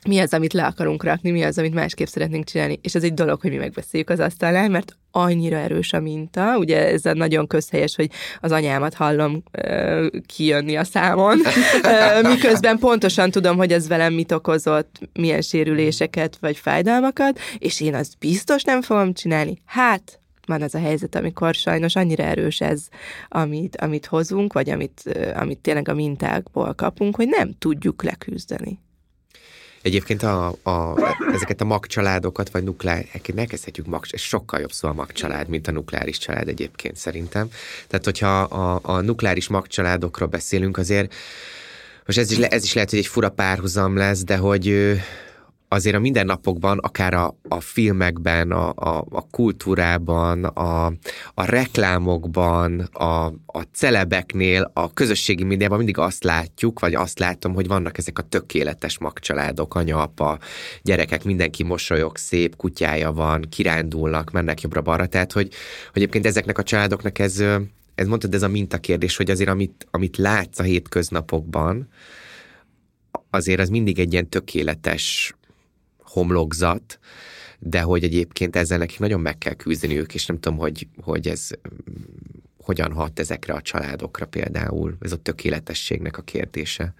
mi 0.08 0.20
az, 0.20 0.34
amit 0.34 0.54
le 0.54 0.66
akarunk 0.66 1.04
rakni, 1.04 1.32
mi 1.32 1.44
az, 1.44 1.58
amit 1.58 1.74
másképp 1.74 2.08
szeretnénk 2.08 2.46
csinálni. 2.46 2.80
És 2.82 2.96
ez 2.96 3.04
egy 3.04 3.14
dolog, 3.14 3.42
hogy 3.42 3.52
mi 3.52 3.58
megbeszéljük 3.58 4.10
az 4.10 4.20
asztalnál, 4.20 4.70
mert 4.70 4.98
annyira 5.12 5.58
erős 5.58 5.94
a 5.94 6.00
minta. 6.00 6.58
Ugye 6.58 6.88
ez 6.88 7.06
a 7.06 7.14
nagyon 7.14 7.48
közhelyes, 7.48 7.96
hogy 7.96 8.10
az 8.40 8.52
anyámat 8.52 8.94
hallom 8.94 9.44
ö, 9.52 10.08
kijönni 10.26 10.76
a 10.76 10.84
számon, 10.84 11.40
ö, 11.84 12.28
miközben 12.28 12.78
pontosan 12.78 13.32
tudom, 13.32 13.58
hogy 13.58 13.72
ez 13.72 13.88
velem 13.88 14.14
mit 14.14 14.32
okozott, 14.32 15.00
milyen 15.14 15.42
sérüléseket 15.42 16.38
vagy 16.40 16.58
fájdalmakat, 16.58 17.40
és 17.58 17.82
én 17.82 17.96
azt 17.96 18.18
biztos 18.20 18.64
nem 18.64 18.82
fogom 18.82 19.14
csinálni. 19.14 19.58
Hát, 19.66 20.20
van 20.46 20.62
az 20.62 20.76
a 20.76 20.80
helyzet, 20.80 21.16
amikor 21.16 21.54
sajnos 21.54 21.96
annyira 21.96 22.24
erős 22.24 22.62
ez, 22.62 22.88
amit, 23.28 23.76
amit 23.76 24.06
hozunk, 24.06 24.54
vagy 24.54 24.70
amit, 24.70 25.02
amit 25.36 25.60
tényleg 25.60 25.90
a 25.90 25.94
mintákból 25.94 26.74
kapunk, 26.74 27.16
hogy 27.16 27.28
nem 27.28 27.52
tudjuk 27.60 28.04
leküzdeni. 28.04 28.80
Egyébként 29.84 30.24
a, 30.24 30.48
a, 30.64 30.96
ezeket 31.34 31.62
a 31.62 31.66
magcsaládokat, 31.66 32.50
vagy 32.50 32.64
nukleáris, 32.64 33.10
kezdhetjük 33.48 33.86
mag, 33.86 34.06
ez 34.10 34.22
sokkal 34.22 34.60
jobb 34.60 34.72
szó 34.72 34.88
a 34.88 34.94
magcsalád, 34.94 35.48
mint 35.48 35.68
a 35.68 35.72
nukleáris 35.72 36.18
család 36.18 36.48
egyébként 36.48 36.96
szerintem. 36.96 37.50
Tehát, 37.88 38.06
hogyha 38.06 38.42
a, 38.42 38.80
a 38.84 39.02
nukleáris 39.02 39.48
magcsaládokról 39.48 40.28
beszélünk, 40.28 40.78
azért 40.78 41.14
most 42.06 42.18
ez 42.18 42.32
is, 42.32 42.38
le, 42.38 42.48
ez 42.48 42.64
is 42.64 42.74
lehet, 42.74 42.90
hogy 42.90 43.00
egy 43.00 43.08
fura 43.08 43.30
párhuzam 43.30 43.98
lesz, 43.98 44.24
de 44.24 44.38
hogy 44.38 44.96
azért 45.74 45.96
a 45.96 46.00
mindennapokban, 46.00 46.78
akár 46.78 47.14
a, 47.14 47.38
a 47.48 47.60
filmekben, 47.60 48.52
a, 48.52 48.70
a, 48.76 49.06
a 49.10 49.28
kultúrában, 49.32 50.44
a, 50.44 50.86
a 51.34 51.46
reklámokban, 51.46 52.80
a, 52.80 53.26
a 53.46 53.62
celebeknél, 53.74 54.72
a 54.74 54.94
közösségi 54.94 55.44
médiában 55.44 55.78
mindig 55.78 55.98
azt 55.98 56.24
látjuk, 56.24 56.80
vagy 56.80 56.96
azt 56.96 57.20
látom, 57.20 57.54
hogy 57.54 57.68
vannak 57.68 57.98
ezek 57.98 58.20
a 58.20 58.22
tökéletes 58.22 58.98
magcsaládok, 58.98 59.76
anya, 59.76 60.02
apa, 60.02 60.40
gyerekek, 60.82 61.24
mindenki 61.24 61.64
mosolyog, 61.64 62.18
szép 62.18 62.56
kutyája 62.56 63.12
van, 63.12 63.46
kirándulnak, 63.50 64.32
mennek 64.32 64.62
jobbra-balra, 64.62 65.06
tehát 65.06 65.32
hogy, 65.32 65.48
hogy 65.92 66.02
egyébként 66.02 66.26
ezeknek 66.26 66.58
a 66.58 66.64
családoknak 66.64 67.20
ez, 67.20 67.44
ez 67.96 68.08
mondtad, 68.08 68.34
ez 68.34 68.44
a 68.44 68.48
mintakérdés, 68.48 69.16
hogy 69.16 69.30
azért 69.30 69.50
amit, 69.50 69.88
amit 69.92 70.18
látsz 70.18 70.60
a 70.60 70.64
hétköznapokban, 70.64 71.88
azért 73.30 73.60
az 73.60 73.70
mindig 73.70 74.00
egy 74.00 74.14
ilyen 74.14 74.30
tökéletes 74.30 75.36
homlokzat, 76.14 77.00
de 77.60 77.82
hogy 77.82 78.04
egyébként 78.04 78.56
ezzel 78.56 78.78
nekik 78.78 79.00
nagyon 79.00 79.20
meg 79.20 79.38
kell 79.38 79.54
küzdeniük, 79.54 80.14
és 80.14 80.26
nem 80.26 80.40
tudom, 80.40 80.58
hogy, 80.58 80.88
hogy 81.02 81.28
ez 81.28 81.50
hogyan 82.58 82.92
hat 82.92 83.20
ezekre 83.20 83.54
a 83.54 83.62
családokra 83.62 84.26
például, 84.26 84.98
ez 85.02 85.12
a 85.12 85.18
tökéletességnek 85.18 86.18
a 86.18 86.22
kérdése. 86.22 86.94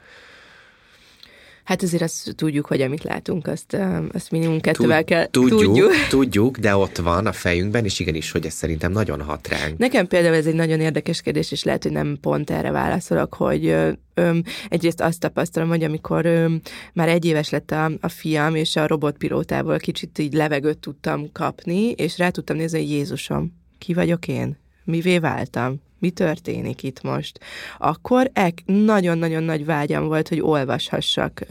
Hát 1.64 1.82
azért 1.82 2.04
azt 2.04 2.36
tudjuk, 2.36 2.66
hogy 2.66 2.82
amit 2.82 3.04
látunk, 3.04 3.48
azt, 3.48 3.78
azt 4.12 4.32
minimum 4.32 4.60
kettővel 4.60 5.04
kell. 5.04 5.26
Tudjuk, 5.26 5.60
tudjuk, 5.60 5.92
tudjuk, 6.10 6.58
de 6.58 6.76
ott 6.76 6.98
van 6.98 7.26
a 7.26 7.32
fejünkben, 7.32 7.86
és 7.86 8.00
igenis, 8.00 8.32
hogy 8.32 8.46
ez 8.46 8.54
szerintem 8.54 8.92
nagyon 8.92 9.22
hat 9.22 9.48
ránk. 9.48 9.78
Nekem 9.78 10.08
például 10.08 10.36
ez 10.36 10.46
egy 10.46 10.56
nagyon 10.56 10.80
érdekes 10.80 11.22
kérdés, 11.22 11.52
és 11.52 11.64
lehet, 11.64 11.84
hogy 11.84 11.92
nem 11.92 12.18
pont 12.22 12.50
erre 12.50 12.72
válaszolok, 12.72 13.34
hogy 13.34 13.76
öm, 14.14 14.44
egyrészt 14.70 15.02
azt 15.02 15.20
tapasztalom, 15.20 15.70
hogy 15.70 15.84
amikor 15.84 16.26
öm, 16.26 16.62
már 16.94 17.10
egy 17.10 17.26
éves 17.26 17.50
lett 17.50 17.72
a, 17.72 17.92
a 18.02 18.08
fiam, 18.08 18.56
és 18.56 18.76
a 18.76 18.88
robotpilótából 18.88 19.78
kicsit 19.78 20.20
így 20.20 20.34
levegőt 20.34 20.78
tudtam 20.78 21.32
kapni, 21.32 21.92
és 21.92 22.18
rá 22.18 22.30
tudtam 22.30 22.56
nézni, 22.56 22.80
hogy 22.80 22.90
Jézusom, 22.90 23.54
ki 23.78 23.94
vagyok 23.94 24.28
én? 24.28 24.58
Mivé 24.84 25.20
váltam? 25.20 25.82
Mi 26.04 26.10
történik 26.10 26.84
itt 26.84 27.02
most, 27.02 27.40
akkor 27.78 28.32
nagyon-nagyon 28.66 29.44
nagy 29.44 29.66
vágyam 29.66 30.08
volt, 30.08 30.28
hogy 30.28 30.42
olvashassak 30.42 31.46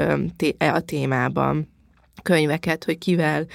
a 0.59 0.81
témában 0.81 1.69
könyveket, 2.23 2.85
hogy 2.85 2.99
kivel 2.99 3.47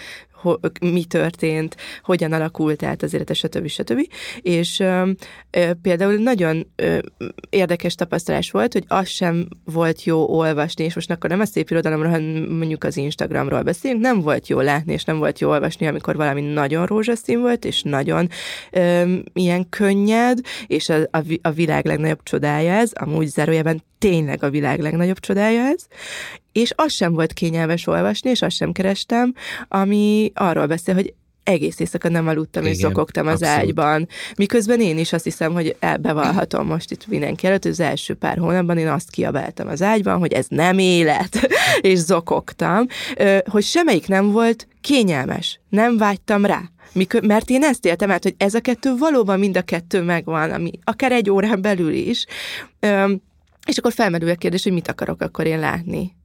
mi 0.81 1.03
történt, 1.03 1.75
hogyan 2.03 2.33
alakult 2.33 2.83
át 2.83 3.03
az 3.03 3.13
élete, 3.13 3.33
stb. 3.33 3.67
stb. 3.67 4.07
És 4.41 4.79
ö, 4.79 5.11
például 5.81 6.13
nagyon 6.13 6.67
ö, 6.75 6.97
érdekes 7.49 7.95
tapasztalás 7.95 8.51
volt, 8.51 8.73
hogy 8.73 8.83
az 8.87 9.07
sem 9.07 9.47
volt 9.63 10.03
jó 10.03 10.27
olvasni, 10.27 10.83
és 10.83 10.95
most 10.95 11.11
akkor 11.11 11.29
nem 11.29 11.39
a 11.39 11.45
szép 11.45 11.69
irodalomról, 11.69 12.11
hanem 12.11 12.45
mondjuk 12.49 12.83
az 12.83 12.97
Instagramról 12.97 13.61
beszélünk, 13.61 14.01
nem 14.01 14.21
volt 14.21 14.47
jó 14.47 14.59
látni, 14.59 14.93
és 14.93 15.03
nem 15.03 15.17
volt 15.17 15.39
jó 15.39 15.49
olvasni, 15.49 15.87
amikor 15.87 16.15
valami 16.15 16.41
nagyon 16.41 16.85
rózsaszín 16.85 17.39
volt, 17.41 17.65
és 17.65 17.81
nagyon 17.81 18.29
ö, 18.71 19.15
ilyen 19.33 19.69
könnyed, 19.69 20.39
és 20.67 20.89
a, 20.89 20.95
a, 21.11 21.19
a 21.41 21.51
világ 21.51 21.85
legnagyobb 21.85 22.23
csodája 22.23 22.73
ez, 22.73 22.91
amúgy 22.93 23.27
zárójában 23.27 23.83
tényleg 23.97 24.43
a 24.43 24.49
világ 24.49 24.79
legnagyobb 24.79 25.19
csodája 25.19 25.61
ez, 25.61 25.87
és 26.51 26.71
az 26.75 26.91
sem 26.91 27.13
volt 27.13 27.33
kényelmes 27.33 27.87
olvasni, 27.87 28.29
és 28.29 28.41
azt 28.41 28.55
sem 28.55 28.71
kerestem, 28.71 29.33
ami 29.67 30.26
arról 30.35 30.65
beszél, 30.65 30.93
hogy 30.93 31.13
egész 31.47 31.79
éjszaka 31.79 32.09
nem 32.09 32.27
aludtam, 32.27 32.61
Igen, 32.61 32.73
és 32.75 32.81
zokogtam 32.81 33.27
az 33.27 33.41
abszolút. 33.41 33.61
ágyban. 33.61 34.07
Miközben 34.37 34.81
én 34.81 34.97
is 34.97 35.13
azt 35.13 35.23
hiszem, 35.23 35.53
hogy 35.53 35.75
elbevallhatom 35.79 36.67
most 36.67 36.91
itt 36.91 37.07
mindenki 37.07 37.47
előtt, 37.47 37.65
az 37.65 37.79
első 37.79 38.13
pár 38.13 38.37
hónapban 38.37 38.77
én 38.77 38.87
azt 38.87 39.09
kiabáltam 39.09 39.67
az 39.67 39.81
ágyban, 39.81 40.19
hogy 40.19 40.33
ez 40.33 40.45
nem 40.49 40.77
élet, 40.77 41.47
és 41.81 41.97
zokogtam, 41.97 42.85
hogy 43.49 43.63
semmelyik 43.63 44.07
nem 44.07 44.31
volt 44.31 44.67
kényelmes, 44.81 45.59
nem 45.69 45.97
vágytam 45.97 46.45
rá. 46.45 46.61
Mikor, 46.91 47.21
mert 47.21 47.49
én 47.49 47.63
ezt 47.63 47.85
éltem 47.85 48.11
át, 48.11 48.23
hogy 48.23 48.35
ez 48.37 48.53
a 48.53 48.59
kettő 48.59 48.95
valóban 48.97 49.39
mind 49.39 49.57
a 49.57 49.61
kettő 49.61 50.01
megvan, 50.01 50.51
ami 50.51 50.71
akár 50.83 51.11
egy 51.11 51.29
órán 51.29 51.61
belül 51.61 51.93
is. 51.93 52.25
És 53.65 53.77
akkor 53.77 53.93
felmerül 53.93 54.29
a 54.29 54.35
kérdés, 54.35 54.63
hogy 54.63 54.71
mit 54.71 54.87
akarok 54.87 55.21
akkor 55.21 55.45
én 55.45 55.59
látni 55.59 56.16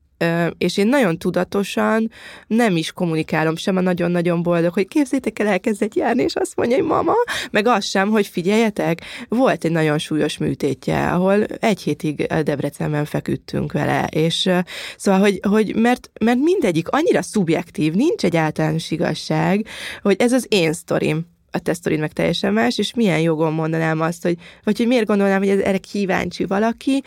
és 0.59 0.77
én 0.77 0.87
nagyon 0.87 1.19
tudatosan 1.19 2.11
nem 2.47 2.77
is 2.77 2.93
kommunikálom 2.93 3.57
sem 3.57 3.77
a 3.77 3.81
nagyon-nagyon 3.81 4.43
boldog, 4.43 4.73
hogy 4.73 4.89
képzétek 4.89 5.39
el, 5.39 5.47
elkezdett 5.47 5.95
járni, 5.95 6.23
és 6.23 6.35
azt 6.35 6.57
mondja, 6.57 6.77
hogy 6.77 6.87
mama, 6.87 7.15
meg 7.51 7.67
az 7.67 7.85
sem, 7.85 8.11
hogy 8.11 8.27
figyeljetek, 8.27 9.01
volt 9.29 9.65
egy 9.65 9.71
nagyon 9.71 9.99
súlyos 9.99 10.39
műtétje, 10.39 11.11
ahol 11.11 11.45
egy 11.45 11.83
hétig 11.83 12.27
Debrecenben 12.43 13.05
feküdtünk 13.05 13.73
vele, 13.73 14.07
és 14.07 14.51
szóval, 14.97 15.21
hogy, 15.21 15.41
hogy 15.49 15.75
mert, 15.77 16.11
mert 16.21 16.39
mindegyik 16.39 16.89
annyira 16.89 17.23
szubjektív, 17.23 17.93
nincs 17.93 18.25
egy 18.25 18.37
általános 18.37 18.91
igazság, 18.91 19.67
hogy 20.03 20.17
ez 20.19 20.33
az 20.33 20.47
én 20.49 20.73
sztorim, 20.73 21.32
a 21.53 21.59
tesztorid 21.59 21.99
meg 21.99 22.13
teljesen 22.13 22.53
más, 22.53 22.79
és 22.79 22.95
milyen 22.95 23.21
jogon 23.21 23.53
mondanám 23.53 24.01
azt, 24.01 24.23
hogy, 24.23 24.37
vagy 24.65 24.77
hogy 24.77 24.87
miért 24.87 25.07
gondolnám, 25.07 25.39
hogy 25.39 25.49
ez, 25.49 25.59
erre 25.59 25.79
kíváncsi 25.79 26.45
valaki. 26.45 27.03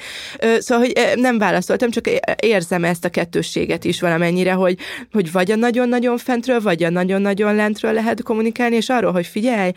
Szóval, 0.58 0.86
hogy 0.86 0.93
nem 1.16 1.38
válaszoltam, 1.38 1.89
csak 1.89 2.10
érzem 2.39 2.84
ezt 2.84 3.06
a 3.06 3.10
kettősséget 3.10 3.84
is 3.84 4.02
valamennyire, 4.02 4.54
hogy, 4.54 4.78
hogy 5.12 5.32
vagy 5.32 5.52
a 5.52 5.56
nagyon-nagyon 5.56 6.18
fentről, 6.18 6.62
vagy 6.62 6.84
a 6.84 6.89
nagyon-nagyon 6.89 7.56
lentről 7.56 7.93
lehet 7.93 8.24
kommunikálni, 8.24 8.76
és 8.76 8.89
arról, 8.89 9.12
hogy 9.12 9.26
figyelj, 9.26 9.72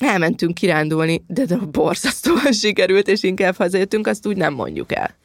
elmentünk 0.00 0.54
kirándulni, 0.54 1.24
de, 1.26 1.44
de 1.44 1.56
borzasztóan 1.56 2.52
sikerült, 2.62 3.08
és 3.08 3.22
inkább 3.22 3.56
hazajöttünk, 3.56 4.06
azt 4.06 4.26
úgy 4.26 4.36
nem 4.36 4.54
mondjuk 4.54 4.92
el. 4.92 5.16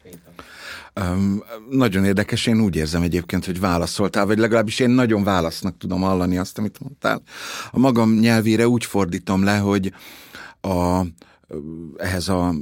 Um, 1.00 1.42
nagyon 1.70 2.04
érdekes, 2.04 2.46
én 2.46 2.60
úgy 2.60 2.76
érzem 2.76 3.02
egyébként, 3.02 3.44
hogy 3.44 3.60
válaszoltál, 3.60 4.26
vagy 4.26 4.38
legalábbis 4.38 4.78
én 4.78 4.90
nagyon 4.90 5.24
válasznak 5.24 5.78
tudom 5.78 6.00
hallani 6.00 6.38
azt, 6.38 6.58
amit 6.58 6.80
mondtál. 6.80 7.22
A 7.70 7.78
magam 7.78 8.18
nyelvére 8.18 8.68
úgy 8.68 8.84
fordítom 8.84 9.44
le, 9.44 9.56
hogy 9.56 9.92
a, 10.60 11.00
ehhez 11.96 12.28
a 12.28 12.54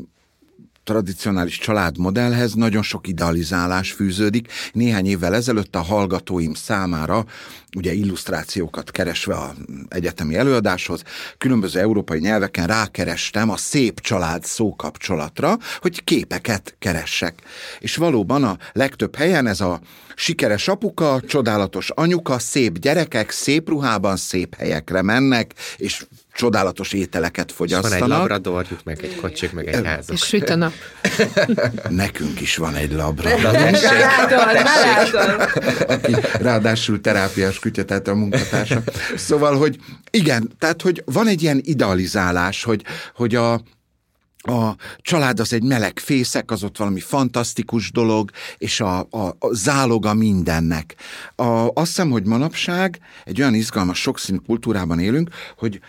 tradicionális 0.85 1.59
családmodellhez 1.59 2.55
nagyon 2.55 2.83
sok 2.83 3.09
idealizálás 3.09 3.93
fűződik. 3.93 4.53
Néhány 4.73 5.07
évvel 5.07 5.35
ezelőtt 5.35 5.77
a 5.77 5.83
hallgatóim 5.83 6.55
számára, 6.55 7.25
ugye 7.77 7.93
illusztrációkat 7.93 8.91
keresve 8.91 9.35
a 9.35 9.55
egyetemi 9.89 10.37
előadáshoz, 10.37 11.03
különböző 11.39 11.81
európai 11.81 12.19
nyelveken 12.19 12.67
rákerestem 12.67 13.51
a 13.51 13.57
szép 13.57 14.01
család 14.01 14.45
szókapcsolatra, 14.45 15.59
hogy 15.81 16.05
képeket 16.05 16.77
keressek. 16.79 17.43
És 17.79 17.97
valóban 17.97 18.45
a 18.45 18.59
legtöbb 18.73 19.17
helyen 19.17 19.47
ez 19.47 19.61
a 19.61 19.81
sikeres 20.15 20.69
apuka, 20.69 21.21
csodálatos 21.27 21.91
anyuka, 21.91 22.39
szép 22.39 22.79
gyerekek, 22.79 23.31
szép 23.31 23.69
ruhában, 23.69 24.17
szép 24.17 24.55
helyekre 24.55 25.03
mennek, 25.03 25.55
és 25.77 26.07
csodálatos 26.35 26.93
ételeket 26.93 27.53
fogyasztanak. 27.53 27.99
Van 27.99 28.11
egy 28.13 28.19
labrador, 28.19 28.67
meg 28.85 29.05
egy 29.05 29.17
kocsik, 29.17 29.53
meg 29.53 29.67
egy 29.67 29.85
házuk. 29.87 30.15
És 30.15 30.25
süt 30.25 30.51
a 30.51 30.55
nap. 30.55 30.73
Nekünk 31.89 32.41
is 32.41 32.57
van 32.57 32.75
egy 32.75 32.93
labrador. 32.93 33.55
Aki 35.87 36.17
ráadásul 36.41 37.01
terápiás 37.01 37.59
kutya, 37.59 37.85
tehát 37.85 38.09
a 38.09 38.15
munkatársa. 38.15 38.83
Szóval, 39.17 39.57
hogy 39.57 39.79
igen, 40.11 40.53
tehát, 40.59 40.83
hogy 40.83 41.03
van 41.07 41.27
egy 41.27 41.43
ilyen 41.43 41.61
idealizálás, 41.65 42.65
hogy, 42.65 42.85
hogy 43.15 43.35
a, 43.35 43.53
a 44.47 44.77
család 44.99 45.41
az 45.41 45.53
egy 45.53 45.63
meleg 45.63 45.99
fészek, 45.99 46.51
az 46.51 46.63
ott 46.63 46.77
valami 46.77 47.01
fantasztikus 47.01 47.91
dolog, 47.91 48.31
és 48.59 48.81
a, 48.81 48.99
a, 49.11 49.37
a 49.39 49.55
záloga 49.55 50.15
mindennek. 50.15 50.95
A, 51.35 51.45
azt 51.67 51.87
hiszem, 51.87 52.11
hogy 52.11 52.27
manapság 52.27 52.99
egy 53.25 53.41
olyan 53.41 53.55
izgalmas, 53.55 54.01
sokszínű 54.01 54.39
kultúrában 54.47 54.99
élünk, 54.99 55.31
hogy 55.57 55.81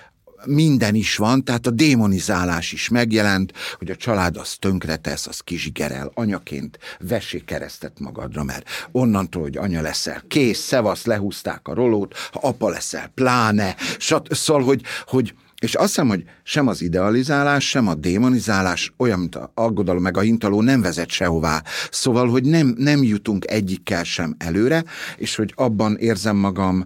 minden 0.46 0.96
is 0.96 1.16
van, 1.16 1.44
tehát 1.44 1.68
a 1.68 1.72
démonizálás 1.72 2.72
is 2.72 2.90
megjelent, 2.90 3.54
hogy 3.78 3.90
a 3.90 3.96
család 3.96 4.38
az 4.38 4.56
tönkretesz, 4.60 5.28
az 5.28 5.40
kizsigerel, 5.40 6.12
anyaként 6.14 6.80
vessék 7.00 7.46
keresztet 7.46 8.00
magadra, 8.00 8.44
mert 8.44 8.70
onnantól, 8.92 9.42
hogy 9.42 9.58
anya 9.58 9.82
leszel, 9.82 10.24
kész, 10.28 10.60
szevasz, 10.60 11.06
lehúzták 11.06 11.68
a 11.68 11.74
rolót, 11.74 12.16
ha 12.32 12.40
apa 12.40 12.70
leszel, 12.70 13.12
pláne, 13.16 13.76
sat, 13.98 14.28
szóval, 14.36 14.64
hogy, 14.64 14.82
hogy 15.06 15.34
és 15.60 15.76
azt 15.76 15.88
hiszem, 15.88 16.08
hogy 16.08 16.24
sem 16.44 16.68
az 16.68 16.82
idealizálás, 16.82 17.70
sem 17.70 17.88
a 17.88 17.94
démonizálás 17.94 18.94
olyan, 18.98 19.20
mint 19.20 19.36
a 19.36 19.52
aggodalom 19.54 20.02
meg 20.02 20.18
a 20.18 20.22
hintaló 20.22 20.62
nem 20.62 20.82
vezet 20.82 21.10
sehová. 21.10 21.64
Szóval, 21.92 22.30
hogy 22.30 22.44
nem, 22.44 22.76
nem 22.78 23.04
jutunk 23.04 23.46
egyikkel 23.48 24.04
sem 24.04 24.36
előre, 24.38 24.84
és 25.18 25.36
hogy 25.36 25.54
abban 25.56 25.96
érzem 25.98 26.36
magam 26.36 26.86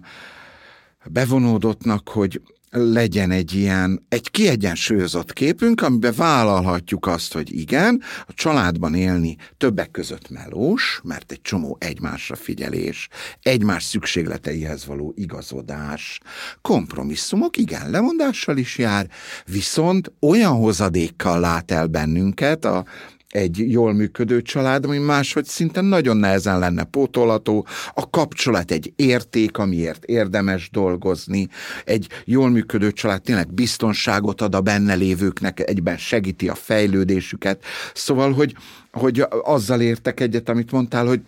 bevonódottnak, 1.04 2.08
hogy 2.08 2.40
legyen 2.70 3.30
egy 3.30 3.54
ilyen, 3.54 4.06
egy 4.08 4.30
kiegyensúlyozott 4.30 5.32
képünk, 5.32 5.82
amiben 5.82 6.14
vállalhatjuk 6.16 7.06
azt, 7.06 7.32
hogy 7.32 7.58
igen, 7.58 8.02
a 8.26 8.32
családban 8.34 8.94
élni 8.94 9.36
többek 9.56 9.90
között 9.90 10.30
melós, 10.30 11.00
mert 11.04 11.32
egy 11.32 11.42
csomó 11.42 11.76
egymásra 11.80 12.36
figyelés, 12.36 13.08
egymás 13.42 13.84
szükségleteihez 13.84 14.86
való 14.86 15.12
igazodás, 15.16 16.20
kompromisszumok, 16.60 17.56
igen, 17.56 17.90
lemondással 17.90 18.56
is 18.56 18.78
jár, 18.78 19.08
viszont 19.46 20.12
olyan 20.20 20.52
hozadékkal 20.52 21.40
lát 21.40 21.70
el 21.70 21.86
bennünket 21.86 22.64
a 22.64 22.84
egy 23.30 23.70
jól 23.70 23.92
működő 23.92 24.42
család, 24.42 24.84
ami 24.84 24.98
máshogy 24.98 25.44
szinte 25.44 25.80
nagyon 25.80 26.16
nehezen 26.16 26.58
lenne 26.58 26.84
pótolható. 26.84 27.66
A 27.94 28.10
kapcsolat 28.10 28.70
egy 28.70 28.92
érték, 28.96 29.58
amiért 29.58 30.04
érdemes 30.04 30.70
dolgozni. 30.70 31.48
Egy 31.84 32.08
jól 32.24 32.50
működő 32.50 32.92
család 32.92 33.22
tényleg 33.22 33.52
biztonságot 33.52 34.40
ad 34.40 34.54
a 34.54 34.60
benne 34.60 34.94
lévőknek, 34.94 35.68
egyben 35.68 35.96
segíti 35.96 36.48
a 36.48 36.54
fejlődésüket. 36.54 37.64
Szóval, 37.94 38.32
hogy, 38.32 38.54
hogy 38.92 39.26
azzal 39.42 39.80
értek 39.80 40.20
egyet, 40.20 40.48
amit 40.48 40.72
mondtál, 40.72 41.06
hogy 41.06 41.20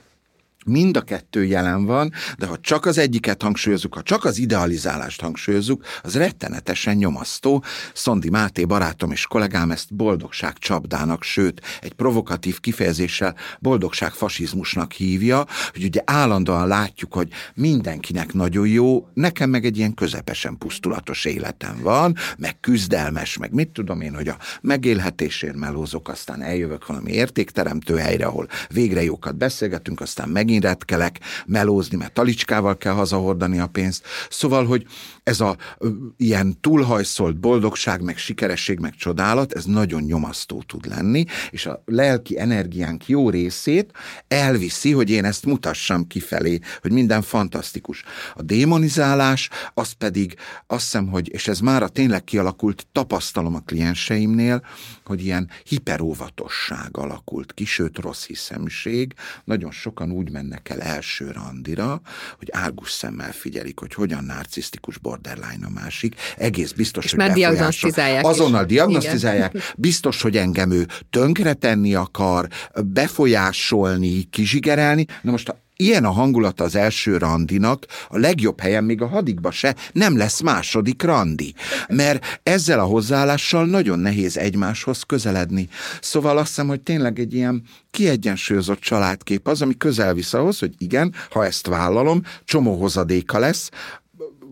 Mind 0.64 0.96
a 0.96 1.00
kettő 1.00 1.44
jelen 1.44 1.84
van, 1.84 2.12
de 2.38 2.46
ha 2.46 2.56
csak 2.60 2.86
az 2.86 2.98
egyiket 2.98 3.42
hangsúlyozunk, 3.42 3.94
ha 3.94 4.02
csak 4.02 4.24
az 4.24 4.38
idealizálást 4.38 5.20
hangsúlyozunk, 5.20 5.84
az 6.02 6.16
rettenetesen 6.16 6.96
nyomasztó. 6.96 7.64
Szondi 7.94 8.30
Máté 8.30 8.64
barátom 8.64 9.10
és 9.10 9.26
kollégám 9.26 9.70
ezt 9.70 9.94
boldogság 9.94 10.58
csapdának, 10.58 11.22
sőt, 11.22 11.60
egy 11.80 11.92
provokatív 11.92 12.60
kifejezéssel 12.60 13.34
boldogság 13.60 14.12
fasizmusnak 14.12 14.92
hívja, 14.92 15.46
hogy 15.72 15.84
ugye 15.84 16.00
állandóan 16.04 16.66
látjuk, 16.66 17.12
hogy 17.14 17.28
mindenkinek 17.54 18.32
nagyon 18.32 18.66
jó, 18.66 19.08
nekem 19.14 19.50
meg 19.50 19.64
egy 19.64 19.76
ilyen 19.76 19.94
közepesen 19.94 20.58
pusztulatos 20.58 21.24
életem 21.24 21.80
van, 21.82 22.16
meg 22.38 22.60
küzdelmes, 22.60 23.36
meg 23.36 23.52
mit 23.52 23.68
tudom 23.68 24.00
én, 24.00 24.14
hogy 24.14 24.28
a 24.28 24.36
megélhetésért 24.60 25.56
melózok, 25.56 26.08
aztán 26.08 26.42
eljövök 26.42 26.86
valami 26.86 27.12
értékteremtő 27.12 27.96
helyre, 27.96 28.26
ahol 28.26 28.48
végre 28.68 29.02
jókat 29.02 29.36
beszélgetünk, 29.36 30.00
aztán 30.00 30.28
meg 30.28 30.50
megint 30.52 30.64
retkelek 30.64 31.20
melózni, 31.46 31.96
mert 31.96 32.12
talicskával 32.12 32.76
kell 32.76 32.92
hazahordani 32.92 33.58
a 33.58 33.66
pénzt. 33.66 34.04
Szóval, 34.30 34.66
hogy 34.66 34.86
ez 35.22 35.40
a 35.40 35.56
ilyen 36.16 36.60
túlhajszolt 36.60 37.40
boldogság, 37.40 38.02
meg 38.02 38.18
sikeresség, 38.18 38.78
meg 38.78 38.94
csodálat, 38.94 39.52
ez 39.52 39.64
nagyon 39.64 40.02
nyomasztó 40.02 40.62
tud 40.66 40.86
lenni, 40.86 41.24
és 41.50 41.66
a 41.66 41.82
lelki 41.84 42.38
energiánk 42.38 43.08
jó 43.08 43.30
részét 43.30 43.90
elviszi, 44.28 44.92
hogy 44.92 45.10
én 45.10 45.24
ezt 45.24 45.46
mutassam 45.46 46.06
kifelé, 46.06 46.58
hogy 46.80 46.92
minden 46.92 47.22
fantasztikus. 47.22 48.02
A 48.34 48.42
démonizálás, 48.42 49.48
az 49.74 49.92
pedig 49.92 50.34
azt 50.66 50.82
hiszem, 50.82 51.08
hogy, 51.08 51.32
és 51.32 51.48
ez 51.48 51.60
már 51.60 51.82
a 51.82 51.88
tényleg 51.88 52.24
kialakult, 52.24 52.86
tapasztalom 52.92 53.54
a 53.54 53.60
klienseimnél, 53.60 54.62
hogy 55.04 55.24
ilyen 55.24 55.50
hiperóvatosság 55.64 56.96
alakult 56.96 57.52
ki, 57.54 57.64
sőt 57.64 57.98
rossz 57.98 58.26
hiszemség. 58.26 59.14
Nagyon 59.44 59.70
sokan 59.70 60.10
úgy 60.10 60.30
mennek 60.30 60.68
el 60.68 60.80
első 60.80 61.30
randira, 61.30 62.00
hogy 62.38 62.48
árgus 62.52 62.90
szemmel 62.90 63.32
figyelik, 63.32 63.78
hogy 63.78 63.94
hogyan 63.94 64.24
narcisztikus 64.24 64.98
borderline 64.98 65.66
a 65.66 65.70
másik. 65.70 66.14
Egész 66.36 66.72
biztos, 66.72 67.04
És 67.04 67.10
hogy 67.10 67.18
már 67.18 67.32
diagnosztizálják 67.32 68.24
Azonnal 68.24 68.64
diagnosztizálják. 68.64 69.54
Igen. 69.54 69.66
Biztos, 69.76 70.22
hogy 70.22 70.36
engem 70.36 70.70
ő 70.70 70.86
tönkretenni 71.10 71.94
akar, 71.94 72.48
befolyásolni, 72.84 74.22
kizsigerelni. 74.22 75.06
Na 75.22 75.30
most 75.30 75.54
ilyen 75.82 76.04
a 76.04 76.10
hangulat 76.10 76.60
az 76.60 76.74
első 76.74 77.16
randinak, 77.16 77.86
a 78.08 78.18
legjobb 78.18 78.60
helyen 78.60 78.84
még 78.84 79.02
a 79.02 79.06
hadikba 79.06 79.50
se 79.50 79.74
nem 79.92 80.16
lesz 80.16 80.40
második 80.40 81.02
randi. 81.02 81.54
Mert 81.88 82.40
ezzel 82.42 82.80
a 82.80 82.84
hozzáállással 82.84 83.66
nagyon 83.66 83.98
nehéz 83.98 84.36
egymáshoz 84.36 85.02
közeledni. 85.02 85.68
Szóval 86.00 86.38
azt 86.38 86.48
hiszem, 86.48 86.66
hogy 86.66 86.80
tényleg 86.80 87.18
egy 87.18 87.34
ilyen 87.34 87.62
kiegyensúlyozott 87.90 88.80
családkép 88.80 89.48
az, 89.48 89.62
ami 89.62 89.76
közel 89.76 90.14
visz 90.14 90.34
ahhoz, 90.34 90.58
hogy 90.58 90.74
igen, 90.78 91.14
ha 91.30 91.44
ezt 91.44 91.66
vállalom, 91.66 92.22
csomó 92.44 92.80
hozadéka 92.80 93.38
lesz, 93.38 93.70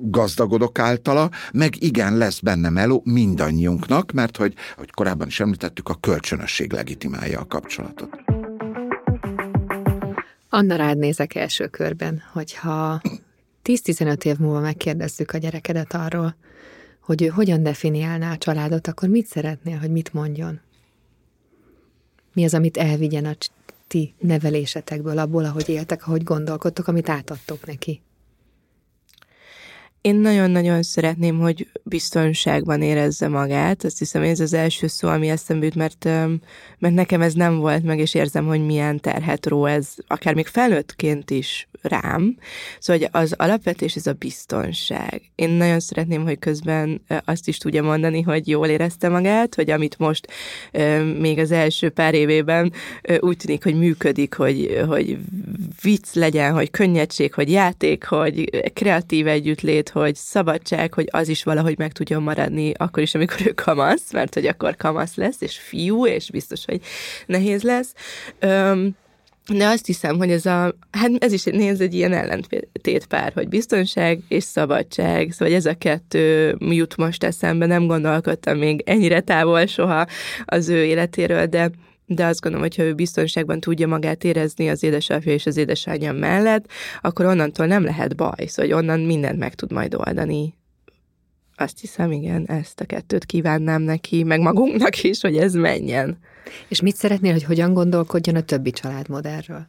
gazdagodok 0.03 0.79
általa, 0.79 1.31
meg 1.53 1.83
igen, 1.83 2.17
lesz 2.17 2.41
benne 2.41 2.69
meló 2.69 3.03
mindannyiunknak, 3.05 4.13
mert 4.13 4.37
hogy, 4.37 4.55
hogy 4.77 4.91
korábban 4.91 5.27
is 5.27 5.41
említettük, 5.41 5.89
a 5.89 5.95
kölcsönösség 5.95 6.73
legitimálja 6.73 7.41
a 7.41 7.47
kapcsolatot. 7.47 8.20
Anna 10.53 10.77
rád 10.77 10.99
nézek 10.99 11.35
első 11.35 11.67
körben, 11.67 12.23
hogyha 12.33 13.01
10-15 13.65 14.25
év 14.25 14.39
múlva 14.39 14.61
megkérdezzük 14.61 15.31
a 15.31 15.39
gyerekedet 15.39 15.95
arról, 15.95 16.37
hogy 17.01 17.23
ő 17.23 17.27
hogyan 17.27 17.63
definiálná 17.63 18.33
a 18.33 18.39
családot, 18.39 18.87
akkor 18.87 19.09
mit 19.09 19.27
szeretnél, 19.27 19.79
hogy 19.79 19.91
mit 19.91 20.13
mondjon? 20.13 20.61
Mi 22.33 22.45
az, 22.45 22.55
amit 22.55 22.77
elvigyen 22.77 23.25
a 23.25 23.35
ti 23.87 24.15
nevelésetekből, 24.19 25.19
abból, 25.19 25.45
ahogy 25.45 25.69
éltek, 25.69 26.07
ahogy 26.07 26.23
gondolkodtok, 26.23 26.87
amit 26.87 27.09
átadtok 27.09 27.67
neki? 27.67 28.03
Én 30.03 30.15
nagyon-nagyon 30.17 30.83
szeretném, 30.83 31.39
hogy 31.39 31.69
biztonságban 31.83 32.83
érezze 32.83 33.29
magát. 33.29 33.85
Azt 33.85 33.99
hiszem, 33.99 34.23
ez 34.23 34.41
az 34.41 34.53
első 34.53 34.87
szó, 34.87 35.09
ami 35.09 35.29
eszembe 35.29 35.65
jut, 35.65 35.75
mert, 35.75 36.05
mert 36.79 36.95
nekem 36.95 37.23
ez 37.23 37.33
nem 37.33 37.59
volt 37.59 37.83
meg, 37.83 37.99
és 37.99 38.15
érzem, 38.15 38.47
hogy 38.47 38.67
milyen 38.67 39.01
terhet 39.01 39.47
ró 39.47 39.67
ez, 39.67 39.89
akár 40.07 40.35
még 40.35 40.47
felnőttként 40.47 41.31
is 41.31 41.69
rám. 41.83 42.37
Szóval 42.79 43.03
hogy 43.03 43.23
az 43.23 43.35
alapvetés 43.37 43.95
ez 43.95 44.07
a 44.07 44.13
biztonság. 44.13 45.23
Én 45.35 45.51
nagyon 45.51 45.81
szeretném, 45.81 46.23
hogy 46.23 46.39
közben 46.39 47.03
azt 47.25 47.49
is 47.49 47.59
tudja 47.59 47.83
mondani, 47.83 48.21
hogy 48.21 48.49
jól 48.49 48.67
érezte 48.67 49.09
magát, 49.09 49.55
hogy 49.55 49.71
amit 49.71 49.99
most 49.99 50.27
még 51.19 51.39
az 51.39 51.51
első 51.51 51.89
pár 51.89 52.15
évében 52.15 52.73
úgy 53.19 53.37
tűnik, 53.37 53.63
hogy 53.63 53.79
működik, 53.79 54.35
hogy, 54.35 54.83
hogy 54.89 55.19
vicc 55.83 56.15
legyen, 56.15 56.53
hogy 56.53 56.71
könnyedség, 56.71 57.35
hogy 57.35 57.51
játék, 57.51 58.05
hogy 58.05 58.63
kreatív 58.73 59.27
együttlét, 59.27 59.89
hogy 59.91 60.15
szabadság, 60.15 60.95
hogy 60.95 61.09
az 61.11 61.29
is 61.29 61.43
valahogy 61.43 61.79
meg 61.79 61.93
tudjon 61.93 62.23
maradni 62.23 62.73
akkor 62.77 63.03
is, 63.03 63.15
amikor 63.15 63.47
ő 63.47 63.53
kamasz, 63.53 64.13
mert 64.13 64.35
hogy 64.35 64.47
akkor 64.47 64.77
kamasz 64.77 65.15
lesz, 65.15 65.41
és 65.41 65.59
fiú, 65.59 66.07
és 66.07 66.31
biztos, 66.31 66.65
hogy 66.65 66.81
nehéz 67.27 67.63
lesz. 67.63 67.93
Öm, 68.39 68.97
de 69.49 69.67
azt 69.67 69.87
hiszem, 69.87 70.17
hogy 70.17 70.31
ez 70.31 70.47
a, 70.47 70.75
hát 70.91 71.11
ez 71.19 71.33
is 71.33 71.45
néz 71.45 71.81
egy 71.81 71.95
ilyen 71.95 72.13
ellentétpár, 72.13 73.33
hogy 73.33 73.49
biztonság 73.49 74.21
és 74.29 74.45
szabadság, 74.45 75.33
szóval 75.33 75.55
ez 75.55 75.67
a 75.67 75.75
kettő 75.75 76.57
jut 76.59 76.97
most 76.97 77.25
eszembe, 77.25 77.67
nem 77.67 77.87
gondolkodtam 77.87 78.59
még 78.59 78.83
ennyire 78.87 79.21
távol 79.21 79.67
soha 79.67 80.07
az 80.45 80.69
ő 80.69 80.85
életéről, 80.85 81.47
de 81.47 81.71
de 82.15 82.27
azt 82.27 82.41
gondolom, 82.41 82.67
hogy 82.67 82.77
ha 82.77 82.83
ő 82.83 82.95
biztonságban 82.95 83.61
tudja 83.61 83.87
magát 83.87 84.25
érezni 84.25 84.69
az 84.69 84.83
édesapja 84.83 85.33
és 85.33 85.47
az 85.47 85.57
édesanyja 85.57 86.13
mellett, 86.13 86.65
akkor 87.01 87.27
onnantól 87.27 87.67
nem 87.67 87.85
lehet 87.85 88.17
baj, 88.17 88.47
szóval 88.47 88.73
onnan 88.73 89.01
mindent 89.01 89.39
meg 89.39 89.55
tud 89.55 89.73
majd 89.73 89.95
oldani. 89.95 90.55
Azt 91.57 91.81
hiszem, 91.81 92.13
igen, 92.13 92.47
ezt 92.47 92.81
a 92.81 92.85
kettőt 92.85 93.25
kívánnám 93.25 93.83
neki, 93.83 94.23
meg 94.23 94.41
magunknak 94.41 95.03
is, 95.03 95.21
hogy 95.21 95.37
ez 95.37 95.55
menjen. 95.55 96.19
És 96.69 96.81
mit 96.81 96.97
szeretnél, 96.97 97.33
hogy 97.33 97.45
hogyan 97.45 97.73
gondolkodjon 97.73 98.37
a 98.37 98.41
többi 98.41 98.71
családmodellről? 98.71 99.67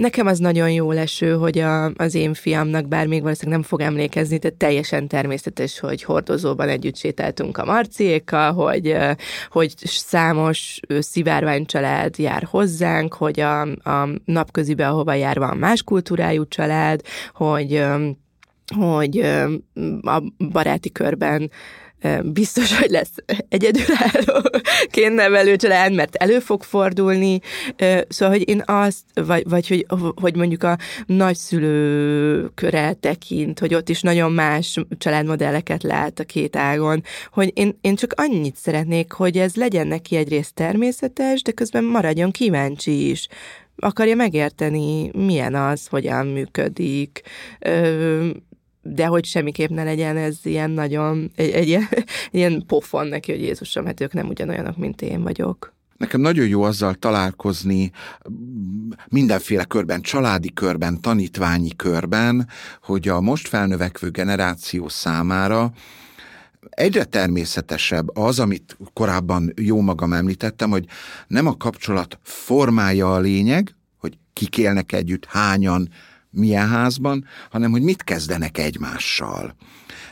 Nekem 0.00 0.26
az 0.26 0.38
nagyon 0.38 0.70
jó 0.70 0.92
leső, 0.92 1.32
hogy 1.32 1.58
a, 1.58 1.92
az 1.96 2.14
én 2.14 2.34
fiamnak, 2.34 2.88
bár 2.88 3.06
még 3.06 3.22
valószínűleg 3.22 3.58
nem 3.60 3.68
fog 3.68 3.80
emlékezni, 3.80 4.36
de 4.36 4.50
teljesen 4.50 5.08
természetes, 5.08 5.78
hogy 5.78 6.02
hordozóban 6.02 6.68
együtt 6.68 6.96
sétáltunk 6.96 7.58
a 7.58 7.64
Marciékkal, 7.64 8.52
hogy, 8.52 8.96
hogy 9.50 9.74
számos 9.76 10.80
szivárvány 10.98 11.64
család 11.64 12.18
jár 12.18 12.42
hozzánk, 12.50 13.14
hogy 13.14 13.40
a, 13.40 13.60
a 13.62 14.08
napközibe, 14.24 14.88
ahova 14.88 15.14
jár, 15.14 15.38
van 15.38 15.56
más 15.56 15.82
kultúrájú 15.82 16.48
család, 16.48 17.00
hogy 17.34 17.84
hogy 18.76 19.18
a 20.02 20.22
baráti 20.50 20.92
körben 20.92 21.50
biztos, 22.22 22.78
hogy 22.78 22.90
lesz 22.90 23.14
egyedülállóként 23.48 25.14
nevelő 25.22 25.56
család, 25.56 25.94
mert 25.94 26.14
elő 26.14 26.38
fog 26.38 26.62
fordulni. 26.62 27.40
Szóval, 28.08 28.36
hogy 28.36 28.48
én 28.48 28.62
azt, 28.66 29.04
vagy, 29.14 29.48
vagy 29.48 29.68
hogy, 29.68 29.86
hogy 30.14 30.36
mondjuk 30.36 30.62
a 30.62 30.78
nagyszülőkre 31.06 32.92
tekint, 32.92 33.58
hogy 33.58 33.74
ott 33.74 33.88
is 33.88 34.00
nagyon 34.00 34.32
más 34.32 34.76
családmodelleket 34.98 35.82
lát 35.82 36.18
a 36.18 36.24
két 36.24 36.56
ágon, 36.56 37.02
hogy 37.32 37.50
én, 37.54 37.78
én 37.80 37.94
csak 37.94 38.12
annyit 38.16 38.56
szeretnék, 38.56 39.12
hogy 39.12 39.38
ez 39.38 39.54
legyen 39.54 39.86
neki 39.86 40.16
egyrészt 40.16 40.54
természetes, 40.54 41.42
de 41.42 41.52
közben 41.52 41.84
maradjon 41.84 42.30
kíváncsi 42.30 43.10
is 43.10 43.28
akarja 43.80 44.14
megérteni, 44.14 45.10
milyen 45.12 45.54
az, 45.54 45.86
hogyan 45.86 46.26
működik, 46.26 47.22
de 48.82 49.06
hogy 49.06 49.24
semmiképp 49.24 49.70
ne 49.70 49.84
legyen 49.84 50.16
ez 50.16 50.36
ilyen 50.42 50.70
nagyon, 50.70 51.30
egy, 51.34 51.50
egy, 51.50 51.68
ilyen, 51.68 51.88
ilyen 52.30 52.64
pofon 52.66 53.06
neki, 53.06 53.32
hogy 53.32 53.40
Jézusom, 53.40 53.84
hát 53.84 54.00
ők 54.00 54.12
nem 54.12 54.28
ugyanolyanok, 54.28 54.76
mint 54.76 55.02
én 55.02 55.22
vagyok. 55.22 55.72
Nekem 55.96 56.20
nagyon 56.20 56.46
jó 56.46 56.62
azzal 56.62 56.94
találkozni 56.94 57.90
mindenféle 59.08 59.64
körben, 59.64 60.00
családi 60.00 60.52
körben, 60.52 61.00
tanítványi 61.00 61.76
körben, 61.76 62.48
hogy 62.82 63.08
a 63.08 63.20
most 63.20 63.48
felnövekvő 63.48 64.10
generáció 64.10 64.88
számára 64.88 65.72
egyre 66.70 67.04
természetesebb 67.04 68.16
az, 68.16 68.38
amit 68.38 68.76
korábban 68.92 69.52
jó 69.56 69.80
magam 69.80 70.12
említettem, 70.12 70.70
hogy 70.70 70.86
nem 71.26 71.46
a 71.46 71.56
kapcsolat 71.56 72.18
formája 72.22 73.14
a 73.14 73.18
lényeg, 73.18 73.74
hogy 73.98 74.18
kik 74.32 74.58
élnek 74.58 74.92
együtt, 74.92 75.24
hányan, 75.24 75.88
milyen 76.30 76.68
házban, 76.68 77.24
hanem 77.50 77.70
hogy 77.70 77.82
mit 77.82 78.04
kezdenek 78.04 78.58
egymással. 78.58 79.54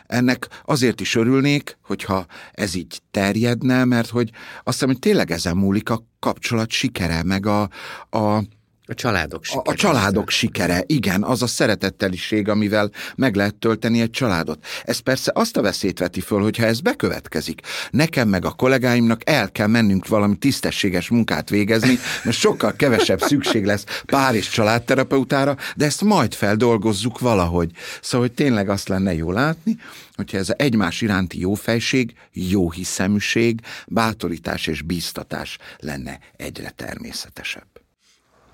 Ennek 0.07 0.49
azért 0.65 1.01
is 1.01 1.15
örülnék, 1.15 1.79
hogyha 1.83 2.27
ez 2.53 2.75
így 2.75 3.01
terjedne, 3.11 3.85
mert 3.85 4.09
hogy 4.09 4.31
azt 4.65 4.65
hiszem, 4.65 4.89
hogy 4.89 4.99
tényleg 4.99 5.31
ezen 5.31 5.57
múlik 5.57 5.91
a 5.91 6.05
kapcsolat 6.19 6.71
sikere, 6.71 7.23
meg 7.23 7.47
a, 7.47 7.69
a 8.11 8.43
a 8.89 8.95
családok 8.95 9.45
sikere. 9.45 9.63
A, 9.65 9.71
a 9.71 9.75
családok 9.75 10.31
sikere, 10.31 10.83
igen, 10.87 11.23
az 11.23 11.43
a 11.43 11.47
szeretetteliség, 11.47 12.49
amivel 12.49 12.91
meg 13.17 13.35
lehet 13.35 13.55
tölteni 13.55 14.01
egy 14.01 14.11
családot. 14.11 14.65
Ez 14.85 14.99
persze 14.99 15.33
azt 15.35 15.57
a 15.57 15.63
veszélyt 15.63 15.99
veti 15.99 16.21
föl, 16.21 16.43
hogyha 16.43 16.65
ez 16.65 16.81
bekövetkezik. 16.81 17.61
Nekem 17.91 18.29
meg 18.29 18.45
a 18.45 18.51
kollégáimnak 18.51 19.31
el 19.31 19.53
kell 19.53 19.67
mennünk 19.67 20.09
valami 20.09 20.37
tisztességes 20.37 21.09
munkát 21.09 21.49
végezni, 21.49 21.99
mert 22.25 22.37
sokkal 22.37 22.73
kevesebb 22.73 23.21
szükség 23.21 23.65
lesz 23.65 23.85
pár 24.07 24.35
és 24.35 24.49
családterapeutára, 24.49 25.57
de 25.77 25.85
ezt 25.85 26.03
majd 26.03 26.35
feldolgozzuk 26.35 27.19
valahogy. 27.19 27.71
Szóval, 28.01 28.27
hogy 28.27 28.37
tényleg 28.37 28.69
azt 28.69 28.89
lenne 28.89 29.15
jó 29.15 29.33
látni, 29.33 29.77
hogyha 30.15 30.39
ez 30.39 30.53
egymás 30.57 31.01
iránti 31.01 31.41
jófejség, 31.41 32.15
jó 32.33 32.71
hiszeműség, 32.71 33.61
bátorítás 33.87 34.67
és 34.67 34.83
bíztatás 34.83 35.59
lenne 35.79 36.19
egyre 36.37 36.71
természetesebb. 36.71 37.78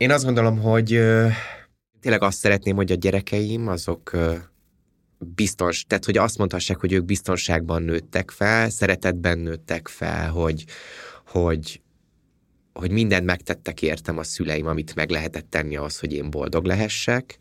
Én 0.05 0.11
azt 0.11 0.25
gondolom, 0.25 0.59
hogy 0.59 0.89
tényleg 2.01 2.23
azt 2.23 2.39
szeretném, 2.39 2.77
hogy 2.77 2.93
a 2.93 2.95
gyerekeim 2.95 3.69
azok 3.69 4.11
biztons, 5.19 5.85
tehát 5.85 6.05
hogy 6.05 6.17
azt 6.17 6.39
mondhassák, 6.39 6.81
hogy 6.81 6.93
ők 6.93 7.05
biztonságban 7.05 7.83
nőttek 7.83 8.31
fel, 8.31 8.71
szeretetben 8.71 9.39
nőttek 9.39 9.89
fel, 9.89 10.31
hogy, 10.31 10.65
hogy, 11.27 11.81
hogy 12.73 12.91
mindent 12.91 13.25
megtettek 13.25 13.83
értem 13.83 14.19
a 14.19 14.23
szüleim, 14.23 14.67
amit 14.67 14.95
meg 14.95 15.11
lehetett 15.11 15.51
tenni 15.51 15.77
ahhoz, 15.77 15.99
hogy 15.99 16.13
én 16.13 16.31
boldog 16.31 16.65
lehessek, 16.65 17.39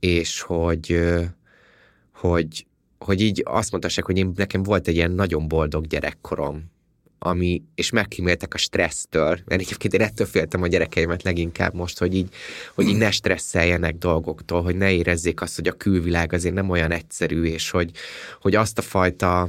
és 0.00 0.40
hogy, 0.40 1.00
hogy, 2.14 2.66
hogy 2.98 3.20
így 3.20 3.42
azt 3.44 3.70
mondhassák, 3.70 4.04
hogy 4.04 4.18
én, 4.18 4.32
nekem 4.34 4.62
volt 4.62 4.88
egy 4.88 4.94
ilyen 4.94 5.12
nagyon 5.12 5.48
boldog 5.48 5.86
gyerekkorom, 5.86 6.72
ami, 7.26 7.62
és 7.74 7.90
megkíméltek 7.90 8.54
a 8.54 8.58
stressztől, 8.58 9.38
mert 9.44 9.60
egyébként 9.60 9.94
én 9.94 10.00
ettől 10.00 10.26
féltem 10.26 10.62
a 10.62 10.66
gyerekeimet 10.66 11.22
leginkább 11.22 11.74
most, 11.74 11.98
hogy 11.98 12.14
így, 12.14 12.34
hogy 12.74 12.88
így 12.88 12.96
ne 12.96 13.10
stresszeljenek 13.10 13.96
dolgoktól, 13.96 14.62
hogy 14.62 14.76
ne 14.76 14.92
érezzék 14.92 15.40
azt, 15.40 15.56
hogy 15.56 15.68
a 15.68 15.72
külvilág 15.72 16.32
azért 16.32 16.54
nem 16.54 16.70
olyan 16.70 16.90
egyszerű, 16.90 17.44
és 17.44 17.70
hogy, 17.70 17.90
hogy 18.40 18.54
azt 18.54 18.78
a 18.78 18.82
fajta 18.82 19.48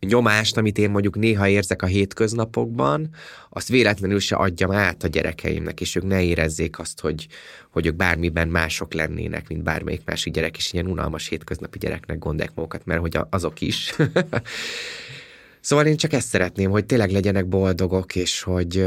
nyomást, 0.00 0.56
amit 0.56 0.78
én 0.78 0.90
mondjuk 0.90 1.16
néha 1.16 1.48
érzek 1.48 1.82
a 1.82 1.86
hétköznapokban, 1.86 3.08
azt 3.50 3.68
véletlenül 3.68 4.20
se 4.20 4.36
adjam 4.36 4.70
át 4.70 5.02
a 5.02 5.08
gyerekeimnek, 5.08 5.80
és 5.80 5.94
ők 5.94 6.02
ne 6.02 6.22
érezzék 6.22 6.78
azt, 6.78 7.00
hogy, 7.00 7.26
hogy 7.70 7.86
ők 7.86 7.94
bármiben 7.94 8.48
mások 8.48 8.92
lennének, 8.92 9.48
mint 9.48 9.62
bármelyik 9.62 10.02
másik 10.04 10.32
gyerek, 10.32 10.56
és 10.56 10.72
ilyen 10.72 10.86
unalmas 10.86 11.28
hétköznapi 11.28 11.78
gyereknek 11.78 12.18
gondolják 12.18 12.54
magukat, 12.54 12.84
mert 12.84 13.00
hogy 13.00 13.18
azok 13.30 13.60
is. 13.60 13.94
Szóval 15.62 15.86
én 15.86 15.96
csak 15.96 16.12
ezt 16.12 16.28
szeretném, 16.28 16.70
hogy 16.70 16.86
tényleg 16.86 17.10
legyenek 17.10 17.46
boldogok, 17.46 18.16
és 18.16 18.42
hogy, 18.42 18.86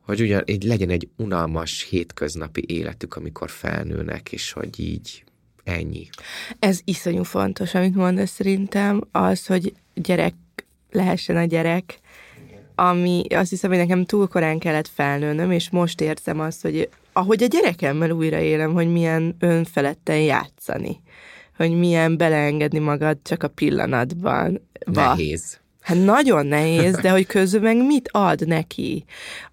hogy 0.00 0.20
ugyan, 0.20 0.42
így 0.46 0.62
legyen 0.62 0.90
egy 0.90 1.08
unalmas 1.16 1.86
hétköznapi 1.90 2.64
életük, 2.66 3.16
amikor 3.16 3.50
felnőnek, 3.50 4.32
és 4.32 4.52
hogy 4.52 4.80
így 4.80 5.24
ennyi. 5.64 6.08
Ez 6.58 6.80
iszonyú 6.84 7.22
fontos, 7.22 7.74
amit 7.74 7.94
mondasz 7.94 8.30
szerintem, 8.30 9.00
az, 9.12 9.46
hogy 9.46 9.74
gyerek 9.94 10.34
lehessen 10.90 11.36
a 11.36 11.44
gyerek, 11.44 11.98
ami 12.74 13.24
azt 13.30 13.50
hiszem, 13.50 13.70
hogy 13.70 13.78
nekem 13.78 14.04
túl 14.04 14.28
korán 14.28 14.58
kellett 14.58 14.88
felnőnöm, 14.94 15.50
és 15.50 15.70
most 15.70 16.00
érzem 16.00 16.40
azt, 16.40 16.62
hogy 16.62 16.88
ahogy 17.12 17.42
a 17.42 17.46
gyerekemmel 17.46 18.10
újra 18.10 18.38
élem, 18.38 18.72
hogy 18.72 18.92
milyen 18.92 19.36
önfeledten 19.38 20.20
játszani 20.20 21.00
hogy 21.56 21.78
milyen 21.78 22.16
beleengedni 22.16 22.78
magad 22.78 23.18
csak 23.22 23.42
a 23.42 23.48
pillanatban. 23.48 24.68
Nehéz. 24.86 25.62
Hát 25.80 26.04
nagyon 26.04 26.46
nehéz, 26.46 26.96
de 26.96 27.10
hogy 27.10 27.26
közben 27.26 27.76
meg 27.76 27.86
mit 27.86 28.08
ad 28.12 28.46
neki 28.46 29.04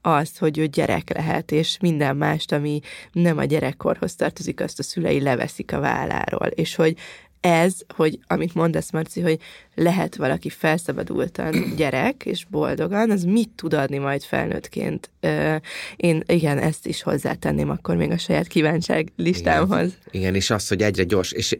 azt, 0.01 0.37
hogy 0.37 0.57
ő 0.57 0.65
gyerek 0.65 1.13
lehet, 1.13 1.51
és 1.51 1.77
minden 1.81 2.15
mást, 2.15 2.51
ami 2.51 2.79
nem 3.11 3.37
a 3.37 3.43
gyerekkorhoz 3.43 4.15
tartozik, 4.15 4.61
azt 4.61 4.79
a 4.79 4.83
szülei 4.83 5.21
leveszik 5.21 5.73
a 5.73 5.79
válláról, 5.79 6.47
és 6.47 6.75
hogy 6.75 6.97
ez, 7.41 7.75
hogy 7.95 8.19
amit 8.27 8.53
mondasz, 8.53 8.91
Marci, 8.91 9.21
hogy 9.21 9.39
lehet 9.75 10.15
valaki 10.15 10.49
felszabadultan 10.49 11.73
gyerek, 11.75 12.25
és 12.25 12.45
boldogan, 12.45 13.11
az 13.11 13.23
mit 13.23 13.49
tud 13.55 13.73
adni 13.73 13.97
majd 13.97 14.23
felnőttként? 14.23 15.11
Én 15.95 16.23
igen, 16.25 16.57
ezt 16.57 16.87
is 16.87 17.01
hozzátenném 17.01 17.69
akkor 17.69 17.95
még 17.95 18.11
a 18.11 18.17
saját 18.17 18.47
kívánság 18.47 19.11
listámhoz. 19.15 19.87
Igen, 19.87 20.11
igen 20.11 20.35
és 20.35 20.49
az, 20.49 20.67
hogy 20.67 20.81
egyre 20.81 21.03
gyors, 21.03 21.31
és 21.31 21.59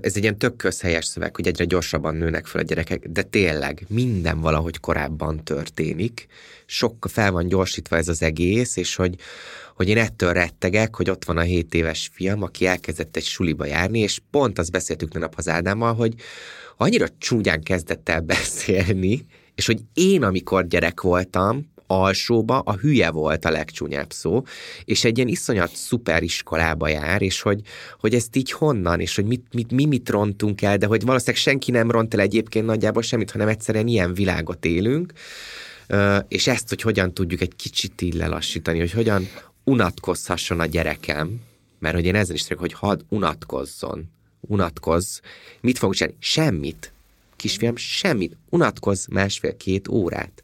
ez 0.00 0.16
egy 0.16 0.22
ilyen 0.22 0.38
tök 0.38 0.56
közhelyes 0.56 1.04
szöveg, 1.04 1.36
hogy 1.36 1.46
egyre 1.46 1.64
gyorsabban 1.64 2.14
nőnek 2.14 2.46
fel 2.46 2.60
a 2.60 2.64
gyerekek, 2.64 3.08
de 3.08 3.22
tényleg 3.22 3.84
minden 3.88 4.40
valahogy 4.40 4.80
korábban 4.80 5.44
történik, 5.44 6.26
sok 6.66 7.06
fel 7.10 7.30
van 7.30 7.48
gyorsítva 7.48 7.96
ez 7.96 8.08
az 8.08 8.22
egész, 8.22 8.76
és 8.76 8.94
hogy 8.94 9.14
hogy 9.82 9.90
én 9.90 9.98
ettől 9.98 10.32
rettegek, 10.32 10.96
hogy 10.96 11.10
ott 11.10 11.24
van 11.24 11.36
a 11.36 11.40
7 11.40 11.74
éves 11.74 12.10
fiam, 12.12 12.42
aki 12.42 12.66
elkezdett 12.66 13.16
egy 13.16 13.24
suliba 13.24 13.66
járni, 13.66 13.98
és 13.98 14.20
pont 14.30 14.58
azt 14.58 14.70
beszéltük 14.70 15.18
nap 15.18 15.34
az 15.36 15.48
Ádámmal, 15.48 15.94
hogy 15.94 16.14
annyira 16.76 17.06
csúgyán 17.18 17.62
kezdett 17.62 18.08
el 18.08 18.20
beszélni, 18.20 19.26
és 19.54 19.66
hogy 19.66 19.80
én, 19.94 20.22
amikor 20.22 20.66
gyerek 20.66 21.00
voltam, 21.00 21.70
alsóba 21.86 22.58
a 22.58 22.76
hülye 22.76 23.10
volt 23.10 23.44
a 23.44 23.50
legcsúnyább 23.50 24.12
szó, 24.12 24.42
és 24.84 25.04
egy 25.04 25.16
ilyen 25.16 25.28
iszonyat 25.28 25.74
szuper 25.74 26.22
iskolába 26.22 26.88
jár, 26.88 27.22
és 27.22 27.40
hogy, 27.40 27.60
hogy 27.98 28.14
ezt 28.14 28.36
így 28.36 28.50
honnan, 28.50 29.00
és 29.00 29.14
hogy 29.14 29.24
mit, 29.24 29.46
mit, 29.52 29.70
mi 29.70 29.86
mit 29.86 30.08
rontunk 30.08 30.62
el, 30.62 30.76
de 30.76 30.86
hogy 30.86 31.04
valószínűleg 31.04 31.40
senki 31.40 31.70
nem 31.70 31.90
ront 31.90 32.14
el 32.14 32.20
egyébként 32.20 32.66
nagyjából 32.66 33.02
semmit, 33.02 33.30
hanem 33.30 33.48
egyszerűen 33.48 33.86
ilyen 33.86 34.14
világot 34.14 34.64
élünk, 34.64 35.12
és 36.28 36.46
ezt, 36.46 36.68
hogy 36.68 36.80
hogyan 36.80 37.14
tudjuk 37.14 37.40
egy 37.40 37.56
kicsit 37.56 38.02
így 38.02 38.14
lelassítani, 38.14 38.78
hogy 38.78 38.92
hogyan 38.92 39.28
unatkozhasson 39.64 40.60
a 40.60 40.66
gyerekem, 40.66 41.40
mert 41.78 41.94
hogy 41.94 42.04
én 42.04 42.14
ezen 42.14 42.34
is 42.34 42.46
hogy 42.46 42.72
hadd 42.72 43.00
unatkozzon, 43.08 44.10
unatkozz. 44.40 45.20
Mit 45.60 45.78
fogunk 45.78 45.96
csinálni? 45.96 46.18
Semmit. 46.20 46.92
Kisfiam, 47.36 47.76
semmit. 47.76 48.36
Unatkozz 48.48 49.06
másfél-két 49.06 49.88
órát. 49.88 50.42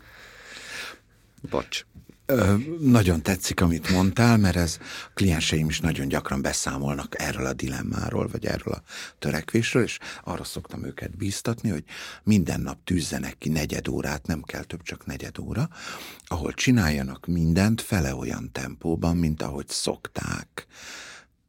Bocs. 1.50 1.84
Ö, 2.31 2.57
nagyon 2.81 3.22
tetszik, 3.22 3.61
amit 3.61 3.91
mondtál, 3.91 4.37
mert 4.37 4.57
ez 4.57 4.79
a 4.81 5.11
klienseim 5.14 5.68
is 5.68 5.81
nagyon 5.81 6.09
gyakran 6.09 6.43
beszámolnak 6.43 7.20
erről 7.20 7.47
a 7.47 7.53
dilemmáról, 7.53 8.29
vagy 8.29 8.47
erről 8.47 8.74
a 8.74 8.83
törekvésről, 9.18 9.83
és 9.83 9.99
arra 10.24 10.45
szoktam 10.45 10.85
őket 10.85 11.16
bíztatni, 11.16 11.70
hogy 11.70 11.85
minden 12.22 12.61
nap 12.61 12.85
tűzzenek 12.85 13.39
ki 13.39 13.49
negyed 13.49 13.89
órát, 13.89 14.26
nem 14.26 14.43
kell 14.43 14.62
több, 14.62 14.83
csak 14.83 15.07
negyed 15.07 15.39
óra, 15.39 15.68
ahol 16.26 16.53
csináljanak 16.53 17.26
mindent 17.26 17.81
fele 17.81 18.14
olyan 18.14 18.53
tempóban, 18.53 19.16
mint 19.16 19.43
ahogy 19.43 19.68
szokták. 19.68 20.66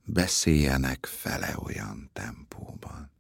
Beszéljenek 0.04 1.10
fele 1.12 1.56
olyan 1.64 2.10
tempóban 2.14 3.12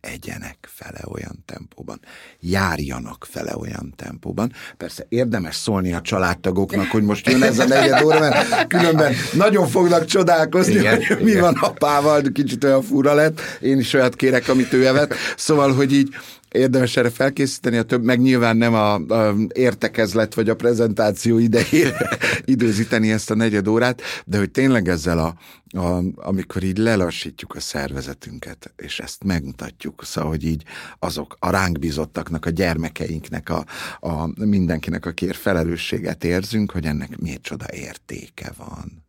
egyenek 0.00 0.68
fele 0.74 1.00
olyan 1.12 1.42
tempóban, 1.46 2.00
járjanak 2.40 3.26
fele 3.30 3.56
olyan 3.56 3.92
tempóban. 3.96 4.52
Persze 4.76 5.06
érdemes 5.08 5.54
szólni 5.54 5.92
a 5.92 6.00
családtagoknak, 6.00 6.86
hogy 6.86 7.02
most 7.02 7.28
jön 7.28 7.42
ez 7.42 7.58
a 7.58 7.66
negyed 7.66 8.02
óra, 8.02 8.18
mert 8.18 8.66
különben 8.66 9.14
nagyon 9.32 9.68
fognak 9.68 10.04
csodálkozni, 10.04 10.74
igen, 10.74 11.04
hogy 11.06 11.22
mi 11.22 11.30
igen. 11.30 11.42
van 11.42 11.54
apával, 11.54 12.22
kicsit 12.32 12.64
olyan 12.64 12.82
fura 12.82 13.14
lett, 13.14 13.40
én 13.60 13.78
is 13.78 13.94
olyat 13.94 14.16
kérek, 14.16 14.48
amit 14.48 14.72
ő 14.72 14.86
evett. 14.86 15.14
Szóval, 15.36 15.74
hogy 15.74 15.92
így 15.92 16.14
érdemes 16.50 16.96
erre 16.96 17.10
felkészíteni, 17.10 17.76
a 17.76 17.82
több, 17.82 18.02
meg 18.02 18.20
nyilván 18.20 18.56
nem 18.56 18.74
a, 18.74 18.94
a 18.94 19.34
értekezlet 19.54 20.34
vagy 20.34 20.48
a 20.48 20.56
prezentáció 20.56 21.38
idejére 21.38 22.18
időzíteni 22.44 23.12
ezt 23.12 23.30
a 23.30 23.34
negyed 23.34 23.68
órát, 23.68 24.02
de 24.24 24.38
hogy 24.38 24.50
tényleg 24.50 24.88
ezzel 24.88 25.18
a, 25.18 25.34
a, 25.78 26.02
amikor 26.16 26.62
így 26.62 26.78
lelassítjuk 26.78 27.54
a 27.54 27.60
szervezetünket, 27.60 28.72
és 28.76 29.00
ezt 29.00 29.24
megmutatjuk, 29.24 30.04
szóval, 30.04 30.30
hogy 30.30 30.44
így 30.44 30.62
azok 30.98 31.36
a 31.38 31.50
ránk 31.50 31.78
bizottaknak, 31.78 32.46
a 32.46 32.50
gyermekeinknek, 32.50 33.48
a, 33.48 33.64
a 34.00 34.44
mindenkinek, 34.44 35.06
akiért 35.06 35.36
felelősséget 35.36 36.24
érzünk, 36.24 36.70
hogy 36.70 36.84
ennek 36.84 37.18
miért 37.18 37.42
csoda 37.42 37.66
értéke 37.70 38.52
van 38.56 39.06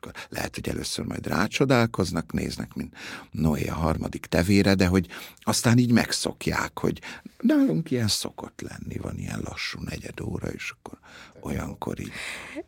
akkor 0.00 0.12
lehet, 0.28 0.54
hogy 0.54 0.68
először 0.68 1.04
majd 1.04 1.26
rácsodálkoznak, 1.26 2.32
néznek, 2.32 2.74
mint 2.74 2.94
Noé 3.30 3.66
a 3.66 3.74
harmadik 3.74 4.26
tevére, 4.26 4.74
de 4.74 4.86
hogy 4.86 5.06
aztán 5.40 5.78
így 5.78 5.92
megszokják, 5.92 6.78
hogy 6.78 7.00
nálunk 7.40 7.90
ilyen 7.90 8.08
szokott 8.08 8.60
lenni, 8.60 8.98
van 8.98 9.18
ilyen 9.18 9.40
lassú 9.44 9.78
negyed 9.84 10.20
óra, 10.20 10.48
és 10.48 10.72
akkor 10.78 10.98
olyankor 11.40 12.00
így. 12.00 12.12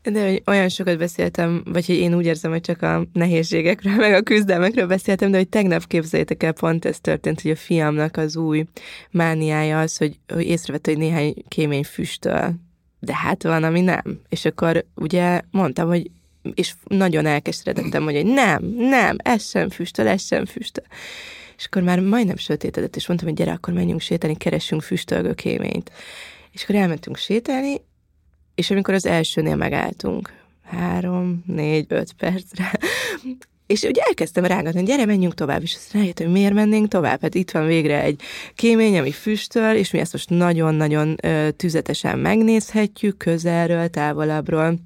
De 0.02 0.28
hogy 0.28 0.42
olyan 0.46 0.68
sokat 0.68 0.98
beszéltem, 0.98 1.62
vagy 1.64 1.86
hogy 1.86 1.94
én 1.94 2.14
úgy 2.14 2.24
érzem, 2.24 2.50
hogy 2.50 2.60
csak 2.60 2.82
a 2.82 3.06
nehézségekről, 3.12 3.94
meg 3.94 4.12
a 4.12 4.22
küzdelmekről 4.22 4.86
beszéltem, 4.86 5.30
de 5.30 5.36
hogy 5.36 5.48
tegnap 5.48 5.86
képzeljétek 5.86 6.42
el, 6.42 6.52
pont 6.52 6.84
ez 6.84 7.00
történt, 7.00 7.40
hogy 7.40 7.50
a 7.50 7.56
fiamnak 7.56 8.16
az 8.16 8.36
új 8.36 8.64
mániája 9.10 9.80
az, 9.80 9.96
hogy, 9.96 10.18
hogy 10.28 10.46
észrevette, 10.46 10.90
hogy 10.90 11.00
néhány 11.00 11.34
kémény 11.48 11.84
füstöl. 11.84 12.54
De 13.00 13.16
hát 13.16 13.42
van, 13.42 13.64
ami 13.64 13.80
nem. 13.80 14.20
És 14.28 14.44
akkor 14.44 14.84
ugye 14.94 15.40
mondtam, 15.50 15.88
hogy 15.88 16.10
és 16.54 16.74
nagyon 16.84 17.26
elkeseredettem, 17.26 18.02
hogy 18.02 18.26
nem, 18.26 18.64
nem, 18.76 19.16
ez 19.18 19.48
sem 19.48 19.68
füstöl, 19.68 20.06
ez 20.06 20.26
sem 20.26 20.44
füstöl. 20.44 20.84
És 21.56 21.64
akkor 21.64 21.82
már 21.82 22.00
majdnem 22.00 22.36
sötétedett, 22.36 22.96
és 22.96 23.06
mondtam, 23.06 23.28
hogy 23.28 23.38
gyere, 23.38 23.52
akkor 23.52 23.74
menjünk 23.74 24.00
sétálni, 24.00 24.36
keressünk 24.36 24.82
füstölgő 24.82 25.34
kéményt. 25.34 25.90
És 26.52 26.62
akkor 26.62 26.74
elmentünk 26.74 27.16
sétálni, 27.16 27.80
és 28.54 28.70
amikor 28.70 28.94
az 28.94 29.06
elsőnél 29.06 29.56
megálltunk, 29.56 30.32
három, 30.62 31.42
négy, 31.46 31.86
öt 31.88 32.12
percre, 32.12 32.72
és 33.66 33.82
ugye 33.82 34.02
elkezdtem 34.02 34.44
rágatni, 34.44 34.82
gyere, 34.82 35.04
menjünk 35.04 35.34
tovább, 35.34 35.62
és 35.62 35.74
azt 35.74 35.92
rájöttem, 35.92 36.26
hogy 36.26 36.34
miért 36.34 36.54
mennénk 36.54 36.88
tovább. 36.88 37.20
Hát 37.20 37.34
itt 37.34 37.50
van 37.50 37.66
végre 37.66 38.02
egy 38.02 38.20
kémény, 38.54 38.98
ami 38.98 39.12
füstöl, 39.12 39.74
és 39.74 39.90
mi 39.90 39.98
ezt 39.98 40.12
most 40.12 40.30
nagyon-nagyon 40.30 41.16
tüzetesen 41.56 42.18
megnézhetjük, 42.18 43.16
közelről, 43.16 43.88
távolabbról 43.88 44.78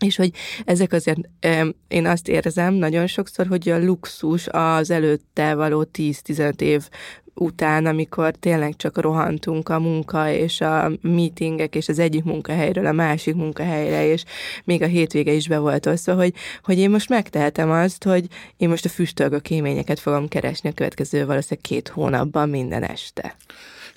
és 0.00 0.16
hogy 0.16 0.30
ezek 0.64 0.92
azért, 0.92 1.18
én 1.88 2.06
azt 2.06 2.28
érzem 2.28 2.74
nagyon 2.74 3.06
sokszor, 3.06 3.46
hogy 3.46 3.68
a 3.68 3.84
luxus 3.84 4.46
az 4.50 4.90
előtte 4.90 5.54
való 5.54 5.88
10-15 5.92 6.60
év 6.60 6.88
után, 7.40 7.86
amikor 7.86 8.34
tényleg 8.34 8.76
csak 8.76 9.00
rohantunk 9.00 9.68
a 9.68 9.78
munka 9.78 10.30
és 10.30 10.60
a 10.60 10.90
meetingek 11.00 11.74
és 11.74 11.88
az 11.88 11.98
egyik 11.98 12.24
munkahelyről 12.24 12.86
a 12.86 12.92
másik 12.92 13.34
munkahelyre, 13.34 14.06
és 14.06 14.24
még 14.64 14.82
a 14.82 14.86
hétvége 14.86 15.32
is 15.32 15.48
be 15.48 15.58
volt 15.58 15.86
osztva, 15.86 16.14
hogy, 16.14 16.34
hogy 16.62 16.78
én 16.78 16.90
most 16.90 17.08
megtehetem 17.08 17.70
azt, 17.70 18.04
hogy 18.04 18.26
én 18.56 18.68
most 18.68 18.84
a 18.84 18.88
füstölgő 18.88 19.38
kéményeket 19.38 20.00
fogom 20.00 20.28
keresni 20.28 20.68
a 20.68 20.72
következő 20.72 21.26
valószínűleg 21.26 21.60
két 21.60 21.88
hónapban 21.88 22.48
minden 22.48 22.82
este. 22.82 23.36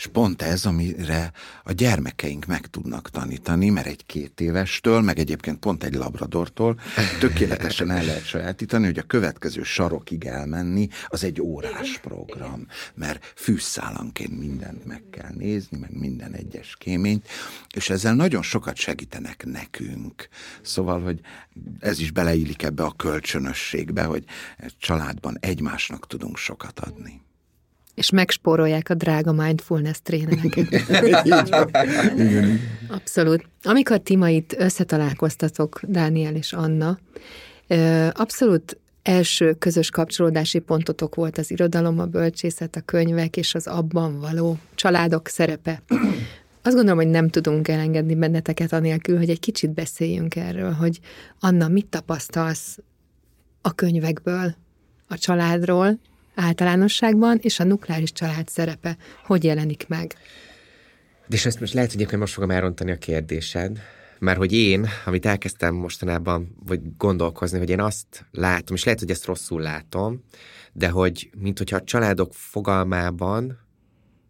És 0.01 0.07
pont 0.07 0.41
ez, 0.41 0.65
amire 0.65 1.31
a 1.63 1.71
gyermekeink 1.71 2.45
meg 2.45 2.67
tudnak 2.67 3.09
tanítani, 3.09 3.69
mert 3.69 3.87
egy 3.87 4.05
két 4.05 4.41
évestől, 4.41 5.01
meg 5.01 5.19
egyébként 5.19 5.59
pont 5.59 5.83
egy 5.83 5.93
labradortól 5.93 6.79
tökéletesen 7.19 7.91
el 7.91 8.03
lehet 8.03 8.25
sajátítani, 8.25 8.85
hogy 8.85 8.97
a 8.97 9.03
következő 9.03 9.63
sarokig 9.63 10.25
elmenni, 10.25 10.87
az 11.07 11.23
egy 11.23 11.41
órás 11.41 11.97
program, 11.97 12.67
mert 12.93 13.33
fűszálanként 13.35 14.39
mindent 14.39 14.85
meg 14.85 15.03
kell 15.11 15.31
nézni, 15.37 15.77
meg 15.77 15.97
minden 15.97 16.33
egyes 16.33 16.75
kéményt, 16.77 17.27
és 17.75 17.89
ezzel 17.89 18.15
nagyon 18.15 18.41
sokat 18.41 18.75
segítenek 18.75 19.45
nekünk. 19.45 20.27
Szóval, 20.61 21.01
hogy 21.01 21.19
ez 21.79 21.99
is 21.99 22.11
beleillik 22.11 22.63
ebbe 22.63 22.83
a 22.83 22.93
kölcsönösségbe, 22.97 24.03
hogy 24.03 24.25
családban 24.77 25.37
egymásnak 25.39 26.07
tudunk 26.07 26.37
sokat 26.37 26.79
adni 26.79 27.21
és 27.95 28.09
megspórolják 28.09 28.89
a 28.89 28.93
drága 28.93 29.31
mindfulness 29.31 29.97
trénereket. 30.03 30.67
Abszolút. 32.87 33.45
Amikor 33.63 33.99
Timait 33.99 34.55
összetalálkoztatok, 34.57 35.79
Dániel 35.83 36.35
és 36.35 36.53
Anna, 36.53 36.99
abszolút 38.11 38.77
első 39.03 39.53
közös 39.53 39.89
kapcsolódási 39.89 40.59
pontotok 40.59 41.15
volt 41.15 41.37
az 41.37 41.51
irodalom, 41.51 41.99
a 41.99 42.05
bölcsészet, 42.05 42.75
a 42.75 42.81
könyvek 42.81 43.37
és 43.37 43.55
az 43.55 43.67
abban 43.67 44.19
való 44.19 44.57
családok 44.75 45.27
szerepe. 45.27 45.81
Azt 46.63 46.75
gondolom, 46.75 46.97
hogy 46.97 47.07
nem 47.07 47.29
tudunk 47.29 47.67
elengedni 47.67 48.15
benneteket 48.15 48.73
anélkül, 48.73 49.17
hogy 49.17 49.29
egy 49.29 49.39
kicsit 49.39 49.73
beszéljünk 49.73 50.35
erről, 50.35 50.71
hogy 50.71 50.99
Anna, 51.39 51.67
mit 51.67 51.85
tapasztalsz 51.85 52.77
a 53.61 53.73
könyvekből, 53.73 54.55
a 55.07 55.17
családról, 55.17 55.99
általánosságban, 56.41 57.39
és 57.41 57.59
a 57.59 57.63
nukleáris 57.63 58.11
család 58.11 58.47
szerepe 58.47 58.97
hogy 59.25 59.43
jelenik 59.43 59.85
meg? 59.87 60.15
És 61.29 61.45
ezt 61.45 61.59
most 61.59 61.73
lehet, 61.73 61.93
hogy 61.93 62.17
most 62.17 62.33
fogom 62.33 62.51
elrontani 62.51 62.91
a 62.91 62.97
kérdésed, 62.97 63.79
mert 64.19 64.37
hogy 64.37 64.53
én, 64.53 64.87
amit 65.05 65.25
elkezdtem 65.25 65.75
mostanában, 65.75 66.55
vagy 66.65 66.79
gondolkozni, 66.97 67.57
hogy 67.57 67.69
én 67.69 67.79
azt 67.79 68.25
látom, 68.31 68.75
és 68.75 68.83
lehet, 68.83 68.99
hogy 68.99 69.09
ezt 69.09 69.25
rosszul 69.25 69.61
látom, 69.61 70.23
de 70.73 70.89
hogy, 70.89 71.29
mint 71.37 71.57
hogyha 71.57 71.75
a 71.75 71.83
családok 71.83 72.33
fogalmában 72.33 73.59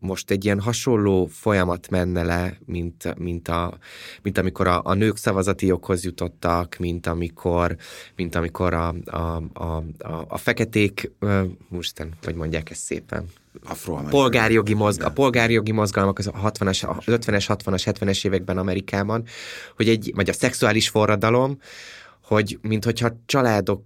most 0.01 0.31
egy 0.31 0.45
ilyen 0.45 0.59
hasonló 0.59 1.25
folyamat 1.25 1.89
menne 1.89 2.23
le, 2.23 2.57
mint, 2.65 3.15
mint, 3.17 3.47
a, 3.47 3.77
mint 4.21 4.37
amikor 4.37 4.67
a, 4.67 4.81
a 4.83 4.93
nők 4.93 5.17
szavazati 5.17 5.65
joghoz 5.65 6.03
jutottak, 6.03 6.75
mint 6.79 7.07
amikor, 7.07 7.75
mint 8.15 8.35
amikor 8.35 8.73
a, 8.73 8.95
a, 9.05 9.43
a, 9.53 9.83
a, 9.97 10.25
a 10.27 10.37
feketék, 10.37 11.11
most 11.67 12.07
hogy 12.23 12.35
mondják 12.35 12.69
ezt 12.69 12.81
szépen, 12.81 13.25
polgárjogi, 14.09 14.73
mozg, 14.73 15.03
a 15.03 15.11
polgárjogi 15.11 15.71
mozgalmak 15.71 16.19
az 16.19 16.27
a 16.27 16.51
60-as, 16.51 16.87
a 16.87 16.95
50-es, 16.95 17.45
60-as, 17.47 17.81
70-es 17.85 18.25
években 18.25 18.57
Amerikában, 18.57 19.23
hogy 19.75 19.89
egy, 19.89 20.11
vagy 20.15 20.29
a 20.29 20.33
szexuális 20.33 20.89
forradalom, 20.89 21.57
hogy 22.23 22.59
mint 22.61 22.85
hogyha 22.85 23.09
családok 23.25 23.83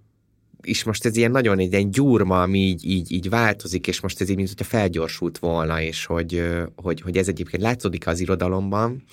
és 0.66 0.84
most 0.84 1.06
ez 1.06 1.18
ilyen 1.18 1.32
nagyon 1.32 1.60
egy 1.60 1.72
ilyen 1.72 1.92
gyurma, 1.92 2.42
ami 2.42 2.60
így, 2.60 2.86
így, 2.86 3.12
így 3.12 3.30
változik, 3.30 3.88
és 3.88 4.00
most 4.00 4.22
ez 4.22 4.30
így, 4.30 4.36
mint 4.36 4.48
hogyha 4.48 4.64
felgyorsult 4.64 5.38
volna, 5.38 5.82
és 5.82 6.06
hogy, 6.06 6.44
hogy, 6.76 7.02
hogy 7.02 7.18
ez 7.18 7.28
egyébként 7.28 7.64
látszódik 7.64 8.08
az 8.08 8.20
irodalomban, 8.20 9.04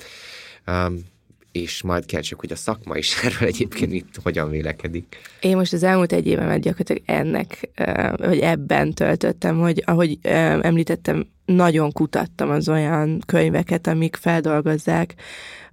um, 0.66 1.10
és 1.52 1.82
majd 1.82 2.04
kérdezzük, 2.04 2.40
hogy 2.40 2.52
a 2.52 2.56
szakma 2.56 2.96
is 2.96 3.16
erről 3.24 3.48
egyébként 3.48 3.92
itt 3.92 4.16
hogyan 4.22 4.50
vélekedik. 4.50 5.16
Én 5.40 5.56
most 5.56 5.72
az 5.72 5.82
elmúlt 5.82 6.12
egy 6.12 6.26
évemet 6.26 6.60
gyakorlatilag 6.60 7.02
ennek, 7.06 7.70
vagy 8.16 8.38
ebben 8.38 8.92
töltöttem, 8.92 9.58
hogy 9.58 9.82
ahogy 9.86 10.18
említettem, 10.22 11.26
nagyon 11.44 11.92
kutattam 11.92 12.50
az 12.50 12.68
olyan 12.68 13.20
könyveket, 13.26 13.86
amik 13.86 14.16
feldolgozzák 14.16 15.14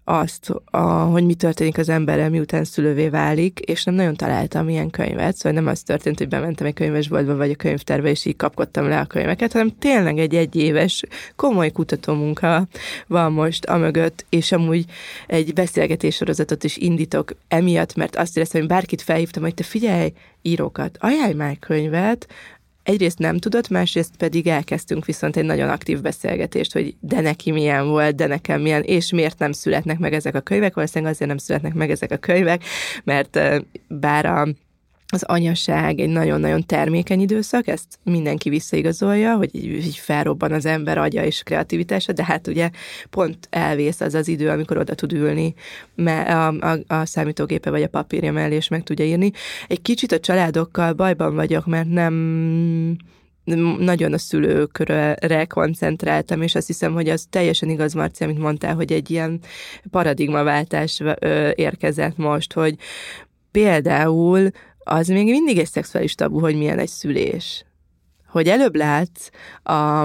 azt, 0.10 0.50
a, 0.66 0.80
hogy 0.88 1.26
mi 1.26 1.34
történik 1.34 1.78
az 1.78 1.90
emberrel, 1.90 2.30
miután 2.30 2.64
szülővé 2.64 3.08
válik, 3.08 3.60
és 3.60 3.84
nem 3.84 3.96
nagyon 3.96 4.16
találtam 4.16 4.70
ilyen 4.70 4.90
könyvet, 4.90 5.36
szóval 5.36 5.62
nem 5.62 5.72
az 5.72 5.82
történt, 5.82 6.18
hogy 6.18 6.28
bementem 6.28 6.68
egy 6.68 6.74
könyvesboltba 6.74 7.36
vagy 7.36 7.52
a 7.52 7.56
könyvtárba, 7.56 8.08
és 8.08 8.26
így 8.26 8.36
kapkodtam 8.36 8.88
le 8.88 9.00
a 9.00 9.06
könyveket, 9.06 9.52
hanem 9.52 9.78
tényleg 9.80 10.18
egy 10.18 10.36
egyéves, 10.36 11.04
komoly 11.36 11.72
kutatómunka 11.72 12.68
van 13.08 13.32
most 13.32 13.66
amögött, 13.66 14.26
és 14.30 14.52
amúgy 14.52 14.86
egy 15.28 15.54
beszélgetés 15.54 16.16
sorozatot 16.16 16.64
is 16.64 16.78
indítok 16.78 17.36
emiatt, 17.48 17.96
mert 17.96 18.16
azt 18.16 18.38
éreztem, 18.38 18.62
hogy 18.62 18.70
bárkit 18.70 19.02
felhívtam, 19.02 19.44
hogy 19.44 19.54
te 19.54 19.64
figyelj, 19.64 20.14
írókat, 20.42 20.98
ajánlj 21.00 21.34
már 21.34 21.60
könyvet, 21.60 22.28
egyrészt 22.90 23.20
nem 23.20 23.38
tudott, 23.38 23.70
másrészt 23.70 24.18
pedig 24.18 24.48
elkezdtünk 24.48 25.06
viszont 25.06 25.38
egy 25.38 25.46
nagyon 25.46 25.70
aktív 25.70 26.02
beszélgetést, 26.02 26.74
hogy 26.74 26.96
de 27.00 27.22
neki 27.22 27.52
milyen 27.52 27.88
volt, 27.88 28.16
de 28.16 28.28
nekem 28.28 28.62
milyen, 28.62 28.82
és 28.82 29.12
miért 29.12 29.40
nem 29.40 29.52
születnek 29.52 30.00
meg 30.00 30.14
ezek 30.14 30.36
a 30.36 30.40
könyvek, 30.40 30.74
valószínűleg 30.74 31.14
azért 31.14 31.30
nem 31.30 31.38
születnek 31.38 31.74
meg 31.74 31.92
ezek 31.92 32.12
a 32.12 32.18
könyvek, 32.18 32.64
mert 33.04 33.40
bár 33.88 34.26
a 34.26 34.48
az 35.12 35.24
anyaság 35.24 36.00
egy 36.00 36.10
nagyon-nagyon 36.10 36.66
termékeny 36.66 37.22
időszak, 37.22 37.68
ezt 37.68 38.00
mindenki 38.04 38.50
visszaigazolja, 38.50 39.36
hogy 39.36 39.56
így 39.56 39.98
felrobban 39.98 40.52
az 40.52 40.66
ember 40.66 40.98
agya 40.98 41.24
és 41.24 41.44
kreativitása, 41.44 42.12
de 42.12 42.26
hát 42.26 42.48
ugye 42.48 42.70
pont 43.10 43.48
elvész 43.50 44.02
az 44.02 44.14
az 44.14 44.28
idő, 44.28 44.50
amikor 44.50 44.78
oda 44.78 44.96
tud 44.96 45.14
ülni 45.14 45.54
a, 46.06 46.48
a, 46.48 46.78
a 46.88 47.06
számítógépe 47.06 47.70
vagy 47.70 47.84
a 47.84 47.88
papírja 47.88 48.32
mellé, 48.32 48.56
és 48.56 48.68
meg 48.68 48.84
tudja 48.84 49.06
írni. 49.06 49.32
Egy 49.68 49.82
kicsit 49.82 50.12
a 50.12 50.20
családokkal 50.20 50.94
bajban 50.94 51.36
vagyok, 51.36 51.66
mert 51.66 51.90
nem 51.90 52.14
nagyon 53.80 54.14
a 54.14 54.18
szülőkörre 54.18 55.46
koncentráltam, 55.46 56.42
és 56.42 56.56
azt 56.56 56.68
hiszem, 56.68 56.94
hogy 56.94 57.10
az 57.10 57.26
teljesen 57.30 57.70
igaz, 57.70 57.94
Marci, 57.94 58.24
amit 58.24 58.40
mondtál, 58.40 58.76
hogy 58.76 58.92
egy 58.92 59.12
ilyen 59.12 59.40
paradigmaváltás 59.92 61.04
érkezett 61.56 62.18
most, 62.18 62.54
hogy 62.54 62.76
például 63.52 64.50
az 64.90 65.08
még 65.08 65.26
mindig 65.26 65.58
egy 65.58 65.70
szexuális 65.70 66.16
tabu, 66.16 66.40
hogy 66.40 66.56
milyen 66.56 66.80
egy 66.80 66.90
szülés 66.90 67.64
hogy 68.30 68.48
előbb 68.48 68.76
látsz 68.76 69.30
a, 69.64 70.04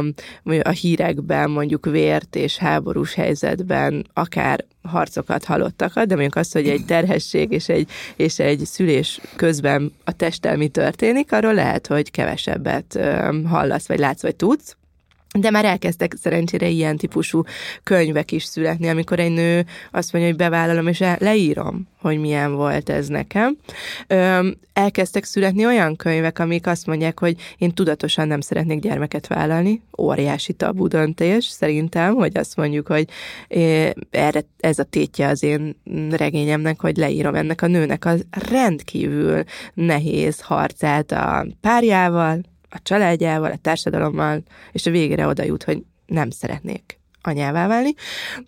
a 0.62 0.70
hírekben 0.80 1.50
mondjuk 1.50 1.86
vért 1.86 2.36
és 2.36 2.56
háborús 2.56 3.14
helyzetben 3.14 4.06
akár 4.12 4.64
harcokat 4.82 5.44
halottakat, 5.44 6.06
de 6.06 6.14
mondjuk 6.14 6.36
azt, 6.36 6.52
hogy 6.52 6.68
egy 6.68 6.84
terhesség 6.84 7.52
és 7.52 7.68
egy, 7.68 7.90
és 8.16 8.38
egy 8.38 8.64
szülés 8.64 9.20
közben 9.36 9.92
a 10.04 10.12
testtel 10.12 10.56
mi 10.56 10.68
történik, 10.68 11.32
arról 11.32 11.54
lehet, 11.54 11.86
hogy 11.86 12.10
kevesebbet 12.10 12.98
hallasz, 13.44 13.88
vagy 13.88 13.98
látsz, 13.98 14.22
vagy 14.22 14.36
tudsz. 14.36 14.76
De 15.38 15.50
már 15.50 15.64
elkezdtek 15.64 16.14
szerencsére 16.20 16.68
ilyen 16.68 16.96
típusú 16.96 17.42
könyvek 17.82 18.32
is 18.32 18.44
születni, 18.44 18.88
amikor 18.88 19.18
egy 19.18 19.32
nő 19.32 19.66
azt 19.90 20.12
mondja, 20.12 20.30
hogy 20.30 20.40
bevállalom, 20.40 20.86
és 20.86 21.04
leírom, 21.18 21.88
hogy 22.00 22.18
milyen 22.18 22.54
volt 22.54 22.88
ez 22.88 23.08
nekem. 23.08 23.56
Ö, 24.06 24.48
elkezdtek 24.72 25.24
születni 25.24 25.66
olyan 25.66 25.96
könyvek, 25.96 26.38
amik 26.38 26.66
azt 26.66 26.86
mondják, 26.86 27.18
hogy 27.18 27.36
én 27.58 27.72
tudatosan 27.72 28.28
nem 28.28 28.40
szeretnék 28.40 28.80
gyermeket 28.80 29.26
vállalni. 29.26 29.82
Óriási 29.98 30.52
tabu 30.52 30.86
döntés, 30.86 31.44
szerintem, 31.44 32.14
hogy 32.14 32.38
azt 32.38 32.56
mondjuk, 32.56 32.86
hogy 32.86 33.08
erre 34.10 34.40
ez 34.60 34.78
a 34.78 34.84
tétje 34.84 35.28
az 35.28 35.42
én 35.42 35.76
regényemnek, 36.10 36.80
hogy 36.80 36.96
leírom 36.96 37.34
ennek 37.34 37.62
a 37.62 37.66
nőnek 37.66 38.04
az 38.04 38.24
rendkívül 38.50 39.42
nehéz 39.74 40.40
harcát 40.40 41.12
a 41.12 41.46
párjával, 41.60 42.40
a 42.74 42.78
családjával, 42.82 43.50
a 43.50 43.56
társadalommal, 43.56 44.42
és 44.72 44.86
a 44.86 44.90
végére 44.90 45.26
oda 45.26 45.42
jut, 45.42 45.64
hogy 45.64 45.82
nem 46.06 46.30
szeretnék 46.30 46.98
anyává 47.26 47.66
válni. 47.66 47.94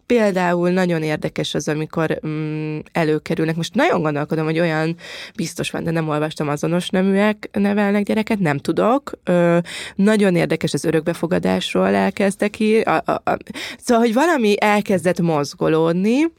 Például 0.07 0.71
nagyon 0.71 1.03
érdekes 1.03 1.55
az, 1.55 1.69
amikor 1.69 2.19
mm, 2.27 2.79
előkerülnek, 2.93 3.57
most 3.57 3.75
nagyon 3.75 4.03
gondolkodom, 4.03 4.45
hogy 4.45 4.59
olyan 4.59 4.97
biztos 5.35 5.71
van, 5.71 5.85
de 5.85 5.91
nem 5.91 6.09
olvastam 6.09 6.49
azonos 6.49 6.89
neműek 6.89 7.49
nevelnek 7.53 8.03
gyereket, 8.03 8.39
nem 8.39 8.59
tudok. 8.59 9.13
Ö, 9.25 9.59
nagyon 9.95 10.37
érdekes 10.37 10.73
az 10.73 10.85
örökbefogadásról 10.85 11.95
elkezdtek 11.95 12.51
ki. 12.51 12.81
A, 12.81 13.03
a, 13.05 13.31
a, 13.31 13.37
szóval, 13.79 14.05
hogy 14.05 14.15
valami 14.15 14.55
elkezdett 14.61 15.21
mozgolódni, 15.21 16.33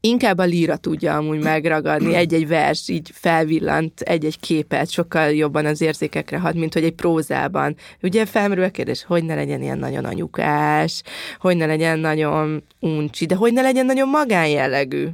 inkább 0.00 0.38
a 0.38 0.44
líra 0.44 0.76
tudja 0.76 1.16
amúgy 1.16 1.42
megragadni, 1.42 2.14
egy-egy 2.14 2.48
vers 2.48 2.88
így 2.88 3.10
felvillant, 3.14 4.00
egy-egy 4.00 4.40
képet, 4.40 4.90
sokkal 4.90 5.30
jobban 5.30 5.66
az 5.66 5.80
érzékekre 5.80 6.38
hat, 6.38 6.54
mint 6.54 6.72
hogy 6.72 6.84
egy 6.84 6.94
prózában. 6.94 7.76
Ugye 8.02 8.26
felmerül 8.26 8.64
a 8.64 8.70
kérdés, 8.70 9.04
hogy 9.04 9.24
ne 9.24 9.34
legyen 9.34 9.62
ilyen 9.62 9.78
nagyon 9.78 10.04
anyukás, 10.04 11.02
hogy 11.38 11.56
ne 11.56 11.66
legyen 11.66 11.98
nagyon 11.98 12.62
uncsi, 12.80 13.26
de 13.26 13.34
hogy 13.34 13.52
ne 13.52 13.62
legyen 13.62 13.86
nagyon 13.86 14.08
magánjellegű. 14.08 15.06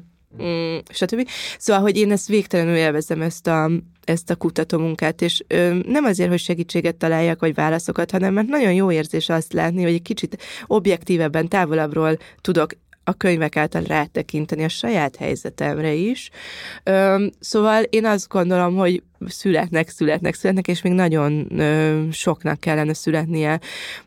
Mm, 0.43 0.76
stb. 0.91 1.28
Szóval, 1.59 1.82
hogy 1.82 1.97
én 1.97 2.12
ezt 2.12 2.28
végtelenül 2.28 2.76
élvezem, 2.76 3.22
ezt 3.22 3.47
a, 3.47 3.70
ezt 4.05 4.30
a 4.30 4.37
kutatómunkát, 4.37 5.22
és 5.22 5.45
ö, 5.47 5.78
nem 5.87 6.05
azért, 6.05 6.28
hogy 6.28 6.39
segítséget 6.39 6.97
találjak, 6.97 7.41
vagy 7.41 7.55
válaszokat, 7.55 8.11
hanem 8.11 8.34
mert 8.34 8.49
nagyon 8.49 8.72
jó 8.72 8.91
érzés 8.91 9.28
azt 9.28 9.53
látni, 9.53 9.82
hogy 9.82 9.93
egy 9.93 10.03
kicsit 10.03 10.43
objektívebben, 10.66 11.49
távolabbról 11.49 12.18
tudok 12.41 12.70
a 13.09 13.12
könyvek 13.12 13.57
által 13.57 13.82
rátekinteni 13.82 14.64
a 14.64 14.68
saját 14.68 15.16
helyzetemre 15.16 15.92
is. 15.92 16.30
Ö, 16.82 17.26
szóval 17.40 17.82
én 17.82 18.04
azt 18.04 18.28
gondolom, 18.28 18.76
hogy 18.76 19.02
születnek, 19.26 19.88
születnek, 19.88 20.34
születnek, 20.34 20.68
és 20.68 20.82
még 20.82 20.92
nagyon 20.92 21.61
ö, 21.61 22.02
soknak 22.11 22.61
kellene 22.61 22.94
születnie. 22.94 23.61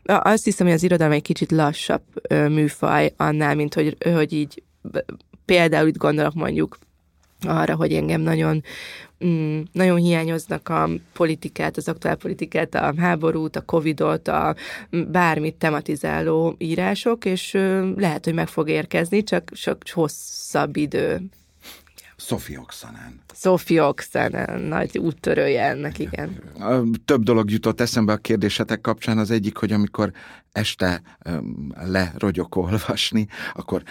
Azt 0.04 0.44
hiszem, 0.44 0.66
hogy 0.66 0.74
az 0.74 0.82
irodalom 0.82 1.12
egy 1.12 1.22
kicsit 1.22 1.50
lassabb 1.50 2.02
ö, 2.28 2.48
műfaj 2.48 3.12
annál, 3.16 3.54
mint 3.54 3.74
hogy, 3.74 3.96
hogy 4.14 4.32
így 4.32 4.62
például 5.44 5.88
itt 5.88 5.96
gondolok 5.96 6.34
mondjuk 6.34 6.78
arra, 7.46 7.74
hogy 7.74 7.92
engem 7.92 8.20
nagyon 8.20 8.62
mm, 9.24 9.60
nagyon 9.72 9.96
hiányoznak 9.96 10.68
a 10.68 10.88
politikát, 11.12 11.76
az 11.76 11.88
aktuál 11.88 12.16
politikát, 12.16 12.74
a 12.74 12.94
háborút, 12.96 13.56
a 13.56 13.60
covidot, 13.60 14.28
a 14.28 14.54
bármit 14.90 15.54
tematizáló 15.54 16.54
írások, 16.58 17.24
és 17.24 17.52
lehet, 17.96 18.24
hogy 18.24 18.34
meg 18.34 18.48
fog 18.48 18.68
érkezni, 18.68 19.22
csak 19.22 19.50
sok 19.54 19.78
hosszabb 19.92 20.76
idő. 20.76 21.20
Sophie 22.20 22.58
Oxanen. 22.58 23.20
Sophie 23.34 23.82
Oxanen, 23.82 24.60
nagy 24.60 24.98
úttörője 24.98 25.62
ennek, 25.62 25.98
igen. 25.98 26.42
Több 27.04 27.22
dolog 27.22 27.50
jutott 27.50 27.80
eszembe 27.80 28.12
a 28.12 28.16
kérdésetek 28.16 28.80
kapcsán. 28.80 29.18
Az 29.18 29.30
egyik, 29.30 29.56
hogy 29.56 29.72
amikor 29.72 30.12
este 30.52 31.02
lerogyok 31.74 32.56
olvasni, 32.56 33.26
akkor 33.52 33.82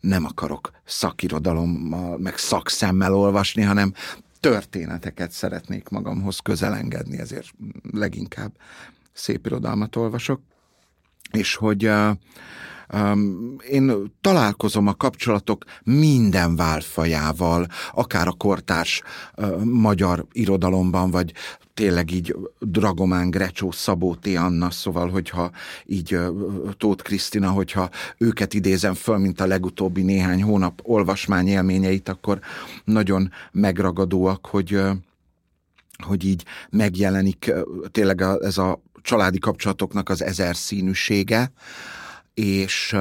nem 0.00 0.24
akarok 0.24 0.70
szakirodalommal, 0.84 2.18
meg 2.18 2.36
szakszemmel 2.36 3.14
olvasni, 3.14 3.62
hanem 3.62 3.92
történeteket 4.40 5.30
szeretnék 5.30 5.88
magamhoz 5.88 6.38
közelengedni, 6.38 7.18
ezért 7.18 7.48
leginkább 7.92 8.52
szép 9.12 9.46
irodalmat 9.46 9.96
olvasok, 9.96 10.40
és 11.32 11.54
hogy 11.54 11.86
uh, 11.86 12.10
én 13.70 14.12
találkozom 14.20 14.86
a 14.86 14.94
kapcsolatok 14.94 15.64
minden 15.84 16.56
válfajával, 16.56 17.66
akár 17.92 18.26
a 18.26 18.32
kortárs 18.32 19.02
magyar 19.64 20.26
irodalomban, 20.32 21.10
vagy 21.10 21.32
tényleg 21.74 22.10
így 22.10 22.36
Dragomán, 22.58 23.30
Grecsó, 23.30 23.70
Szabóti 23.70 24.36
Anna, 24.36 24.70
szóval, 24.70 25.10
hogyha 25.10 25.50
így 25.86 26.18
Tóth 26.76 27.02
Krisztina, 27.02 27.50
hogyha 27.50 27.90
őket 28.18 28.54
idézem 28.54 28.94
föl, 28.94 29.18
mint 29.18 29.40
a 29.40 29.46
legutóbbi 29.46 30.02
néhány 30.02 30.42
hónap 30.42 30.80
olvasmány 30.82 31.46
élményeit, 31.46 32.08
akkor 32.08 32.38
nagyon 32.84 33.32
megragadóak, 33.52 34.46
hogy 34.46 34.80
hogy 36.04 36.24
így 36.24 36.44
megjelenik 36.70 37.52
tényleg 37.90 38.20
ez 38.20 38.58
a 38.58 38.82
családi 39.02 39.38
kapcsolatoknak 39.38 40.08
az 40.08 40.22
ezer 40.22 40.56
színűsége, 40.56 41.52
és 42.38 42.96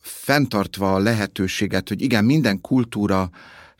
fenntartva 0.00 0.94
a 0.94 0.98
lehetőséget, 0.98 1.88
hogy 1.88 2.02
igen, 2.02 2.24
minden 2.24 2.60
kultúra 2.60 3.30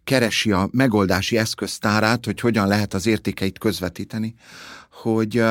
keresi 0.05 0.53
a 0.53 0.69
megoldási 0.73 1.37
eszköztárát, 1.37 2.25
hogy 2.25 2.41
hogyan 2.41 2.69
lehet 2.69 2.95
az 2.95 3.07
értékeit 3.07 3.59
közvetíteni, 3.59 4.35
hogy 4.91 5.43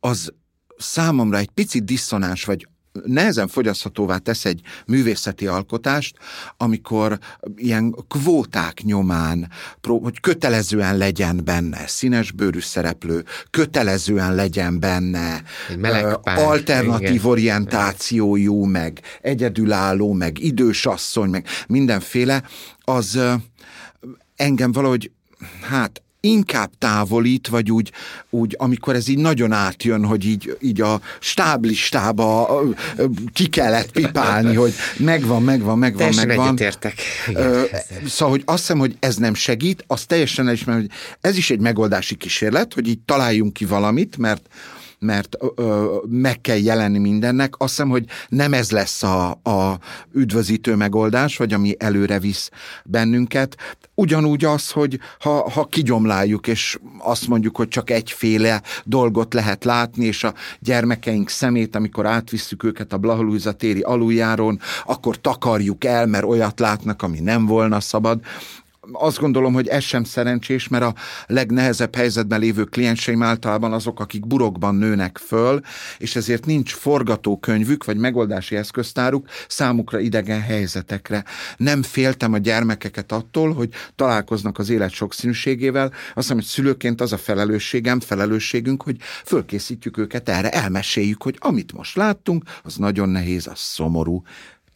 az 0.00 0.32
számomra 0.76 1.38
egy 1.38 1.50
picit 1.50 1.84
diszonáns, 1.84 2.44
vagy 2.44 2.68
nehezen 3.04 3.48
fogyaszthatóvá 3.48 4.16
tesz 4.16 4.44
egy 4.44 4.60
művészeti 4.86 5.46
alkotást, 5.46 6.16
amikor 6.56 7.18
ilyen 7.56 7.94
kvóták 8.08 8.82
nyomán, 8.82 9.50
hogy 9.82 10.20
kötelezően 10.20 10.96
legyen 10.96 11.40
benne 11.44 11.86
színes 11.86 12.32
bőrű 12.32 12.60
szereplő, 12.60 13.24
kötelezően 13.50 14.34
legyen 14.34 14.80
benne 14.80 15.42
alternatív 16.24 17.08
igen. 17.08 17.24
orientációjú, 17.24 18.64
meg 18.64 19.00
egyedülálló, 19.20 20.12
meg 20.12 20.38
idősasszony, 20.38 21.30
meg 21.30 21.46
mindenféle, 21.66 22.42
az 22.80 23.20
engem 24.36 24.72
valahogy, 24.72 25.10
hát 25.62 26.02
inkább 26.20 26.70
távolít, 26.78 27.48
vagy 27.48 27.70
úgy, 27.70 27.92
úgy, 28.30 28.54
amikor 28.58 28.94
ez 28.94 29.08
így 29.08 29.18
nagyon 29.18 29.52
átjön, 29.52 30.04
hogy 30.04 30.24
így, 30.24 30.56
így 30.60 30.80
a 30.80 31.00
stáblistába 31.20 32.60
ki 33.32 33.46
kellett 33.46 33.90
pipálni, 33.90 34.54
hogy 34.54 34.74
megvan, 34.96 35.42
megvan, 35.42 35.78
megvan, 35.78 35.98
teljesen 35.98 36.26
megvan. 36.26 36.46
Egyetértek. 36.46 36.94
Szóval, 38.06 38.34
hogy 38.34 38.42
azt 38.44 38.58
hiszem, 38.58 38.78
hogy 38.78 38.96
ez 39.00 39.16
nem 39.16 39.34
segít, 39.34 39.84
azt 39.86 40.06
teljesen 40.06 40.48
elismerem, 40.48 40.80
hogy 40.80 40.90
ez 41.20 41.36
is 41.36 41.50
egy 41.50 41.60
megoldási 41.60 42.14
kísérlet, 42.14 42.74
hogy 42.74 42.88
így 42.88 43.00
találjunk 43.04 43.52
ki 43.52 43.64
valamit, 43.64 44.16
mert 44.16 44.48
mert 45.00 45.36
ö, 45.54 45.96
meg 46.08 46.40
kell 46.40 46.56
jelenni 46.56 46.98
mindennek. 46.98 47.54
Azt 47.58 47.70
hiszem, 47.70 47.88
hogy 47.88 48.04
nem 48.28 48.52
ez 48.52 48.70
lesz 48.70 49.02
a, 49.02 49.30
a 49.30 49.78
üdvözítő 50.12 50.74
megoldás, 50.74 51.36
vagy 51.36 51.52
ami 51.52 51.74
előre 51.78 52.18
visz 52.18 52.50
bennünket. 52.84 53.56
Ugyanúgy 53.94 54.44
az, 54.44 54.70
hogy 54.70 54.98
ha, 55.18 55.50
ha 55.50 55.64
kigyomláljuk, 55.64 56.46
és 56.46 56.78
azt 56.98 57.28
mondjuk, 57.28 57.56
hogy 57.56 57.68
csak 57.68 57.90
egyféle 57.90 58.62
dolgot 58.84 59.34
lehet 59.34 59.64
látni, 59.64 60.04
és 60.04 60.24
a 60.24 60.34
gyermekeink 60.58 61.28
szemét, 61.28 61.76
amikor 61.76 62.06
átvisszük 62.06 62.62
őket 62.64 62.92
a 62.92 62.98
Blahalújza 62.98 63.52
téri 63.52 63.80
aluljáron, 63.80 64.60
akkor 64.84 65.20
takarjuk 65.20 65.84
el, 65.84 66.06
mert 66.06 66.24
olyat 66.24 66.58
látnak, 66.60 67.02
ami 67.02 67.20
nem 67.20 67.46
volna 67.46 67.80
szabad 67.80 68.20
azt 68.92 69.18
gondolom, 69.18 69.52
hogy 69.52 69.68
ez 69.68 69.82
sem 69.82 70.04
szerencsés, 70.04 70.68
mert 70.68 70.84
a 70.84 70.94
legnehezebb 71.26 71.94
helyzetben 71.94 72.40
lévő 72.40 72.64
klienseim 72.64 73.22
általában 73.22 73.72
azok, 73.72 74.00
akik 74.00 74.26
burokban 74.26 74.74
nőnek 74.74 75.18
föl, 75.18 75.60
és 75.98 76.16
ezért 76.16 76.46
nincs 76.46 76.72
forgatókönyvük, 76.72 77.84
vagy 77.84 77.96
megoldási 77.96 78.56
eszköztáruk 78.56 79.28
számukra 79.48 79.98
idegen 79.98 80.40
helyzetekre. 80.40 81.24
Nem 81.56 81.82
féltem 81.82 82.32
a 82.32 82.38
gyermekeket 82.38 83.12
attól, 83.12 83.52
hogy 83.52 83.68
találkoznak 83.96 84.58
az 84.58 84.70
élet 84.70 84.90
sokszínűségével. 84.90 85.86
Azt 85.86 86.14
hiszem, 86.14 86.36
hogy 86.36 86.44
szülőként 86.44 87.00
az 87.00 87.12
a 87.12 87.18
felelősségem, 87.18 88.00
felelősségünk, 88.00 88.82
hogy 88.82 88.96
fölkészítjük 89.24 89.96
őket 89.96 90.28
erre, 90.28 90.50
elmeséljük, 90.50 91.22
hogy 91.22 91.36
amit 91.38 91.72
most 91.72 91.96
láttunk, 91.96 92.44
az 92.62 92.76
nagyon 92.76 93.08
nehéz, 93.08 93.46
az 93.46 93.58
szomorú, 93.58 94.22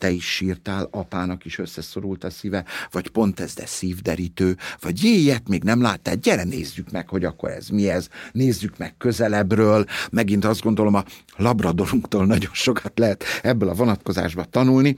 te 0.04 0.10
is 0.10 0.34
sírtál, 0.34 0.88
apának 0.90 1.44
is 1.44 1.58
összeszorult 1.58 2.24
a 2.24 2.30
szíve, 2.30 2.64
vagy 2.90 3.08
pont 3.08 3.40
ez 3.40 3.54
de 3.54 3.66
szívderítő, 3.66 4.56
vagy 4.80 5.04
ilyet 5.04 5.48
még 5.48 5.62
nem 5.62 5.82
láttál, 5.82 6.14
gyere 6.14 6.44
nézzük 6.44 6.90
meg, 6.90 7.08
hogy 7.08 7.24
akkor 7.24 7.50
ez 7.50 7.68
mi 7.68 7.88
ez, 7.90 8.08
nézzük 8.32 8.78
meg 8.78 8.94
közelebbről, 8.98 9.84
megint 10.10 10.44
azt 10.44 10.62
gondolom 10.62 10.94
a 10.94 11.04
labradorunktól 11.36 12.26
nagyon 12.26 12.50
sokat 12.52 12.98
lehet 12.98 13.24
ebből 13.42 13.68
a 13.68 13.74
vonatkozásba 13.74 14.44
tanulni, 14.44 14.96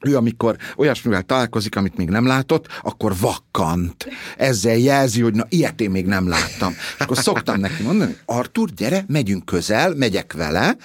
ő 0.00 0.16
amikor 0.16 0.56
olyasmivel 0.76 1.22
találkozik, 1.22 1.76
amit 1.76 1.96
még 1.96 2.08
nem 2.08 2.26
látott, 2.26 2.66
akkor 2.82 3.14
vakkant. 3.20 4.08
Ezzel 4.36 4.76
jelzi, 4.76 5.20
hogy 5.20 5.34
na, 5.34 5.46
ilyet 5.48 5.80
én 5.80 5.90
még 5.90 6.06
nem 6.06 6.28
láttam. 6.28 6.72
És 6.72 7.04
akkor 7.04 7.16
szoktam 7.16 7.60
neki 7.60 7.82
mondani, 7.82 8.16
Artur, 8.24 8.70
gyere, 8.70 9.04
megyünk 9.08 9.44
közel, 9.44 9.94
megyek 9.94 10.32
vele, 10.32 10.76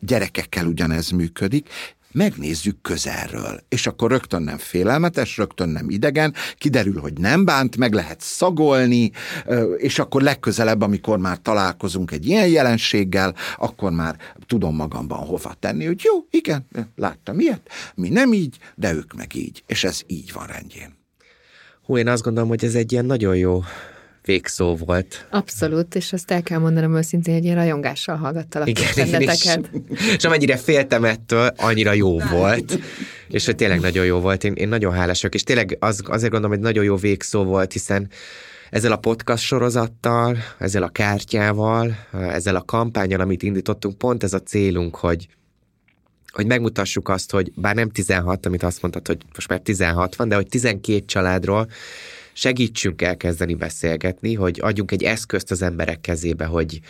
gyerekekkel 0.00 0.66
ugyanez 0.66 1.10
működik, 1.10 1.68
megnézzük 2.16 2.80
közelről. 2.82 3.60
És 3.68 3.86
akkor 3.86 4.10
rögtön 4.10 4.42
nem 4.42 4.58
félelmetes, 4.58 5.36
rögtön 5.36 5.68
nem 5.68 5.90
idegen, 5.90 6.34
kiderül, 6.58 7.00
hogy 7.00 7.18
nem 7.18 7.44
bánt, 7.44 7.76
meg 7.76 7.92
lehet 7.92 8.20
szagolni, 8.20 9.10
és 9.76 9.98
akkor 9.98 10.22
legközelebb, 10.22 10.80
amikor 10.80 11.18
már 11.18 11.38
találkozunk 11.38 12.10
egy 12.10 12.26
ilyen 12.26 12.48
jelenséggel, 12.48 13.34
akkor 13.56 13.90
már 13.90 14.16
tudom 14.46 14.74
magamban 14.76 15.18
hova 15.18 15.54
tenni, 15.58 15.84
hogy 15.84 16.00
jó, 16.04 16.26
igen, 16.30 16.66
láttam 16.96 17.40
ilyet, 17.40 17.70
mi 17.94 18.08
nem 18.08 18.32
így, 18.32 18.56
de 18.74 18.92
ők 18.92 19.14
meg 19.14 19.34
így, 19.34 19.62
és 19.66 19.84
ez 19.84 20.00
így 20.06 20.32
van 20.32 20.46
rendjén. 20.46 20.96
Hú, 21.82 21.96
én 21.96 22.08
azt 22.08 22.22
gondolom, 22.22 22.48
hogy 22.48 22.64
ez 22.64 22.74
egy 22.74 22.92
ilyen 22.92 23.04
nagyon 23.04 23.36
jó 23.36 23.62
végszó 24.26 24.76
volt. 24.76 25.26
Abszolút, 25.30 25.94
és 25.94 26.12
azt 26.12 26.30
el 26.30 26.42
kell 26.42 26.58
mondanom 26.58 26.96
őszintén, 26.96 27.34
hogy 27.34 27.44
én 27.44 27.54
rajongással 27.54 28.16
hallgattalak 28.16 28.68
Igen, 28.68 28.88
benneteket. 28.96 29.70
És, 29.88 30.14
és 30.16 30.24
amennyire 30.24 30.56
féltem 30.56 31.04
ettől, 31.04 31.50
annyira 31.56 31.92
jó 31.92 32.18
volt. 32.18 32.78
És 33.28 33.44
hogy 33.44 33.54
tényleg 33.54 33.80
nagyon 33.80 34.04
jó 34.04 34.20
volt. 34.20 34.44
Én, 34.44 34.52
én 34.52 34.68
nagyon 34.68 34.92
hálás 34.92 35.20
vagyok, 35.20 35.34
és 35.34 35.42
tényleg 35.42 35.76
az, 35.80 36.00
azért 36.04 36.30
gondolom, 36.30 36.56
hogy 36.56 36.64
nagyon 36.64 36.84
jó 36.84 36.96
végszó 36.96 37.44
volt, 37.44 37.72
hiszen 37.72 38.08
ezzel 38.70 38.92
a 38.92 38.96
podcast 38.96 39.44
sorozattal, 39.44 40.36
ezzel 40.58 40.82
a 40.82 40.88
kártyával, 40.88 41.96
ezzel 42.12 42.56
a 42.56 42.62
kampányal, 42.62 43.20
amit 43.20 43.42
indítottunk, 43.42 43.98
pont 43.98 44.22
ez 44.22 44.32
a 44.32 44.42
célunk, 44.42 44.96
hogy, 44.96 45.28
hogy 46.32 46.46
megmutassuk 46.46 47.08
azt, 47.08 47.30
hogy 47.30 47.52
bár 47.54 47.74
nem 47.74 47.90
16, 47.90 48.46
amit 48.46 48.62
azt 48.62 48.82
mondtad, 48.82 49.06
hogy 49.06 49.18
most 49.34 49.48
már 49.48 49.60
16 49.60 50.16
van, 50.16 50.28
de 50.28 50.34
hogy 50.34 50.46
12 50.46 51.04
családról 51.04 51.68
segítsünk 52.36 53.02
elkezdeni 53.02 53.54
beszélgetni, 53.54 54.34
hogy 54.34 54.58
adjunk 54.62 54.90
egy 54.90 55.02
eszközt 55.02 55.50
az 55.50 55.62
emberek 55.62 56.00
kezébe, 56.00 56.44
hogy 56.44 56.80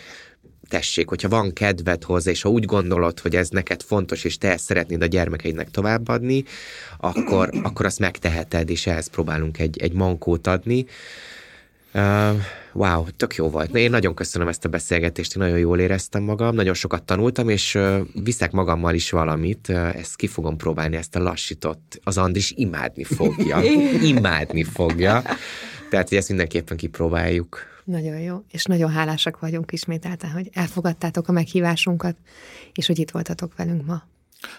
tessék, 0.69 1.09
hogyha 1.09 1.29
van 1.29 1.53
kedved 1.53 2.03
hozzá, 2.03 2.31
és 2.31 2.41
ha 2.41 2.49
úgy 2.49 2.65
gondolod, 2.65 3.19
hogy 3.19 3.35
ez 3.35 3.49
neked 3.49 3.81
fontos, 3.81 4.23
és 4.23 4.37
te 4.37 4.51
ezt 4.51 4.63
szeretnéd 4.65 5.01
a 5.01 5.05
gyermekeidnek 5.05 5.71
továbbadni, 5.71 6.43
akkor, 6.97 7.49
akkor 7.63 7.85
azt 7.85 7.99
megteheted, 7.99 8.69
és 8.69 8.87
ehhez 8.87 9.07
próbálunk 9.07 9.59
egy, 9.59 9.77
egy 9.77 9.93
mankót 9.93 10.47
adni. 10.47 10.85
Uh, 11.93 12.35
wow, 12.77 13.05
tök 13.17 13.35
jó 13.35 13.49
volt. 13.49 13.75
Én 13.75 13.89
nagyon 13.89 14.13
köszönöm 14.13 14.47
ezt 14.47 14.65
a 14.65 14.69
beszélgetést, 14.69 15.35
én 15.35 15.43
nagyon 15.43 15.57
jól 15.57 15.79
éreztem 15.79 16.23
magam, 16.23 16.55
nagyon 16.55 16.73
sokat 16.73 17.03
tanultam, 17.03 17.49
és 17.49 17.77
viszek 18.23 18.51
magammal 18.51 18.93
is 18.93 19.11
valamit, 19.11 19.69
ezt 19.69 20.15
ki 20.15 20.27
fogom 20.27 20.57
próbálni, 20.57 20.95
ezt 20.95 21.15
a 21.15 21.19
lassított, 21.19 21.99
az 22.03 22.17
Andris 22.17 22.51
imádni 22.55 23.03
fogja. 23.03 23.61
imádni 24.13 24.63
fogja. 24.63 25.21
Tehát, 25.89 26.09
hogy 26.09 26.17
ezt 26.17 26.27
mindenképpen 26.27 26.77
kipróbáljuk. 26.77 27.59
Nagyon 27.83 28.19
jó, 28.19 28.43
és 28.51 28.65
nagyon 28.65 28.91
hálásak 28.91 29.39
vagyunk 29.39 29.71
ismételten, 29.71 30.31
hogy 30.31 30.49
elfogadtátok 30.53 31.27
a 31.27 31.31
meghívásunkat, 31.31 32.17
és 32.73 32.87
hogy 32.87 32.99
itt 32.99 33.11
voltatok 33.11 33.55
velünk 33.55 33.85
ma. 33.85 34.03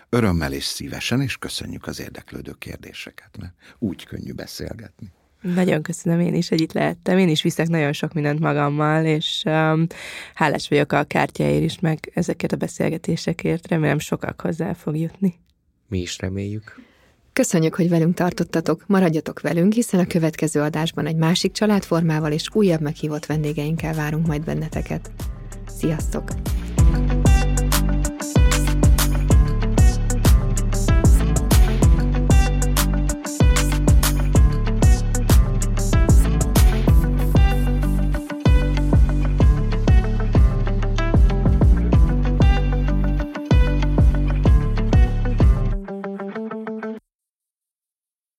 Örömmel 0.09 0.53
és 0.53 0.64
szívesen, 0.64 1.21
és 1.21 1.37
köszönjük 1.37 1.87
az 1.87 2.01
érdeklődő 2.01 2.55
kérdéseket, 2.59 3.37
mert 3.39 3.53
úgy 3.79 4.05
könnyű 4.05 4.33
beszélgetni. 4.33 5.12
Nagyon 5.41 5.82
köszönöm 5.82 6.20
én 6.20 6.34
is, 6.34 6.49
hogy 6.49 6.61
itt 6.61 6.72
lehettem. 6.72 7.18
Én 7.18 7.28
is 7.28 7.43
viszek 7.43 7.68
nagyon 7.68 7.93
sok 7.93 8.12
mindent 8.12 8.41
magammal, 8.41 9.05
és 9.05 9.43
um, 9.47 9.86
hálás 10.34 10.68
vagyok 10.68 10.93
a 10.93 11.05
kártyáért 11.05 11.62
is, 11.62 11.80
meg 11.80 12.11
ezeket 12.14 12.53
a 12.53 12.57
beszélgetésekért. 12.57 13.68
Remélem 13.68 13.99
sokak 13.99 14.41
hozzá 14.41 14.72
fog 14.72 14.97
jutni. 14.97 15.34
Mi 15.89 16.01
is 16.01 16.18
reméljük. 16.18 16.80
Köszönjük, 17.32 17.74
hogy 17.74 17.89
velünk 17.89 18.14
tartottatok, 18.14 18.84
maradjatok 18.86 19.41
velünk, 19.41 19.72
hiszen 19.72 20.01
a 20.01 20.07
következő 20.07 20.61
adásban 20.61 21.07
egy 21.07 21.16
másik 21.16 21.53
családformával 21.53 22.32
és 22.32 22.49
újabb 22.53 22.80
meghívott 22.80 23.26
vendégeinkkel 23.26 23.95
várunk 23.95 24.26
majd 24.26 24.45
benneteket. 24.45 25.11
Sziasztok! 25.66 26.30